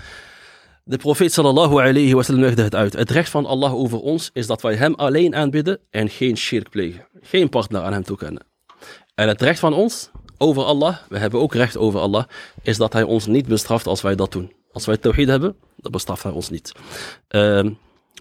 [0.90, 2.94] De profeet sallallahu alayhi wa sallam legde het uit.
[2.94, 6.70] Het recht van Allah over ons is dat wij hem alleen aanbidden en geen shirk
[6.70, 7.08] plegen.
[7.22, 8.46] Geen partner aan hem toekennen.
[9.16, 12.24] En het recht van ons over Allah, we hebben ook recht over Allah,
[12.62, 14.52] is dat hij ons niet bestraft als wij dat doen.
[14.72, 16.72] Als wij tawhid hebben, dan bestraft hij ons niet.
[17.28, 17.70] Ehm,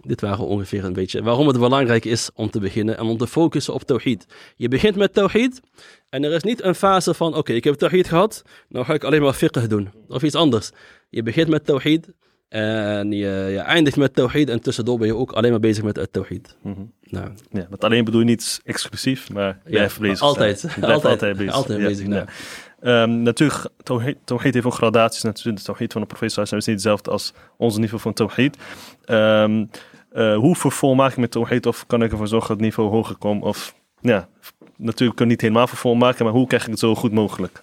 [0.03, 3.27] dit waren ongeveer een beetje waarom het belangrijk is om te beginnen en om te
[3.27, 4.27] focussen op tawhid.
[4.57, 5.61] Je begint met tawhid
[6.09, 9.05] en er is niet een fase van, oké, ik heb tawhid gehad, nou ga ik
[9.05, 9.91] alleen maar fiqh doen.
[10.09, 10.71] Of iets anders.
[11.09, 12.09] Je begint met tawhid
[12.57, 15.97] en je, je eindigt met tawhid en tussendoor ben je ook alleen maar bezig met
[15.97, 16.57] het tawhid.
[17.03, 20.21] Nou, Ja, met alleen bedoel je niet exclusief, maar Ja, blijf bezig.
[20.21, 20.59] altijd.
[20.61, 20.73] zijn.
[20.77, 21.05] Je Altijd.
[21.13, 21.53] altijd bezig.
[21.53, 22.27] Altijd Ja, bezig, ja.
[22.81, 23.09] nou.
[23.11, 25.23] Natuurlijk, tawhid tawhid heeft ook gradaties.
[25.23, 28.57] Natuurlijk, de tawhid van de profeet wasallam is niet hetzelfde als onze niveau van tawhid.
[29.05, 29.65] Ehm
[30.13, 31.67] eh, hoe vervolmaak ik met tawhid?
[31.67, 33.43] Of kan ik ervoor zorgen dat het niveau hoger komt?
[33.43, 34.29] Of, ja,
[34.77, 37.63] natuurlijk kan ik niet helemaal vervolmaken, maar hoe krijg ik het zo goed mogelijk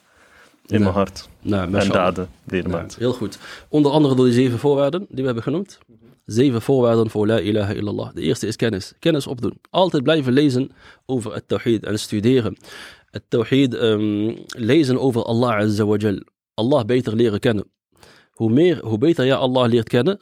[0.65, 0.83] in Ja.
[0.83, 2.15] mijn hart nou en mashallah.
[2.15, 2.95] daden maakt?
[2.95, 3.37] heel goed.
[3.69, 5.79] Onder andere door die zeven voorwaarden die we hebben genoemd.
[6.25, 8.13] Zeven voorwaarden voor la ilaha illallah.
[8.13, 8.93] De eerste is kennis.
[8.99, 9.57] Kennis opdoen.
[9.69, 10.71] Altijd blijven lezen
[11.05, 12.57] over het tawhid en studeren.
[13.09, 16.19] Het tawhid ehm, lezen over Allah azza wa jal.
[16.53, 17.65] Allah beter leren kennen.
[18.31, 20.19] Hoe, meer, hoe beter jij Allah leert kennen,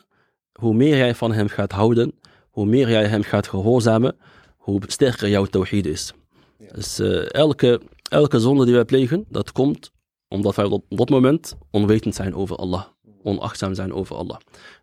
[0.53, 2.11] hoe meer jij van hem gaat houden,
[2.49, 4.15] hoe meer jij hem gaat gehoorzamen,
[4.57, 6.13] hoe sterker jouw tawhid is.
[6.73, 9.91] Dus eh, elke, elke zonde die wij plegen, dat komt
[10.31, 12.83] omdat wij op dat moment onwetend zijn over Allah.
[13.23, 14.37] Onachtzaam zijn over Allah.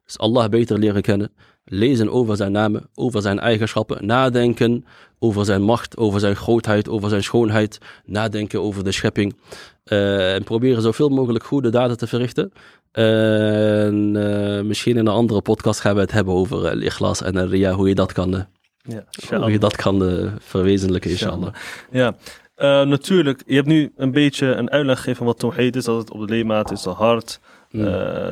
[0.05, 1.30] Dus Allah beter leren kennen.
[1.64, 4.07] Lezen over zijn namen, over zijn eigenschappen.
[4.07, 4.84] Nadenken
[5.18, 7.78] over zijn macht, over zijn grootheid, over zijn schoonheid.
[8.05, 9.36] Nadenken over de schepping.
[9.84, 12.53] Eh, en proberen zoveel mogelijk goede daden te verrichten.
[12.92, 17.49] En eh, misschien in een andere podcast gaan we het hebben over uh, ikhlas en
[17.49, 18.46] ria, hoe je dat kan,
[18.82, 19.05] Ja,
[19.38, 21.55] hoe je dat kan verwezenlijken, inshallah.
[21.90, 22.16] Ja,
[22.59, 23.43] uh, natuurlijk.
[23.47, 25.85] Je hebt nu een beetje een uitleg gegeven van wat tawhid is.
[25.85, 27.41] Dat het op de leemaat is, de hart,
[27.71, 27.81] mm.
[27.81, 27.87] uh,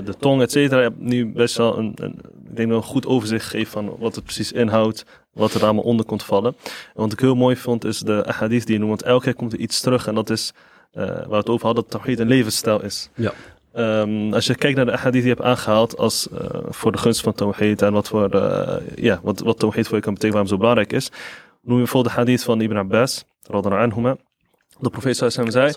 [0.05, 0.81] de tong, et cetera.
[0.81, 4.15] Je hebt nu best wel een, een, ik denk een goed overzicht gegeven van wat
[4.15, 5.05] het precies inhoudt.
[5.33, 6.57] Wat er allemaal onder komt vallen.
[6.65, 8.91] En wat ik heel mooi vond is de ahadith die je noemt.
[8.91, 10.07] Want elke keer komt er iets terug.
[10.07, 10.53] En dat is
[10.95, 13.11] uh, waar we het over hadden, dat tawhid een levensstijl is.
[13.15, 13.33] Ja.
[14.01, 16.29] Um, als je kijkt naar de ahadith die je hebt aangehaald als
[16.69, 18.31] voor de gunst van tawhid en wat voor
[18.95, 21.11] ja, wat, wat voor je kan betekenen, waarom zo belangrijk is.
[21.67, 24.17] Noem je bijvoorbeeld de hadith van Ibn Abbas, radhiyallahu anhuma.
[24.81, 25.75] De profeet sallallahu zei.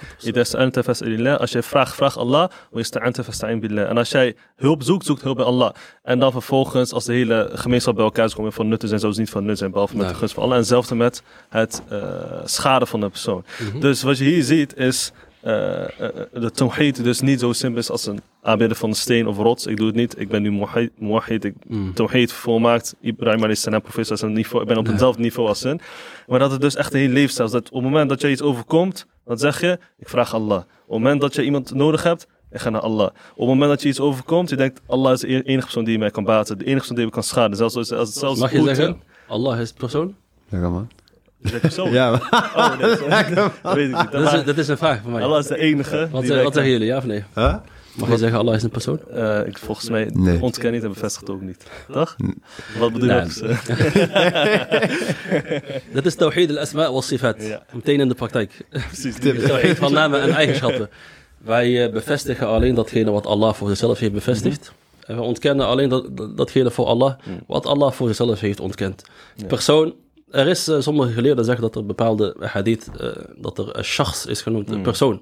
[1.38, 2.50] Als je vraagt, vraag Allah.
[2.72, 5.74] En als jij hulp zoekt, zoekt hulp bij Allah.
[6.04, 9.18] En dan vervolgens, als de hele gemeenschap bij elkaar is, komen van nut zijn, zoals
[9.18, 10.56] niet van nut zijn, behalve met de gunst van Allah.
[10.56, 12.00] En hetzelfde met het uh,
[12.46, 13.46] schade van de persoon.
[13.60, 13.80] Mm -hmm.
[13.80, 15.12] Dus wat je hier ziet is,
[15.42, 19.66] de tawhid dus niet zo simpel is als een aanbidden van een steen of rots.
[19.66, 20.20] Ik doe het niet.
[20.20, 20.52] Ik ben nu
[20.98, 21.44] muwahid.
[21.44, 21.94] Ik mm.
[21.94, 22.96] tawhid volmaakt.
[23.02, 24.62] Ibrahim alayhi salam, professor, een niveau.
[24.62, 24.92] Ik ben op nee.
[24.92, 25.80] hetzelfde niveau als hen.
[26.28, 27.54] Maar dat het dus echt een heel leefstijl is.
[27.54, 30.58] Dat op het moment dat je iets overkomt, dan zeg je, ik vraag Allah.
[30.60, 33.08] Op het moment dat je iemand nodig hebt, ik ga naar Allah.
[33.08, 35.98] Op het moment dat je iets overkomt, je denkt, Allah is de enige persoon die
[35.98, 36.58] mij kan baten.
[36.58, 37.58] De enige persoon die me kan schaden.
[37.58, 40.16] Zelfs als het zelfs Mag je goed, zeggen, Allah is persoon?
[40.50, 40.88] Ja,
[41.92, 42.52] Ja, maar...
[42.56, 43.08] Oh, nee, zo,
[43.62, 44.12] dat weet ik niet.
[44.12, 45.24] Dat is, dat is, een vraag voor mij.
[45.24, 46.08] Allah is de enige.
[46.12, 47.24] Wat, wat zeggen jullie, ja of nee?
[47.36, 47.56] Huh?
[47.96, 49.00] Mag je zeggen, Allah is een persoon?
[49.14, 50.42] Uh, ik, volgens mij nee.
[50.42, 51.66] ontken niet en bevestigt ook niet.
[51.92, 52.16] Toch?
[52.78, 53.26] Wat bedoel nee.
[53.26, 53.58] je?
[55.94, 57.36] Dat is tawhid al-asma wa sifat.
[57.40, 57.64] Ja.
[57.74, 58.66] Meteen in de praktijk.
[58.70, 59.16] Precies.
[59.20, 60.90] tawhid van namen en eigenschappen.
[61.38, 64.74] Wij uh, bevestigen alleen datgene wat Allah voor zichzelf heeft bevestigd.
[65.06, 67.14] En we ontkennen alleen dat, dat- datgene voor Allah,
[67.48, 69.04] wat Allah voor zichzelf heeft ontkend.
[69.48, 69.94] Persoon,
[70.32, 74.26] er is, eh, sommige geleerden zeggen dat er bepaalde hadith, eh, dat er een shachs
[74.26, 75.22] is genoemd, een persoon.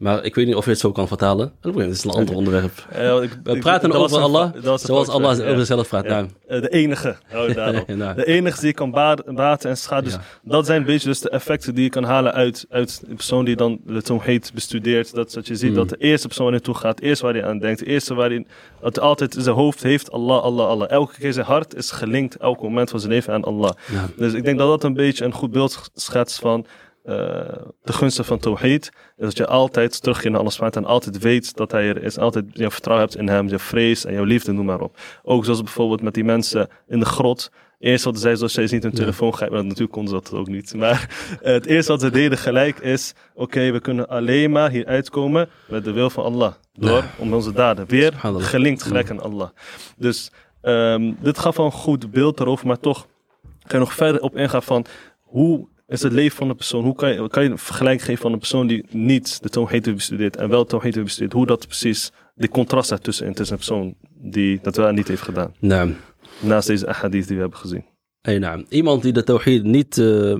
[0.00, 1.52] Maar ik weet niet of je het zo kan vertalen.
[1.60, 2.86] Dat is een ander onderwerp.
[2.90, 5.42] Eh, ik- We praten over Allah een zoals Allah ja.
[5.44, 6.04] over zichzelf praat.
[6.04, 6.10] Ja.
[6.10, 7.16] Nou, Eh, de enige,
[7.54, 7.88] daarop.
[7.88, 8.14] Nou.
[8.14, 10.04] De enige die kan ba- baten en schaden.
[10.04, 13.14] Dus dat zijn een beetje dus de effecten die je kan halen uit, uit de
[13.14, 15.14] persoon die dan de Tawhid bestudeert.
[15.14, 15.76] Dat, dat je ziet Mm.
[15.76, 18.14] dat de eerste persoon waar hij toe gaat, eerst waar hij aan denkt, de eerste
[18.14, 18.46] waar hij,
[18.80, 20.88] dat altijd in zijn hoofd heeft, Allah, Allah, Allah.
[20.90, 23.70] Elke keer zijn hart is gelinkt, elk moment van zijn leven aan Allah.
[24.16, 26.66] Dus ik denk dat dat een beetje een goed beeld schetst van
[27.02, 28.92] de gunsten van Tawhid.
[29.16, 32.18] Is dat je altijd terugkeert naar Allah subhanahu en altijd weet dat hij er is.
[32.18, 34.98] Altijd je vertrouwen hebt in hem, je vrees en jouw liefde, noem maar op.
[35.22, 37.50] Ook zoals bijvoorbeeld met die mensen in de grot.
[37.78, 39.66] Eerst wat zeiden, zoals zij niet hun telefoon grijpen.
[39.66, 40.74] Natuurlijk konden ze dat ook niet.
[40.74, 41.08] Maar
[41.42, 43.14] eh, het eerste wat ze deden gelijk is...
[43.34, 46.52] Oké, we kunnen alleen maar hier uitkomen met de wil van Allah.
[46.72, 47.86] Door om onze daden.
[47.86, 49.48] Weer gelinkt gelijk aan Allah.
[49.96, 52.66] Dus ehm, dit gaf al een goed beeld erover.
[52.66, 53.06] Maar toch
[53.42, 54.84] kan je nog verder op ingaan van...
[55.20, 56.84] Hoe is het leven van een persoon?
[56.84, 59.84] Hoe kan je, kan je een vergelijking geven van een persoon die niet de Tawhid
[59.84, 61.32] heeft bestudeerd en wel Tawhid heeft bestudeerd?
[61.32, 65.54] Hoe dat precies, die contrast daartussenin tussen een persoon die dat wel niet heeft gedaan.
[65.58, 65.94] nou,
[66.40, 67.84] Naast deze ahadith die we hebben gezien.
[68.20, 70.38] hey, nou, iemand die de tawhid niet eh,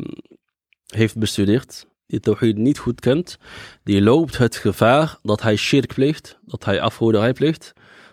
[0.87, 3.39] heeft bestudeerd, die de tawhid niet goed kent,
[3.85, 7.73] die loopt het gevaar dat hij shirk pleegt, dat hij afgoderij pleegt,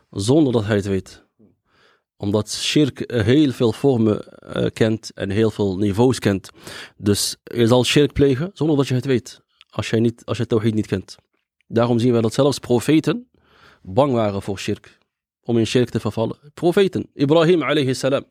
[0.09, 1.25] zonder dat hij het weet.
[2.17, 6.49] Omdat shirk eh, heel veel vormen eh, kent en heel veel niveaus kent.
[6.97, 10.47] Dus je zal shirk plegen zonder dat je het weet, als je, niet, als je
[10.47, 11.15] tawhid niet kent.
[11.67, 13.27] Daarom zien we dat zelfs profeten
[13.81, 14.97] bang waren voor shirk,
[15.43, 16.37] om in shirk te vervallen.
[16.53, 18.25] Profeten, Ibrahim alayhi salam.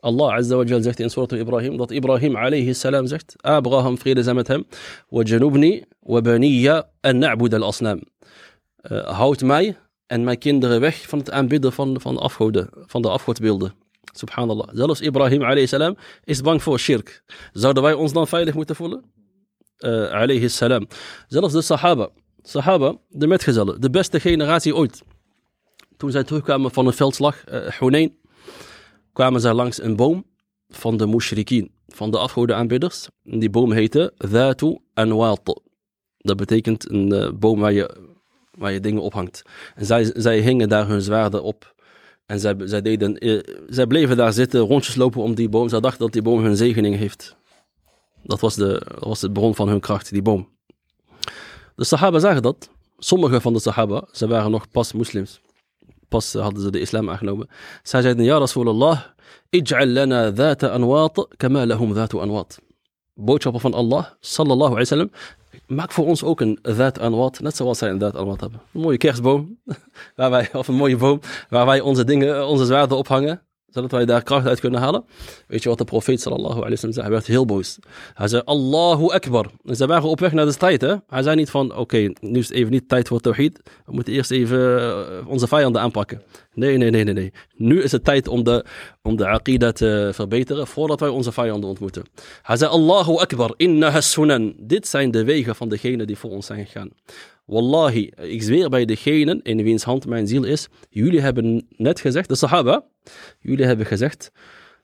[0.00, 4.22] Allah Azza wa Jal zegt in Surah Ibrahim dat Ibrahim alayhi salam zegt, Abraham, vrede
[4.22, 4.66] zij met hem,
[5.08, 8.02] wa janubni wa baniya an na'bud al asnam.
[8.82, 9.76] Uh, houd mij
[10.08, 13.74] en mijn kinderen weg van het aanbidden van, van, afgoden, van de afgodbeelden.
[14.12, 14.68] Subhanallah.
[14.72, 17.22] Zelfs Ibrahim alayhi salam is bang voor shirk.
[17.52, 19.04] Zouden wij ons dan veilig moeten voelen?
[19.78, 20.86] Uh, alayhi salam.
[21.26, 22.10] Zelfs de sahaba.
[22.42, 25.02] Sahaba, de metgezellen, de beste generatie ooit.
[25.96, 27.44] Toen zij terugkwamen van een veldslag,
[27.80, 28.08] uh,
[29.12, 30.24] kwamen zij langs een boom
[30.68, 33.08] van de mushrikien, van de afgodenaanbidders.
[33.24, 35.62] En die boom heette Dhatu Anwat.
[36.18, 38.16] Dat betekent een uh, boom waar je,
[38.58, 39.42] waar je dingen ophangt.
[39.74, 41.74] En zij, zij hingen daar hun zwaarden op.
[42.26, 45.68] En zij, zij, deden, uh, zij bleven daar zitten, rondjes lopen om die boom.
[45.68, 47.36] Zij dachten dat die boom hun zegening heeft.
[48.22, 50.48] Dat was de, was de bron van hun kracht, die boom.
[51.74, 52.70] De Sahaba zagen dat.
[52.98, 55.40] Sommige van de Sahaba, ze waren nog pas moslims.
[56.08, 57.48] Pas hadden ze de islam aangenomen.
[57.82, 59.00] Zij zeiden, ja Rasulallah,
[59.50, 62.58] ij'al lana dhata anwat kama lahum dhatu anwat.
[63.14, 65.10] Boodschapper van Allah, sallallahu alayhi wa sallam,
[65.68, 68.60] maak voor ons ook een dhat anwat, net zoals zij een dhat anwat hebben.
[68.72, 69.58] Een mooie kerstboom,
[70.16, 74.04] waar wij, of een mooie boom, waar wij onze dingen, onze zwaarden ophangen zodat wij
[74.04, 75.04] daar kracht uit kunnen halen.
[75.46, 77.06] Weet je wat de profeet sallallahu alayhi wa sallam zei?
[77.06, 77.78] Hij werd heel boos.
[78.14, 79.50] Hij zei, Allahu Akbar.
[79.64, 80.80] En ze waren op weg naar de strijd.
[80.80, 80.94] Hè?
[81.08, 83.60] Hij zei niet van, oké, nu is het even niet tijd voor tawhid.
[83.86, 86.22] We moeten eerst even uh, onze vijanden aanpakken.
[86.54, 87.32] Nee, nee, nee, nee, nee.
[87.54, 88.64] Nu is het tijd om de,
[89.02, 92.04] om de aqida te verbeteren, voordat wij onze vijanden ontmoeten.
[92.42, 94.54] Hij zei, Allahu Akbar, inna sunan.
[94.58, 96.90] Dit zijn de wegen van degenen die voor ons zijn gegaan.
[97.48, 100.68] Wallahi, ik zweer bij degenen in wiens hand mijn ziel is.
[100.90, 102.84] Jullie hebben net gezegd, de Sahaba,
[103.40, 104.30] jullie hebben gezegd,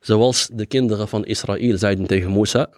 [0.00, 2.68] zoals de kinderen van Israël zeiden tegen Musa,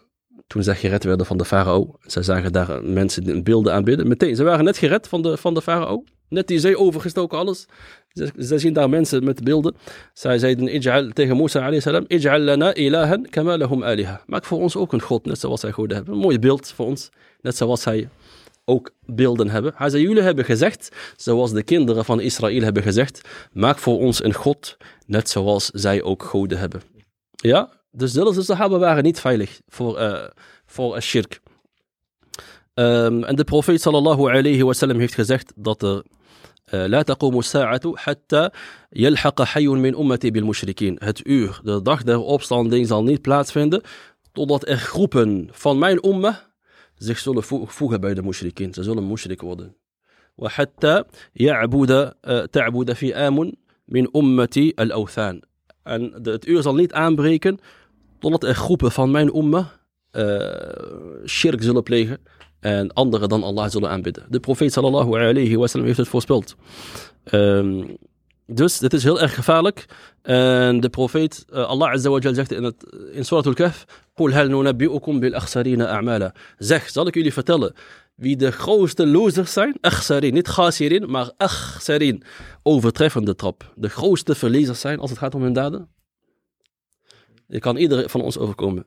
[0.46, 1.98] toen zij gered werden van de farao.
[2.00, 4.08] Zij zagen daar mensen beelden aanbidden.
[4.08, 6.04] Meteen, ze waren net gered van de, van de farao.
[6.28, 7.66] Net die zee overgestoken, alles.
[8.38, 9.76] Ze zien daar mensen met beelden.
[10.12, 14.20] Zij zeiden tegen salam, ij'al lana.
[14.26, 16.14] Maak voor ons ook een god, net zoals zij goden hebben.
[16.14, 17.08] Een mooi beeld voor ons,
[17.40, 18.08] net zoals zij
[18.65, 19.73] ook beelden hebben.
[19.75, 23.21] Hij zei, jullie hebben gezegd, zoals de kinderen van Israël hebben gezegd,
[23.51, 26.81] maak voor ons een God, net zoals zij ook goden hebben.
[27.31, 30.23] Ja, dus zelfs de sahaba waren niet veilig voor, uh,
[30.65, 31.39] voor shirk.
[32.73, 36.03] Um, en de profeet sallallahu alayhi wa sallam heeft gezegd dat er
[36.71, 38.49] لا تقوم الساعة حتى
[38.95, 40.95] يلحق حي من أمتي بالمشركين.
[40.99, 43.81] Het uur, de dag der opstanding zal niet plaatsvinden
[44.31, 46.51] totdat er groepen van mijn umma
[46.95, 48.73] zich zullen voegen bij de mushrikeen.
[48.73, 49.75] Ze zullen mushrik worden.
[50.35, 51.03] وحتى
[51.33, 52.13] يعبد
[52.51, 53.51] تعبد فئام
[53.87, 55.41] من أمتي الأوثان.
[55.83, 57.59] En de, het uur zal niet aanbreken
[58.19, 59.71] totdat er groepen van mijn umma
[60.11, 62.19] uh, shirk zullen plegen
[62.59, 64.25] en anderen dan Allah zullen aanbidden.
[64.29, 66.55] De profeet sallallahu alayhi wa sallam heeft het voorspeld.
[67.31, 67.97] Um,
[68.46, 69.86] dus dit is heel erg gevaarlijk.
[70.22, 73.84] En de profeet eh, Allah Azzawajal zegt in, het, in Surah al-Kahf:
[74.76, 75.34] bil
[75.86, 76.34] a'mala.
[76.58, 77.74] Zeg, zal ik jullie vertellen
[78.16, 79.74] wie de grootste losers zijn?
[79.80, 82.22] Akhsarin, niet Ghasirin, maar akhsarin.
[82.62, 83.72] Overtreffende trap.
[83.74, 85.88] De grootste verliezers zijn als het gaat om hun daden.
[87.46, 88.86] Dit kan ieder van ons overkomen.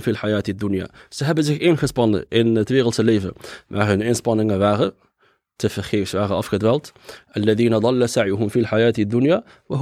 [0.00, 0.14] Fil
[0.56, 0.88] dunya.
[1.08, 3.32] Ze hebben zich ingespannen in het wereldse leven,
[3.68, 4.94] maar hun inspanningen waren
[5.56, 6.92] te vergeefs, waren afgedwaald.
[7.32, 9.78] Alladhina dhalla sa'yuhum fil hayati dunya, wa.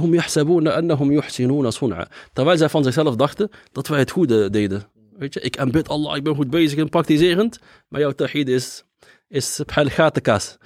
[2.33, 4.83] Terwijl zij van zichzelf dachten dat wij het goede deden.
[5.17, 8.83] Weet je, ik aanbid Allah, ik ben goed bezig en praktiserend, maar jouw tawhid is,
[9.27, 10.57] is gatenkaas.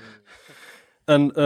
[1.10, 1.44] En eh,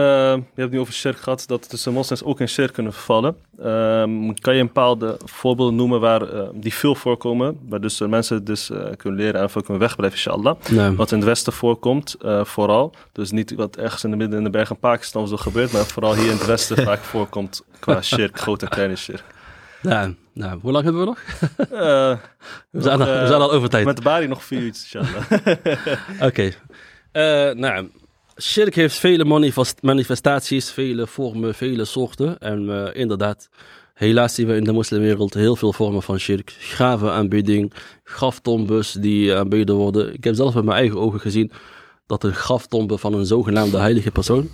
[0.54, 3.36] je hebt nu over shirk gehad, dat tussen moslims ook in shirk kunnen vervallen.
[3.58, 8.08] Ehm, kan je een bepaalde voorbeelden noemen waar, eh, die veel voorkomen, waar dus uh,
[8.08, 10.56] mensen dus eh, kunnen leren en kunnen wegblijven, inshallah.
[10.70, 10.96] Nee.
[10.96, 12.92] Wat in het westen voorkomt, eh, vooral.
[13.12, 16.14] Dus niet wat ergens in de midden in de bergen Pakistan zo gebeurt, maar vooral
[16.14, 19.24] hier in het westen vaak voorkomt qua shirk, grote en kleine shirk.
[19.82, 21.18] Nou, nou, hoe lang hebben we nog?
[21.58, 22.18] Eh,
[22.70, 23.84] We zijn, nog, al, we eh, zijn al over tijd.
[23.84, 25.46] Met de Bari nog vier uurtjes, inshallah.
[26.28, 26.50] Oké.
[27.12, 27.90] Eh, nou,
[28.40, 32.38] shirk heeft vele manifest- manifestaties, vele vormen, vele soorten.
[32.38, 33.48] En eh, inderdaad,
[33.94, 36.56] helaas zien we in de moslimwereld heel veel vormen van shirk.
[36.58, 37.72] Gravenaanbidding,
[38.04, 40.14] graftombes die aanbeden worden.
[40.14, 41.50] Ik heb zelf met mijn eigen ogen gezien
[42.06, 44.48] dat een graftombe van een zogenaamde heilige persoon,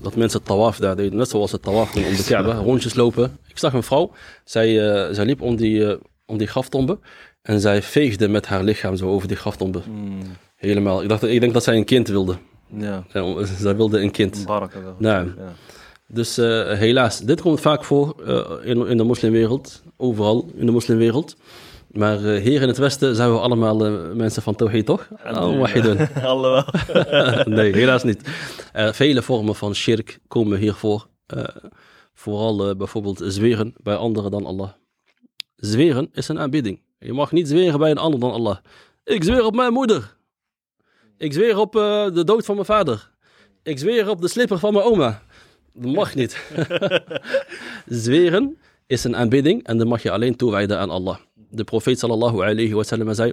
[0.00, 3.38] dat mensen tawaf daar deden, net zoals het tawaf doen om de Kaaba, rondjes lopen.
[3.48, 4.12] Ik zag een vrouw,
[4.44, 5.96] zij, eh, zij liep om die, eh,
[6.26, 6.98] om die graftombe
[7.42, 9.80] en zij veegde met haar lichaam zo over die graftombe.
[9.84, 10.18] Hmm,
[10.56, 11.02] Helemaal.
[11.02, 12.36] Ik, dacht, ik denk dat zij een kind wilde.
[12.68, 13.04] Ja,
[13.58, 14.44] zij wilde een kind.
[14.46, 14.78] baraka.
[14.98, 15.26] Nou.
[15.26, 15.52] Ja.
[16.06, 19.82] Dus eh, helaas, dit komt vaak voor eh, in, in de moslimwereld.
[19.96, 21.36] Overal in de moslimwereld.
[21.92, 23.76] Maar eh, hier in het Westen zijn we allemaal
[24.14, 25.08] mensen van Tawhid, toch?
[25.26, 26.08] Oh, wahidun.
[26.24, 26.64] Allemaal.
[27.58, 28.20] nee, helaas niet.
[28.72, 31.08] Vele vormen van shirk komen hier voor.
[31.26, 31.44] Eh,
[32.14, 34.68] vooral bijvoorbeeld zweren bij anderen dan Allah.
[35.56, 36.80] Zweren is een aanbidding.
[36.98, 38.56] Je mag niet zweren bij een ander dan Allah.
[39.04, 40.16] Ik zweer op mijn moeder.
[41.18, 43.10] Ik zweer op eh, de dood van mijn vader.
[43.62, 45.22] Ik zweer op de slipper van mijn oma.
[45.72, 46.50] Dat mag niet.
[47.86, 51.16] zweren is een aanbidding en dat mag je alleen toewijden aan Allah.
[51.50, 53.32] De profeet sallallahu alayhi wa sallam zei: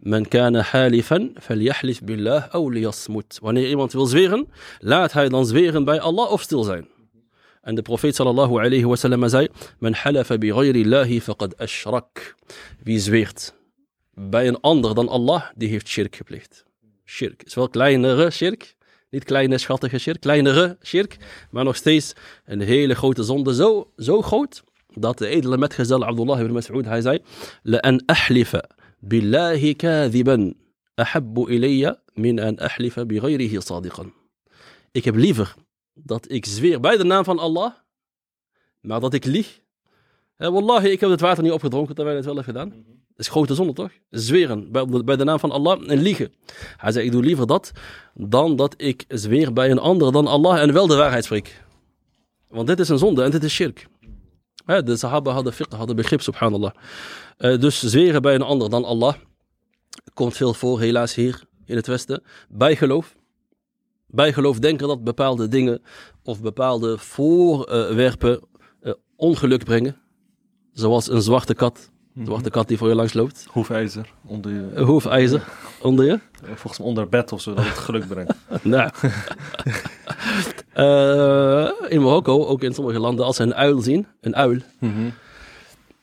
[0.00, 3.38] Men kana halifan falyahlif billah aw liyasmut.
[3.42, 4.48] Wanneer iemand wil zweren,
[4.78, 6.88] laat hij dan zweren bij Allah of stil zijn.
[7.62, 9.48] En de profeet sallallahu alayhi wa sallam zei:
[9.78, 12.34] Men halafa bi ghayri Allahi faqad ashrak.
[12.82, 13.54] Wie zweert
[14.14, 16.65] bij een ander dan Allah, die heeft shirk gepleegd
[17.05, 18.75] Shirk is wel kleinere shirk.
[19.09, 21.17] Niet kleine schattige shirk, kleinere shirk.
[21.49, 22.13] Maar nog steeds
[22.45, 23.53] een hele grote zonde.
[23.53, 24.63] Zo, zo groot
[24.93, 27.19] dat de edele metgezel Abdullah ibn Mas'ud, hij zei:
[27.63, 28.57] لأن أحلف
[28.99, 30.53] بالله كاذبا
[30.99, 34.11] أحب إلي من أن أحلف بغيره صادقا.
[34.91, 35.55] Ik heb liever
[35.93, 37.71] dat ik zweer bij de naam van Allah,
[38.81, 39.59] maar dat ik lieg.
[40.35, 42.85] Eh, wallahi, ik heb het water niet opgedronken terwijl ik het wel heb gedaan.
[43.16, 43.90] Is grote zonde toch?
[44.10, 46.32] Zweren bij, bij de naam van Allah en liegen.
[46.76, 47.72] Hij zei, ik doe liever dat
[48.14, 51.64] dan dat ik zweer bij een ander dan Allah en wel de waarheid spreek.
[52.48, 53.86] Want dit is een zonde en dit is shirk.
[54.66, 56.72] De sahaba hadden fiqh, hadden begrip, subhanallah.
[57.36, 59.14] Eh, dus zweren bij een ander dan Allah
[60.14, 62.22] komt veel voor, helaas hier in het Westen.
[62.48, 63.16] Bijgeloof.
[64.06, 65.82] Bijgeloof denken dat bepaalde dingen
[66.22, 68.40] of bepaalde voorwerpen
[68.80, 69.96] eh, ongeluk brengen.
[70.72, 71.90] Zoals een zwarte kat.
[72.24, 73.46] Zwarte kat die voor je langs loopt.
[73.50, 75.42] Hoefijzer onder je, Een hoefijzer
[75.82, 76.20] onder je.
[76.44, 78.34] volgens mij onder bed of zo, dat het geluk brengt.
[78.62, 78.90] Nou.
[80.72, 84.56] Eh, in Marokko, ook in sommige landen, als ze een uil zien, een uil,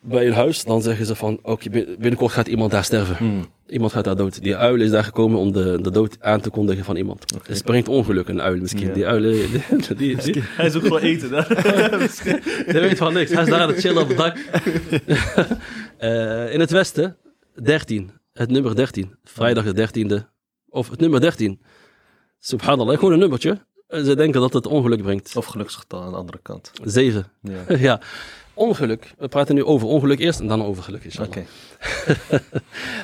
[0.02, 3.16] bij een huis, dan zeggen ze van, oké, bin- binnenkort gaat iemand daar sterven.
[3.16, 3.46] Hmm.
[3.74, 4.42] Iemand gaat daar dood.
[4.42, 7.26] Die uil is daar gekomen om de, de dood aan te kondigen van iemand.
[7.48, 8.88] Dus het brengt ongeluk, een uil misschien.
[8.88, 8.94] Ja.
[8.94, 9.32] Die uil, eh,
[9.88, 11.48] die, die, die, Hij is ook gewoon eten daar.
[12.72, 13.32] die weet van niks.
[13.32, 14.38] Hij is daar aan het chillen op het dak.
[15.98, 17.18] Eh, in het westen,
[17.64, 18.12] 13.
[18.34, 19.16] Het nummer 13.
[19.24, 20.24] Vrijdag de 13e.
[20.70, 21.62] Of het nummer 13.
[22.40, 23.66] Subhanallah, gewoon een nummertje.
[23.88, 25.36] En Ze denken dat het ongeluk brengt.
[25.36, 26.72] Of geluksgetal aan de andere kant.
[26.84, 27.26] 7.
[27.42, 27.78] Ja.
[27.78, 28.02] ja.
[28.54, 29.14] Ongeluk.
[29.18, 31.06] We praten nu over ongeluk eerst en dan over geluk.
[31.22, 31.46] Oké.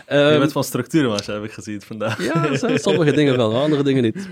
[0.05, 2.23] Ehm, je bent van structuren, maar heb ik gezien vandaag.
[2.23, 4.27] Ja, sommige dingen wel, andere dingen niet.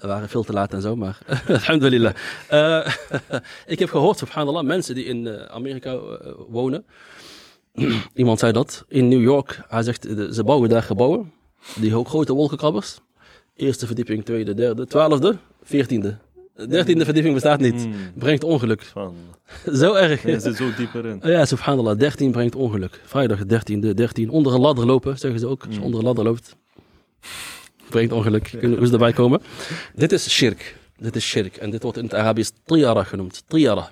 [0.00, 1.18] We waren veel te laat en zo, maar
[1.48, 2.14] alhamdulillah.
[2.48, 2.92] Eh,
[3.66, 6.84] ik heb gehoord, subhanallah, mensen die in eh, Amerika eh, wonen.
[8.14, 9.60] Iemand zei dat, in New York.
[9.68, 11.32] Hij zegt, ze bouwen daar gebouwen.
[11.76, 12.98] Die grote wolkenkrabbers.
[13.56, 16.18] Eerste verdieping, tweede, derde, twaalfde, veertiende.
[16.68, 17.82] Dertiende verdieping bestaat niet.
[17.82, 17.94] Hmm.
[18.14, 18.82] Brengt ongeluk.
[18.82, 19.14] Van,
[19.80, 20.22] Zo erg.
[20.22, 21.20] je zit zo dieper in.
[21.22, 23.00] Ja, subhanallah, 13 brengt ongeluk.
[23.04, 24.30] Vrijdag 13e, 13.
[24.30, 25.64] Onder een ladder lopen, zeggen ze ook.
[25.66, 26.56] Als je onder een ladder loopt,
[27.88, 28.54] brengt ongeluk.
[28.58, 29.40] Kunnen we erbij komen.
[29.94, 30.76] Dit is shirk.
[30.98, 31.56] Dit is shirk.
[31.56, 33.42] En dit wordt in het Arabisch triara genoemd.
[33.46, 33.90] Triara.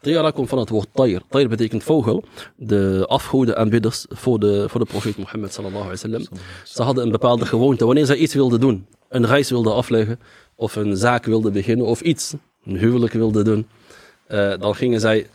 [0.00, 1.22] Triara komt van het woord tayr.
[1.28, 2.24] Tayr betekent vogel.
[2.56, 6.26] De afgoden aanbidders voor de, voor de profeet Mohammed sallallahu alaihi wasallam.
[6.64, 7.86] Ze hadden een bepaalde gewoonte.
[7.86, 10.18] Wanneer zij iets wilden doen, een reis wilden afleggen,
[10.62, 12.34] of een zaak wilden beginnen, of iets,
[12.64, 13.68] een huwelijk wilden doen,
[14.26, 15.26] eh, dan gingen zij,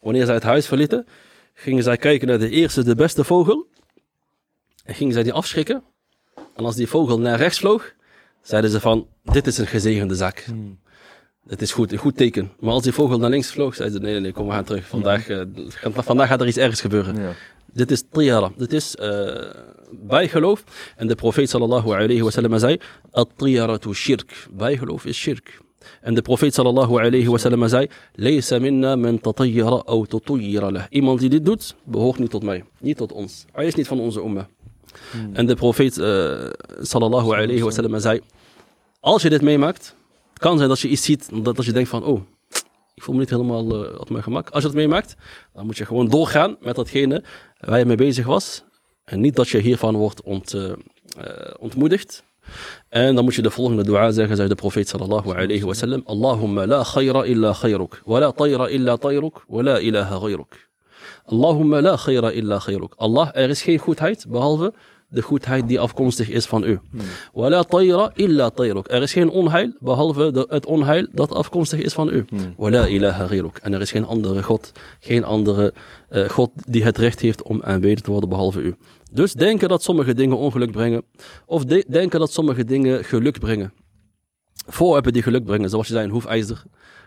[0.00, 1.06] wanneer zij het huis verlieten,
[1.54, 3.66] gingen zij kijken naar de eerste, de beste vogel.
[4.84, 5.82] En gingen zij die afschrikken.
[6.56, 7.92] En als die vogel naar rechts vloog,
[8.42, 10.46] zeiden ze van, dit is een gezegende zaak.
[11.46, 12.50] Het is goed, een goed teken.
[12.60, 14.86] Maar als die vogel naar links vloog, zeiden ze, nee, nee, kom, we gaan terug.
[14.86, 17.16] Vandaag, eh, gaat- vandaag gaat er iets ergs gebeuren.
[17.22, 17.32] Ja.
[17.72, 18.52] Dit is triyara.
[18.56, 19.50] Dit is eh,
[19.90, 20.64] bijgeloof.
[20.96, 22.78] En de profeet sallallahu alayhi wa sallam zei,
[23.10, 24.48] at-triyaratu shirk.
[24.50, 25.60] Bijgeloof is shirk.
[26.00, 30.84] En de profeet sallallahu alayhi wa sallam zei, Laysa minna man tatayyara aw tutayyara lah.
[30.90, 32.64] Iemand die dit doet, behoort niet tot mij.
[32.80, 33.44] Niet tot ons.
[33.52, 34.48] Hij is niet van onze umma.
[35.32, 36.50] En de profeet eh,
[36.80, 38.20] sallallahu alayhi wa sallam zei,
[39.00, 39.96] als je dit meemaakt,
[40.32, 42.20] kan zijn dat je iets ziet, dat, dat je denkt van, oh,
[42.98, 44.50] ik voel me niet helemaal eh, op mijn gemak.
[44.50, 45.16] Als je dat meemaakt,
[45.54, 47.24] dan moet je gewoon doorgaan met datgene
[47.60, 48.64] waar je mee bezig was.
[49.04, 52.24] En niet dat je hiervan wordt ont, eh, eh, ontmoedigd.
[52.88, 56.02] En dan moet je de volgende dua zeggen, zei de profeet sallallahu alayhi wa sallam.
[56.04, 60.68] Allahumma la khayra illa khayruk, wa la tayra illa tayruk, wa la ilaha ghayruk.
[61.24, 62.92] Allahumma la khayra illa khayruk.
[62.96, 64.72] Allah, er is geen goedheid behalve
[65.10, 66.78] de goedheid die afkomstig is van u.
[67.32, 68.88] Wa la tayra illa tayruk.
[68.90, 72.24] Er is geen onheil behalve de, het onheil dat afkomstig is van u.
[72.56, 73.58] Wa la ilaha ghayruk.
[73.62, 75.74] En er is geen andere God, geen andere
[76.08, 78.74] eh, God die het recht heeft om aanbeden te worden behalve u.
[79.12, 81.02] Dus denken dat sommige dingen ongeluk brengen,
[81.46, 83.72] of de- denken dat sommige dingen geluk brengen.
[84.66, 86.62] Voorwerpen die geluk brengen, zoals je zei, een hoefijzer,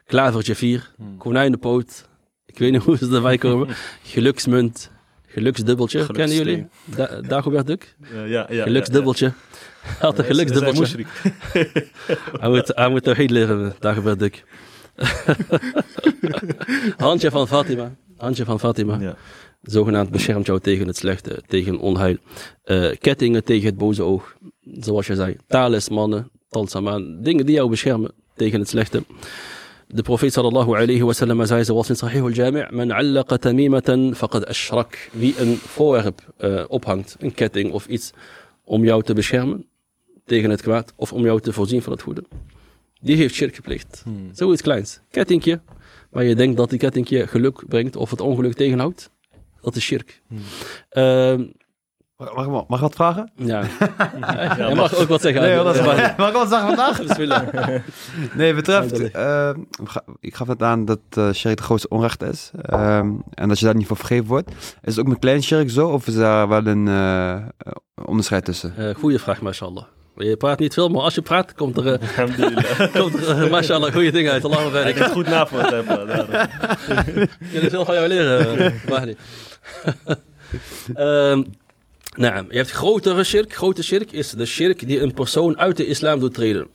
[0.06, 2.10] klavertje 4, konijnenpoot,
[2.45, 3.68] ik weet niet hoe ze erbij komen,
[4.14, 4.91] geluksmunt,
[5.34, 6.68] geluksdubbeltje, kennen jullie?
[6.86, 7.95] Da Dagobert Duck?
[8.14, 9.34] Ja, ja, ja, Geluksdubbeltje.
[9.82, 10.95] Hij had een geluksdubbeltje.
[12.41, 14.44] Hij moet, hij moet tawhid leren, Dagobert Duck.
[16.98, 17.95] Handje van Fatima.
[18.18, 18.99] Handje van Fatima.
[18.99, 19.16] Ja.
[19.62, 22.18] Zogenaamd beschermt jou tegen het slechte, tegen onheil.
[22.64, 24.36] Eh, kettingen tegen het boze oog.
[24.62, 25.36] Zoals je zei.
[25.48, 27.22] Talismannen, talsaman.
[27.22, 29.03] Dingen die jou beschermen tegen het slechte.
[29.94, 34.46] De profeet sallallahu alayhi wa sallam zei zoals in Sahih al-Jami' Man allaqa tamimatan faqad
[34.46, 35.10] ashrak.
[35.12, 38.12] Wie een voorwerp eh, ophangt, een ketting of iets,
[38.64, 39.66] om jou te beschermen
[40.26, 42.24] tegen het kwaad of om jou te voorzien van het goede.
[43.02, 44.04] Die heeft shirk gepleegd.
[44.32, 45.00] Zoiets kleins.
[45.10, 45.62] Kettingje,
[46.10, 49.10] waar je denkt dat die kettingje geluk brengt of het ongeluk tegenhoudt.
[49.62, 50.22] Dat is shirk.
[50.90, 51.44] Ehm,
[52.35, 53.31] Mag, mag, mag ik wat vragen?
[53.35, 53.61] ja.
[54.69, 55.41] je mag ook wat zeggen.
[55.41, 56.14] Nee, hoor, dat is Ja.
[56.18, 56.99] Mag ik wat zeggen vandaag?
[58.34, 59.49] Nee, betreft, eh,
[59.84, 62.52] ga- ik gaf het aan dat uh, shirk de grootste onrecht is.
[62.61, 64.49] ehm, en dat je daar niet voor vergeven wordt.
[64.81, 65.88] Is het ook met klein shirk zo?
[65.88, 67.41] Of is daar wel een eh, eh,
[68.06, 68.73] onderscheid tussen?
[68.77, 69.84] Eh, goeie vraag, mashallah.
[70.15, 72.26] Je praat niet veel, maar als je praat, komt er, eh,
[73.02, 74.45] komt er eh, mashallah, goede dingen uit.
[74.45, 76.07] Allah Ik heb het goed naverteld hebben.
[76.07, 76.48] daarom.
[77.52, 79.15] Ik wil veel van jou leren, eh, Mahdi.
[80.93, 81.43] Ehm,
[82.18, 83.54] nou, je hebt grotere shirk.
[83.54, 86.68] Grote shirk is de shirk die een persoon uit de islam doet treden.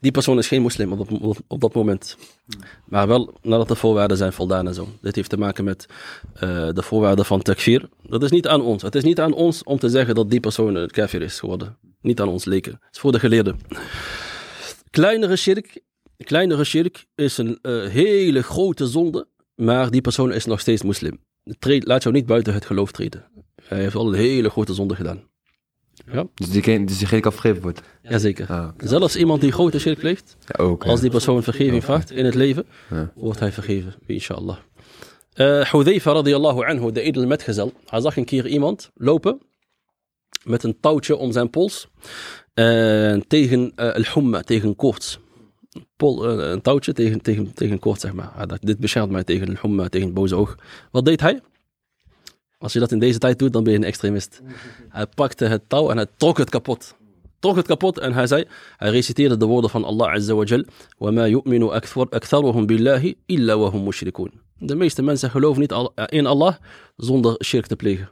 [0.00, 2.16] Die persoon is geen moslim op dat, op, dat moment.
[2.84, 4.88] Maar wel nadat de voorwaarden zijn voldaan en zo.
[5.00, 5.86] Dit heeft te maken met
[6.34, 7.88] eh, de voorwaarden van takfir.
[8.02, 8.82] Dat is niet aan ons.
[8.82, 11.76] Het is niet aan ons om te zeggen dat die persoon een kafir is geworden.
[12.00, 12.72] Niet aan ons leken.
[12.72, 13.60] Het is voor de geleerden.
[14.90, 15.80] Kleinere shirk,
[16.16, 19.26] kleinere shirk is een eh, hele grote zonde.
[19.54, 21.20] Maar die persoon is nog steeds moslim.
[21.58, 23.24] Treed, laat jou niet buiten het geloof treden.
[23.64, 25.30] Hij heeft al een hele grote zonde gedaan.
[26.34, 27.80] Dus die, geen- dus kan vergeven wordt?
[28.02, 28.46] Jazeker.
[28.48, 28.68] Ah.
[28.78, 32.66] Zelfs iemand die grote shirk pleegt, Ja, als die persoon vergeving vraagt in het leven,
[32.90, 33.12] Ja.
[33.14, 34.56] wordt hij vergeven, inshallah.
[35.32, 39.40] Eh Hudayfa radiallahu anhu, de edele metgezel, hij zag een keer iemand lopen
[40.44, 41.88] met een touwtje om zijn pols
[42.54, 45.18] eh, tegen eh al-humma, tegen koorts.
[45.96, 48.46] Pol, een touwtje tegen, tegen, tegen koorts, zeg maar.
[48.46, 50.56] Dacht, dit beschermt mij tegen al-humma, tegen het boze oog.
[50.90, 51.40] Wat deed hij?
[52.61, 54.41] Als je dat in deze tijd doet, dan ben je een extremist.
[54.89, 56.95] Hij pakte het touw en hij trok het kapot.
[57.39, 58.45] Trok het kapot en hij zei,
[58.77, 60.63] hij reciteerde de woorden van Allah Azza wa Jal.
[60.97, 66.03] وَمَا يُؤْمِنُ أَكْثَرُ- أَكْثَرُهُم بِاللَّهِ إِلَّا وَهُم مُشْرِكُونَ De meeste mensen geloven niet al- eh,
[66.07, 66.55] in Allah
[66.95, 68.09] zonder shirk te plegen.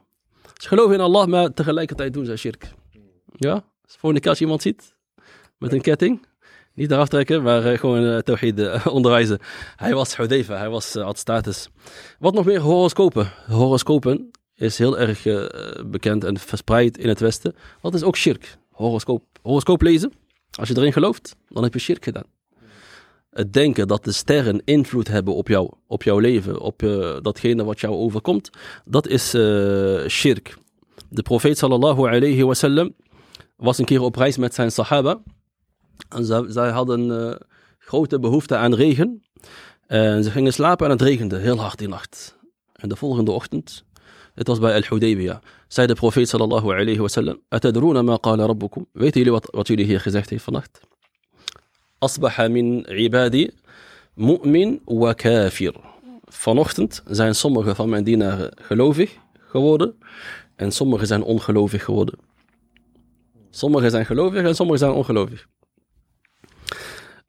[0.62, 2.72] Ze geloven in Allah, maar tegelijkertijd doen ze shirk.
[3.36, 3.54] Ja?
[3.86, 4.96] Dus volgende keer als je iemand ziet
[5.58, 6.26] met een ketting,
[6.74, 9.40] niet eraf trekken, maar eh, gewoon uh, tawhid eh, onderwijzen.
[9.76, 11.70] Hij was Hudayfa, hij was, eh, had status.
[12.20, 12.60] Wat nog meer?
[12.60, 13.32] Horoscopen.
[13.48, 15.47] Horoscopen is heel erg eh,
[15.87, 17.55] bekend en verspreid in het Westen.
[17.81, 18.59] Dat is ook shirk.
[18.71, 20.13] Horoscoop, horoscoop lezen.
[20.51, 22.25] Als je erin gelooft, dan heb je shirk gedaan.
[23.31, 27.65] Het denken dat de sterren invloed hebben op jou, op jouw leven, op eh, datgene
[27.65, 28.51] wat jou overkomt,
[28.85, 30.57] dat is eh, shirk.
[31.09, 32.95] De profeet sallallahu alayhi wasallam
[33.57, 35.23] was een keer op reis met zijn sahaba.
[36.09, 37.39] En zij, zij hadden
[37.79, 39.23] grote behoefte aan regen.
[39.87, 42.39] En ze gingen slapen en het regende heel hard die nacht.
[42.73, 43.85] En de volgende ochtend,
[44.35, 45.39] het was bij Al-Hudaybiyah,
[45.69, 48.87] zei de profeet sallallahu alayhi wa sallam, Atadruna ma qala rabbukum?
[48.93, 50.81] Weten jullie wat, wat jullie hier gezegd heeft vannacht?
[51.99, 53.51] Asbaha min ibadi
[54.15, 55.75] mu'min wa kafir.
[56.25, 59.17] Vanochtend zijn sommige van mijn dienaren gelovig
[59.49, 59.99] geworden
[60.57, 62.19] en sommigen zijn ongelovig geworden.
[63.51, 65.47] Sommigen zijn gelovig en sommigen zijn ongelovig.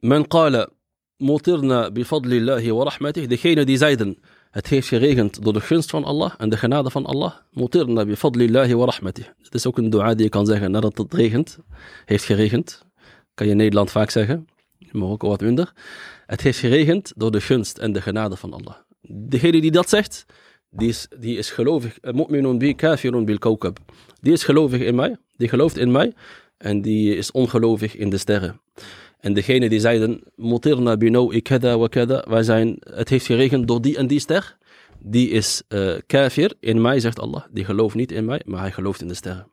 [0.00, 0.68] Men qala
[1.16, 3.28] mutirna bifadlillahi wa rahmatih.
[3.28, 4.18] Degene die zeiden,
[4.52, 7.32] het heeft geregend door de gunst van Allah en de genade van Allah.
[7.50, 9.24] Mutirna bifadlillahi wa rahmatih.
[9.42, 11.58] Het is ook een dua die je kan zeggen nadat het regent,
[12.04, 12.82] heeft geregend.
[13.34, 14.48] Kan je in Nederland vaak zeggen,
[14.78, 15.72] in Marokko wat minder.
[16.26, 18.74] Het heeft geregend door de gunst en de genade van Allah.
[19.00, 20.26] Degene die dat zegt,
[20.70, 21.98] die is, die is gelovig.
[22.00, 23.78] Mu'minun bi kafirun bil kawkab.
[24.20, 26.12] Die is gelovig in mij, die gelooft in mij
[26.56, 28.60] en die is ongelovig in de sterren.
[29.22, 30.96] En degene die zeiden, mutirna
[31.42, 31.88] kada wa
[32.28, 34.56] wij zijn, het heeft geregend door die en die ster,
[34.98, 37.42] die is uh, kafir in mij, zegt Allah.
[37.50, 39.46] Die gelooft niet in mij, maar hij gelooft in de sterren.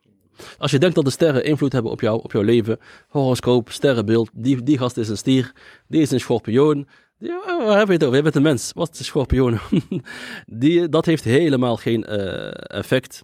[0.57, 4.29] Als je denkt dat de sterren invloed hebben op jou, op jouw leven, horoscoop, sterrenbeeld,
[4.33, 5.51] die, die gast is een stier,
[5.87, 6.87] die is een schorpioen,
[7.17, 8.15] ja, waar hebben we het over?
[8.15, 8.71] Je bent een mens.
[8.75, 9.59] Wat is een schorpioen?
[10.45, 13.23] die, dat heeft helemaal geen uh, effect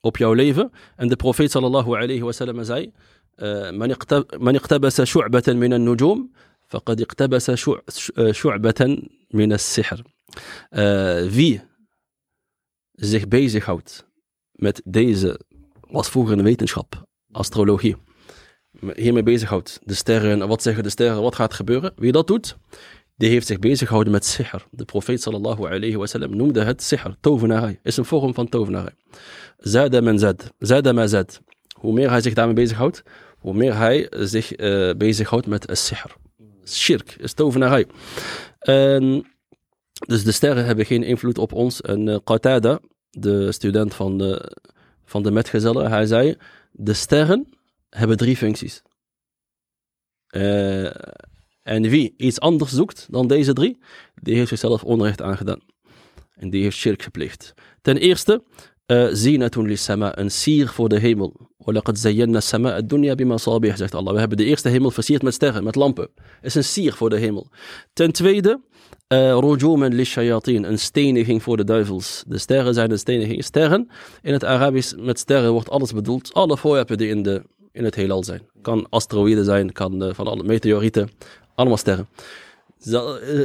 [0.00, 0.70] op jouw leven.
[0.96, 2.92] En de profeet sallallahu alayhi wa sallam zei,
[4.39, 6.31] من اقتبس شعبة من النجوم
[6.67, 7.51] فقد اقتبس
[8.31, 8.97] شعبة
[9.29, 10.01] من السحر.
[11.29, 11.61] Wie
[12.91, 14.05] zich bezighoudt
[14.51, 15.39] met deze,
[15.79, 17.95] was vroeger een wetenschap, astrologie,
[18.95, 22.57] hiermee bezighoudt, de sterren, wat zeggen de sterren, wat gaat gebeuren, wie dat doet,
[23.15, 24.65] die heeft zich bezig gehouden met sihr.
[24.71, 28.93] De profeet sallallahu alayhi wa sallam noemde het sihr, tovenarij, is een vorm van tovenarij.
[29.57, 31.41] Zada men zad, zada ma zad.
[31.79, 33.03] Hoe meer hij zich daarmee bezighoudt,
[33.38, 36.14] hoe meer hij zich uh, bezighoudt met sihr.
[36.64, 37.86] Shirk, is tovenarij.
[38.58, 39.26] En,
[40.06, 41.80] dus de sterren hebben geen invloed op ons.
[41.80, 42.80] En uh, Qatada,
[43.10, 44.52] de student van de,
[45.04, 46.36] van de metgezellen, hij zei,
[46.72, 47.48] de sterren
[47.90, 48.82] hebben drie functies.
[50.30, 50.90] Uh,
[51.62, 53.78] en wie iets anders zoekt dan deze drie,
[54.14, 55.60] die heeft zichzelf onrecht aangedaan.
[56.34, 57.54] En die heeft shirk gepleegd.
[57.82, 58.42] Ten eerste,
[58.86, 61.32] eh, zinatun li sama, een sier voor de hemel.
[61.58, 64.12] Walaqad zayyana sama ad-dunya bima sabih, zegt Allah.
[64.12, 66.08] We hebben de eerste hemel versierd met sterren, met lampen.
[66.42, 67.48] Is een sier voor de hemel.
[67.92, 68.60] Ten tweede,
[69.06, 72.24] eh, rojuman li shayatin, een steniging voor de duivels.
[72.26, 73.44] De sterren zijn een steniging.
[73.44, 73.90] Sterren,
[74.22, 76.34] in het Arabisch met sterren wordt alles bedoeld.
[76.34, 77.42] Alle voorwerpen die in, de,
[77.72, 78.42] in het heelal zijn.
[78.62, 81.10] Kan asteroïden zijn, kan eh, van alle meteorieten,
[81.54, 82.08] allemaal sterren.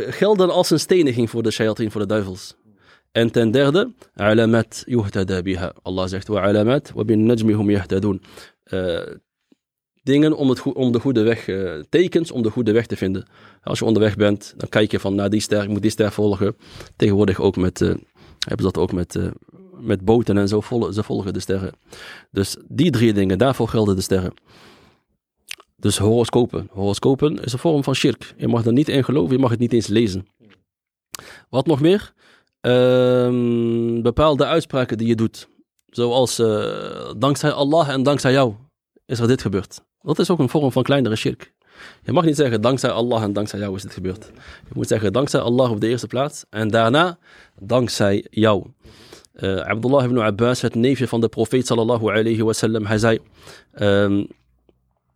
[0.09, 2.55] Gelden als een steniging voor de shayatin, voor de duivels.
[3.11, 5.73] En ten derde, alamat yuhtada biha.
[5.81, 8.21] Allah zegt, wa alamat wa bin.
[8.73, 8.99] Uh,
[10.03, 13.27] dingen om, het om de goede weg, uh, tekens om de goede weg te vinden.
[13.63, 16.11] Als je onderweg bent, dan kijk je van, nou die ster, ik moet die ster
[16.11, 16.55] volgen.
[16.95, 17.87] Tegenwoordig ook met, uh,
[18.39, 19.19] hebben ze dat ook met,
[19.79, 21.73] met boten en zo, volgen, ze volgen de sterren.
[22.31, 24.33] Dus die drie dingen, daarvoor gelden de sterren.
[25.75, 26.67] Dus horoscopen.
[26.71, 28.33] Horoscopen is een vorm van shirk.
[28.37, 30.27] Je mag er niet in geloven, je mag het niet eens lezen.
[31.49, 32.13] Wat nog meer?
[32.61, 35.47] Um, bepaalde uitspraken die je doet.
[35.85, 38.53] Zoals uh, dankzij Allah en dankzij jou
[39.05, 39.81] is er dit gebeurd.
[40.01, 41.53] Dat is ook een vorm van kleinere shirk.
[42.03, 44.31] Je mag niet zeggen dankzij Allah en dankzij jou is dit gebeurd.
[44.67, 47.17] Je moet zeggen dankzij Allah op de eerste plaats en daarna
[47.59, 48.65] dankzij jou.
[49.33, 53.19] Uh, Abdullah ibn Abbas, het neefje van de profeet sallallahu alayhi wa sallam, hij zei,
[53.79, 54.27] um,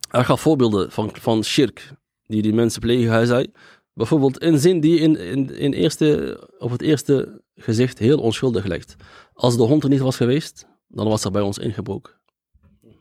[0.10, 1.92] hij gaf voorbeelden van, van shirk
[2.28, 3.12] die die mensen plegen.
[3.12, 3.52] Hij zei,
[3.96, 8.96] Bijvoorbeeld een zin die in, in, in eerste, op het eerste gezicht heel onschuldig lijkt.
[9.34, 12.14] Als de hond er niet was geweest, dan was er bij ons ingebroken.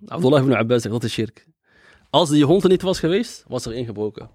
[0.06, 1.46] Abdullah ibn Abbas zegt, dat is shirk.
[2.10, 4.30] Als die hond er niet was geweest, was er ingebroken.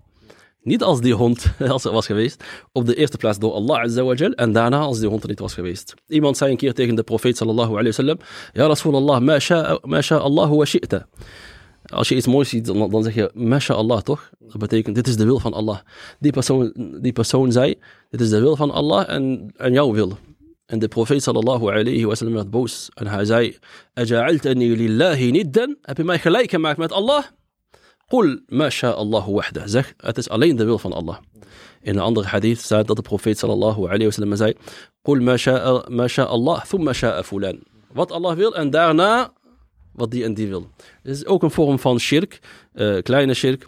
[0.61, 4.03] Niet als die hond als er was geweest, op de eerste plaats door Allah Azza
[4.03, 5.93] wa Jal, en daarna als die hond er niet was geweest.
[6.07, 8.17] Iemand zei een keer tegen de profeet sallallahu alayhi wa sallam,
[8.53, 11.07] Ja Rasulallah, ma sha, ma sha Allah wa shi'ta.
[11.89, 14.29] Als je iets moois ziet, dan, dan zeg je, MashaAllah, toch?
[14.39, 15.79] Dat betekent, dit is de wil van Allah.
[16.19, 17.75] Die persoon, die persoon zei,
[18.09, 20.17] dit is de wil van Allah en, en jouw wil.
[20.65, 22.89] En de profeet sallallahu alayhi wa sallam werd boos.
[22.93, 23.57] En hij zei,
[23.93, 25.77] Aja'altani lillahi niddan?
[25.81, 27.23] Heb je mij gelijk gemaakt met Allah?
[28.07, 29.67] Qul ma sha'allahu wahda.
[29.67, 31.17] Zeg, het is alleen de wil van Allah.
[31.81, 34.53] In een andere hadith staat dat de profeet sallallahu alayhi wa sallam zei,
[35.01, 35.21] Qul
[35.89, 37.59] ma sha'allah, thumma sha'a fulan.
[37.93, 39.33] Wat Allah wil en daarna
[39.99, 40.67] wat die en die wil.
[41.01, 42.39] Het is ook een vorm van shirk,
[42.73, 43.65] uh, kleine shirk,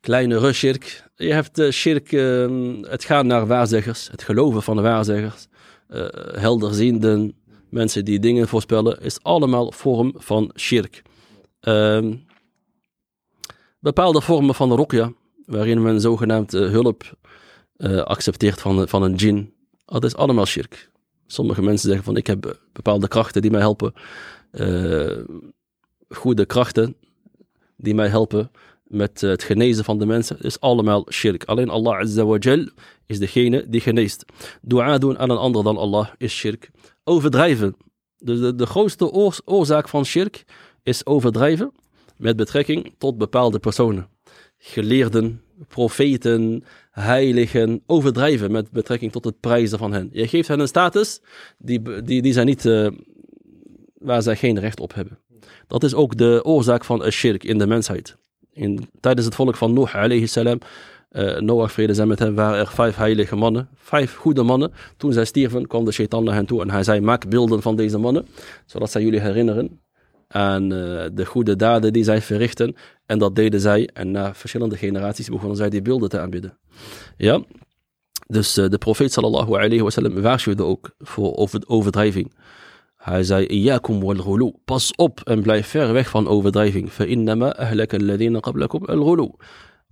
[0.00, 1.04] kleinere shirk.
[1.16, 5.46] Je hebt uh, shirk, uh, het gaan naar waarzeggers, het geloven van de waarzeggers,
[5.88, 7.34] uh, helderzienden,
[7.70, 11.02] mensen die dingen voorspellen, is allemaal vorm van shirk.
[11.60, 12.14] Ehm,
[13.80, 15.12] bepaalde vormen van rokja,
[15.46, 17.16] waarin men zogenaamd hulp
[17.76, 19.54] eh, accepteert van, van een djinn.
[19.84, 20.90] Dat is allemaal shirk.
[21.26, 23.92] Sommige mensen zeggen van ik heb bepaalde krachten die mij helpen.
[24.50, 25.18] eh,
[26.08, 26.96] goede krachten
[27.76, 28.50] die mij helpen
[28.86, 30.40] met eh, het genezen van de mensen.
[30.40, 31.44] is allemaal shirk.
[31.44, 32.38] Alleen Allah Azza
[33.06, 34.24] is degene die geneest.
[34.62, 36.70] Dua doen aan een ander dan Allah is shirk.
[37.04, 37.76] Overdrijven.
[38.18, 39.10] Dus de, grootste
[39.44, 40.44] oorzaak van shirk
[40.82, 41.72] is overdrijven
[42.16, 44.08] met betrekking tot bepaalde personen.
[44.58, 50.08] Geleerden, profeten, heiligen, overdrijven met betrekking tot het prijzen van hen.
[50.12, 51.20] Je geeft hen een status
[51.58, 52.88] die, die, die zij niet, eh,
[53.94, 55.18] waar zij geen recht op hebben.
[55.66, 58.16] Dat is ook de oorzaak van een shirk in de mensheid.
[58.52, 60.58] In, tijdens het volk van Noach alayhi salam,
[61.08, 64.72] eh, Noach vrede zijn met hem, waren er vijf heilige mannen, vijf goede mannen.
[64.96, 67.76] Toen zij stierven, kwam de shaitan naar hen toe en hij zei, maak beelden van
[67.76, 68.26] deze mannen,
[68.66, 69.80] zodat zij jullie herinneren
[70.28, 72.76] aan eh, de goede daden die zij verrichten.
[73.06, 73.88] En dat deden zij.
[73.92, 76.58] En na verschillende generaties begonnen zij die beelden te aanbidden.
[77.16, 77.42] Ja.
[78.26, 82.32] Dus eh, de profeet sallallahu alayhi wa sallam waarschuwde ook voor over, overdrijving.
[83.06, 84.52] Hij zei, Iyakum wal ghulu.
[84.64, 86.90] Pas op en blijf ver weg van overdrijving.
[86.90, 89.34] Fa'innama ahlaka alladhina qablakum.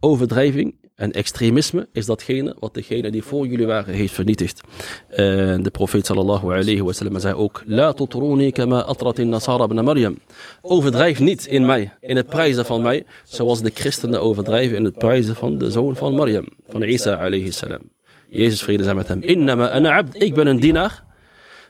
[0.01, 4.61] Overdrijving en extremisme is datgene wat degene die voor jullie waren heeft vernietigd.
[5.09, 10.19] De profeet sallallahu alayhi wa sallam zei ook: La tutruni kama atrat Nasara ibn Maryam.
[10.61, 14.99] Overdrijf niet in mij, in het prijzen van mij, zoals de christenen overdrijven in het
[14.99, 17.91] prijzen van de zoon van Maryam, van Isa alayhi salam.
[18.29, 19.23] Jezus vrede zij met hem.
[19.23, 21.13] Innama ana ik ben een dienaar.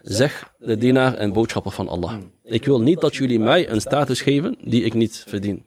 [0.05, 2.14] Zeg de dienaar en boodschapper van Allah.
[2.43, 5.64] Ik wil niet dat jullie mij een status geven die ik niet verdien.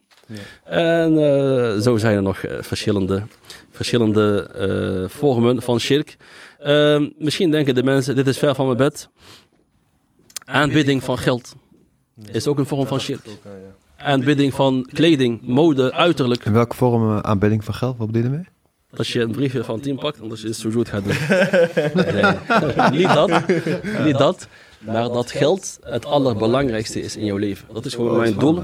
[0.64, 3.24] En eh, zo zijn er nog eh, verschillende,
[3.72, 6.18] verschillende eh, vormen van shirk.
[6.60, 9.10] Ehm, misschien denken de mensen, dit is ver van mijn bed.
[10.46, 11.56] Aanbidding van geld
[12.32, 13.26] is ook een vorm van shirk.
[13.98, 16.46] Aanbidding van kleding, mode, uiterlijk.
[16.46, 17.98] In welke vorm aanbidding van geld?
[17.98, 18.48] Wat bedoel je mee?
[18.98, 21.14] Als je een briefje van 10 pakt, en als je sujud gaat doen.
[22.06, 23.48] Nee, niet dat,
[24.04, 24.48] niet dat.
[24.80, 27.68] Maar dat geld het allerbelangrijkste is in jouw leven.
[27.74, 28.64] Dat is gewoon mijn doel.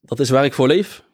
[0.00, 1.04] Dat is waar ik voor leef.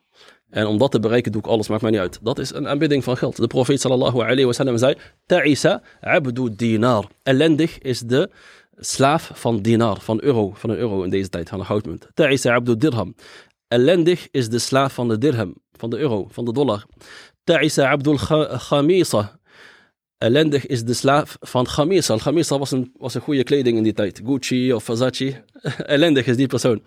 [0.50, 2.18] En om dat te bereiken doe ik alles, maakt mij niet uit.
[2.22, 3.36] Dat is een aanbidding van geld.
[3.36, 4.94] De profeet sallallahu alayhi wa sallam zei,
[5.26, 7.06] Ta'isa abdu dinar.
[7.22, 8.30] Ellendig is de
[8.76, 12.08] slaaf van dinar, van euro, van een euro in deze tijd, van een goudmunt.
[12.14, 13.14] Ta'isa abdu dirham.
[13.68, 16.86] Ellendig is de slaaf van de dirham, van de euro, van de dollar.
[17.48, 19.40] Ta'isa abdul kha- khamisa.
[20.18, 22.12] Ellendig is de slaaf van Khamisa.
[22.12, 24.20] Al Khamisa was een, was een goede kleding in die tijd.
[24.24, 25.44] Gucci of Versace.
[25.96, 26.82] ellendig is die persoon.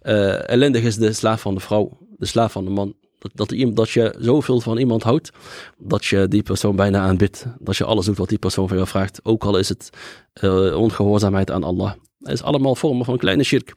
[0.00, 1.98] Eh, ellendig is de slaaf van de vrouw.
[2.16, 2.94] De slaaf van de man.
[3.18, 5.30] Dat, dat, dat je zoveel van iemand houdt.
[5.78, 7.46] Dat je die persoon bijna aanbidt.
[7.58, 9.20] Dat je alles doet wat die persoon van jou vraagt.
[9.22, 9.90] Ook al is het
[10.32, 11.92] eh, ongehoorzaamheid aan Allah.
[12.18, 13.74] Het is allemaal vormen van kleine shirk.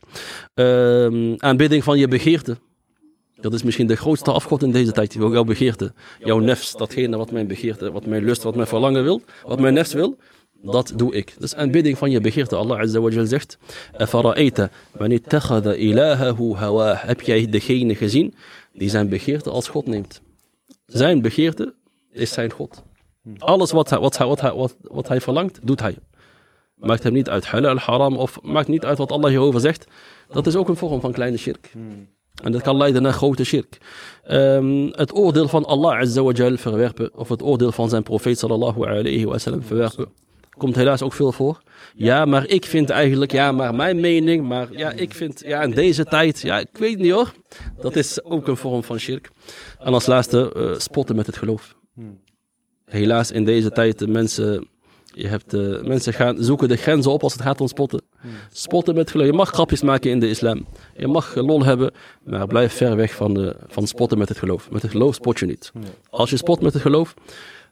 [0.53, 2.57] Ehm, aanbidding van je begeerte.
[3.41, 5.13] Dat is misschien de grootste afgod in deze tijd.
[5.13, 5.93] Jouw begeerte.
[6.19, 6.71] Jouw nefs.
[6.71, 9.21] Datgene wat mijn begeerte, wat mijn lust, wat mijn verlangen wil.
[9.43, 10.17] Wat mijn nefs wil.
[10.61, 11.35] Dat doe ik.
[11.39, 12.55] Is aanbidding van je begeerte.
[12.55, 13.57] Allah Azza wa zegt.
[16.55, 16.95] Hawa.
[16.95, 18.33] Heb jij degene gezien
[18.73, 20.21] die zijn begeerte als God neemt?
[20.85, 21.73] Zijn begeerte
[22.11, 22.83] is zijn God.
[23.37, 25.97] Alles wat hij, wat wat wat, wat hij verlangt, doet hij.
[26.75, 29.87] Maakt hem niet uit halal, haram of maakt niet uit wat Allah hierover zegt.
[30.29, 31.71] Dat is ook een vorm van kleine shirk.
[32.43, 33.77] En dat kan leiden naar grote shirk.
[34.23, 38.39] Ehm, het oordeel van Allah Azza wa Jal verwerpen, of het oordeel van zijn profeet
[38.39, 40.07] sallallahu alayhi wa sallam verwerpen,
[40.57, 41.61] komt helaas ook veel voor.
[41.95, 45.71] Ja, maar ik vind eigenlijk, ja, maar mijn mening, maar ja, ik vind, ja, in
[45.71, 47.33] deze tijd, ja, ik weet niet hoor.
[47.81, 49.29] Dat is ook een vorm van shirk.
[49.79, 51.75] En als laatste, eh, spotten met het geloof.
[52.85, 54.67] Helaas in deze tijd, de mensen,
[55.17, 58.01] je hebt, eh, mensen gaan zoeken de grenzen op als het gaat om spotten.
[58.51, 59.25] Spotten met geloof.
[59.25, 60.65] Je mag grapjes maken in de islam.
[60.97, 64.71] Je mag lol hebben, maar blijf ver weg van, de, van spotten met het geloof.
[64.71, 65.71] Met het geloof spot je niet.
[66.09, 67.13] Als je spot met het geloof,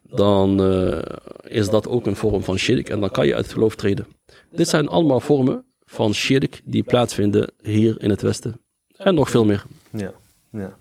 [0.09, 1.01] dan eh,
[1.43, 4.07] is dat ook een vorm van shirk en dan kan je uit het geloof treden.
[4.51, 8.61] Dit zijn allemaal vormen van shirk die plaatsvinden hier in het Westen.
[8.97, 9.63] En nog veel meer.
[9.91, 10.11] Ja,
[10.51, 10.77] ja.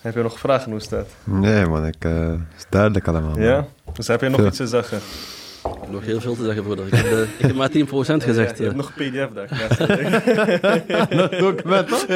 [0.00, 1.08] Heb je nog vragen, hoe staat?
[1.24, 3.38] Nee man, ik, eh, het is duidelijk allemaal.
[3.38, 3.66] Ja?
[3.92, 4.46] Dus heb je nog Veel.
[4.48, 4.98] iets te zeggen?
[5.64, 6.86] Ik heb nog heel veel te zeggen, broeder.
[6.86, 8.58] Ik heb, eh, ik heb maar 10% gezegd.
[8.58, 8.76] Ja, je hebt eh.
[8.76, 11.08] nog een pdf daar.
[11.16, 12.06] Dat document toch?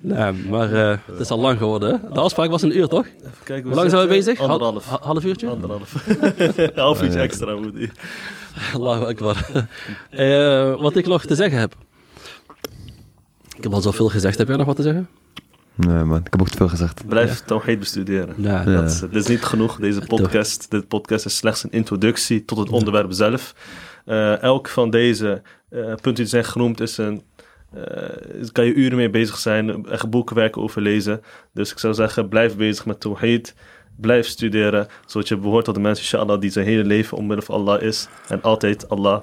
[0.00, 1.90] Nou, maar eh, het is al lang geworden.
[1.90, 2.12] Hè?
[2.12, 3.06] De afspraak was een uur, toch?
[3.06, 4.38] Even kijken, Hoe lang zijn we bezig?
[4.38, 4.88] Hal- Anderhalf.
[4.88, 5.48] ha- half uurtje?
[5.48, 5.92] Anderhalf.
[6.74, 7.90] Half uurtje extra moet hij.
[8.80, 9.46] Allahu akbar.
[10.10, 11.74] Eh, wat ik nog te zeggen heb.
[13.56, 14.38] Ik heb al zoveel gezegd.
[14.38, 15.08] Heb jij nog wat te zeggen?
[15.78, 17.06] Nee man, ik heb ook te veel gezegd.
[17.06, 18.34] Blijf Tawhid bestuderen.
[18.36, 18.62] Ja.
[18.62, 18.64] Ja.
[18.80, 20.70] Dat is, dit is niet genoeg, deze podcast.
[20.70, 23.54] Dit podcast is slechts een introductie tot het onderwerp zelf.
[24.04, 27.22] Eh, elk van deze eh, punten die zijn genoemd is een...
[27.74, 31.20] eh, kan je uren mee bezig zijn, echt boeken werken over lezen.
[31.52, 33.54] Dus ik zou zeggen, blijf bezig met Tawhid.
[33.96, 37.54] Blijf studeren, zodat je behoort tot de mensen, inshallah, die zijn hele leven omwille van
[37.54, 38.08] Allah is.
[38.28, 39.20] En altijd Allah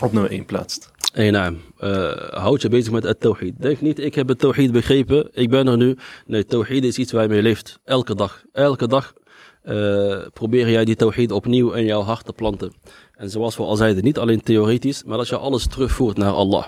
[0.00, 0.92] op nummer 1 plaatst.
[1.14, 1.60] Hey, naam.
[1.80, 3.54] Uh, houd je bezig met het tawhid.
[3.58, 5.96] Denk niet, ik heb het tawhid begrepen, ik ben er nu.
[6.26, 7.78] Nee, tawhid is iets waar je mee leeft.
[7.84, 8.42] Elke dag.
[8.52, 9.12] Elke dag
[9.64, 12.72] uh, probeer jij die tawhid opnieuw in jouw hart te planten.
[13.16, 16.64] En zoals we al zeiden, niet alleen theoretisch, maar dat je alles terugvoert naar Allah.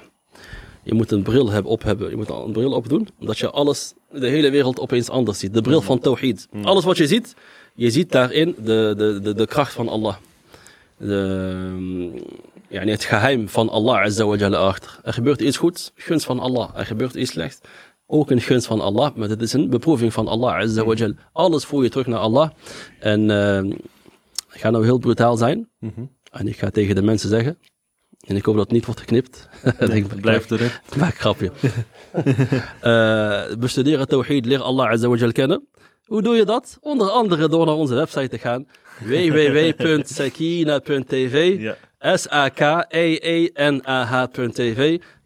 [0.82, 2.10] Je moet een bril hebben, op hebben.
[2.10, 5.54] Je moet een bril opdoen, omdat je alles, de hele wereld opeens anders ziet.
[5.54, 6.48] De bril van tawhid.
[6.62, 7.34] Alles wat je ziet,
[7.74, 10.16] je ziet daarin de, de, de, de kracht van Allah.
[10.98, 12.22] De,
[12.68, 14.98] yani het geheim van Allah Azza wa Jalla achter.
[15.02, 16.70] Er gebeurt iets goeds, gunst van Allah.
[16.76, 17.60] Er gebeurt iets slechts,
[18.06, 19.14] ook een gunst van Allah.
[19.14, 21.14] Maar het is een beproeving van Allah Azza wa Jalla.
[21.32, 22.50] Alles voer je terug naar Allah.
[23.00, 23.62] En uh,
[24.52, 25.68] ik ga nou heel brutaal zijn.
[25.78, 26.10] Mm -hmm.
[26.30, 27.58] En ik ga tegen de mensen zeggen.
[28.26, 29.48] En ik hoop dat het niet wordt geknipt.
[29.78, 30.70] Nee, blijf erin.
[30.96, 31.50] Maak een grapje.
[32.84, 35.66] uh, bestuderen tawhid, leer Allah Azza wa Jalla kennen.
[36.04, 36.78] Hoe doe je dat?
[36.80, 38.66] Onder andere door naar onze website te gaan.
[38.98, 41.76] www.sakina.tv Ja.
[42.02, 42.80] S-A-K-E-E-N-A-H.tv.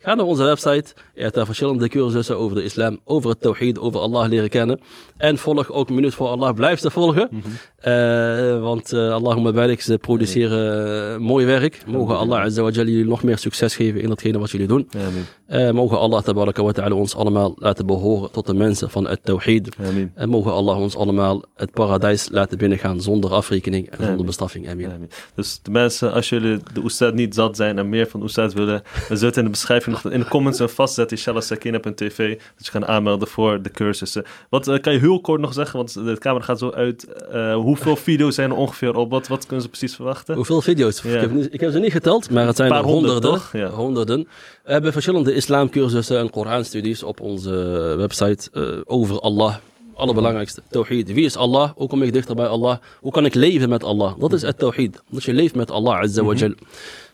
[0.02, 0.94] Ga naar onze website.
[1.14, 4.80] Je hebt daar verschillende cursussen over de islam, over het tawhid, over Allah leren kennen.
[5.16, 6.54] En volg ook Minuut voor Allah.
[6.54, 7.28] Blijf ze volgen.
[7.30, 7.48] Mhm.
[7.84, 11.82] Uh, want uh, Allahumma barik, ze produceren uh, mooi werk.
[11.86, 14.88] Mogen Allah Azza wa Jalla jullie nog meer succes geven in datgene wat jullie doen.
[15.48, 15.74] Amen.
[15.74, 19.76] mogen Allah tabaraka wa ta'ala ons allemaal laten behoren tot de mensen van het tawhid.
[19.78, 20.12] Amen.
[20.14, 24.68] En mogen Allah ons allemaal het paradijs laten binnengaan zonder afrekening en zonder bestraffing.
[24.68, 25.10] Amen.
[25.34, 28.82] Dus de mensen, als jullie de Oestad niet zat zijn en meer van Oestad willen,
[29.08, 32.86] zullen in de beschrijving nog in de comments een vastzetten, inshallah sakina.tv, dat je kan
[32.86, 34.24] aanmelden voor de cursussen.
[34.48, 37.06] Wat uh, kan je heel kort nog zeggen, want de camera gaat zo uit.
[37.34, 39.10] Uh, hoeveel video's zijn er ongeveer op?
[39.10, 40.34] Wat, wat kunnen ze precies verwachten?
[40.34, 41.02] Hoeveel video's?
[41.02, 41.14] Ja.
[41.14, 43.60] Ik, heb, niet- ik heb ze niet geteld, maar het zijn Een er honderd, honderden.
[43.60, 43.68] Ja.
[43.68, 44.28] honderden.
[44.64, 47.50] We hebben verschillende islamcursussen en Koranstudies op onze
[47.98, 49.54] website eh, over Allah.
[49.94, 51.12] Allerbelangrijkste, tawhid.
[51.12, 51.70] Wie is Allah?
[51.74, 52.76] Hoe kom ik dichter bij Allah?
[53.00, 54.18] Hoe kan ik leven met Allah?
[54.18, 55.02] Dat is het tawhid.
[55.10, 56.52] Dat je leeft met Allah Azza wa Jal.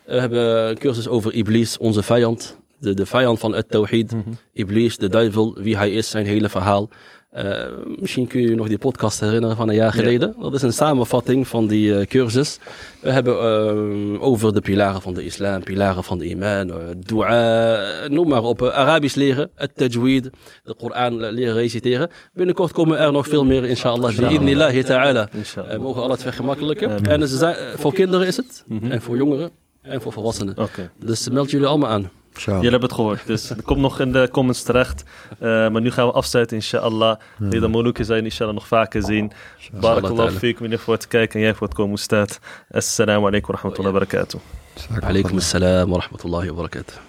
[0.05, 2.57] We hebben een cursus over Iblis, onze vijand.
[2.79, 4.15] De, de vijand van het tawhid.
[4.53, 6.89] Iblis, de duivel, wie hij is, zijn hele verhaal.
[7.31, 7.65] Eh,
[7.99, 10.01] misschien kun je je nog die podcast herinneren van een jaar Ja.
[10.01, 10.35] geleden.
[10.39, 12.59] Dat is een samenvatting van die eh, cursus.
[13.01, 18.07] We hebben eh, over de pilaren van de islam, pilaren van de iman, eh, dua,
[18.07, 18.61] noem maar op.
[18.63, 20.29] Arabisch leren, het tajweed,
[20.63, 22.09] de Koran leren reciteren.
[22.33, 24.15] Binnenkort komen er nog veel meer, inshallah.
[24.17, 25.29] Bi'idnillahi ta'ala.
[25.33, 25.79] Inshallah.
[25.79, 27.05] Mogen Allah het vergemakkelijken.
[27.05, 28.91] En ze zijn, voor kinderen is het, Mhm.
[28.91, 29.49] en voor jongeren,
[29.81, 30.57] en voor volwassenen.
[30.57, 30.91] Oké.
[31.03, 32.09] Dus meld jullie allemaal aan.
[32.45, 35.03] Jullie hebben het gehoord, dus het komt nog in de comments terecht.
[35.39, 37.17] Uh, maar nu gaan we afsluiten, inshallah.
[37.37, 39.31] Wil de Molukken zijn, inshallah, nog vaker zien.
[39.71, 40.31] Barakallahu ta'ala.
[40.31, 42.39] fiek, meneer, voor het kijken en jij voor het komen staat.
[42.71, 44.39] Assalamu alaikum wa rahmatullahi wa barakatuh.
[45.01, 47.06] Alaikum assalam wa rahmatullahi wa barakatuh.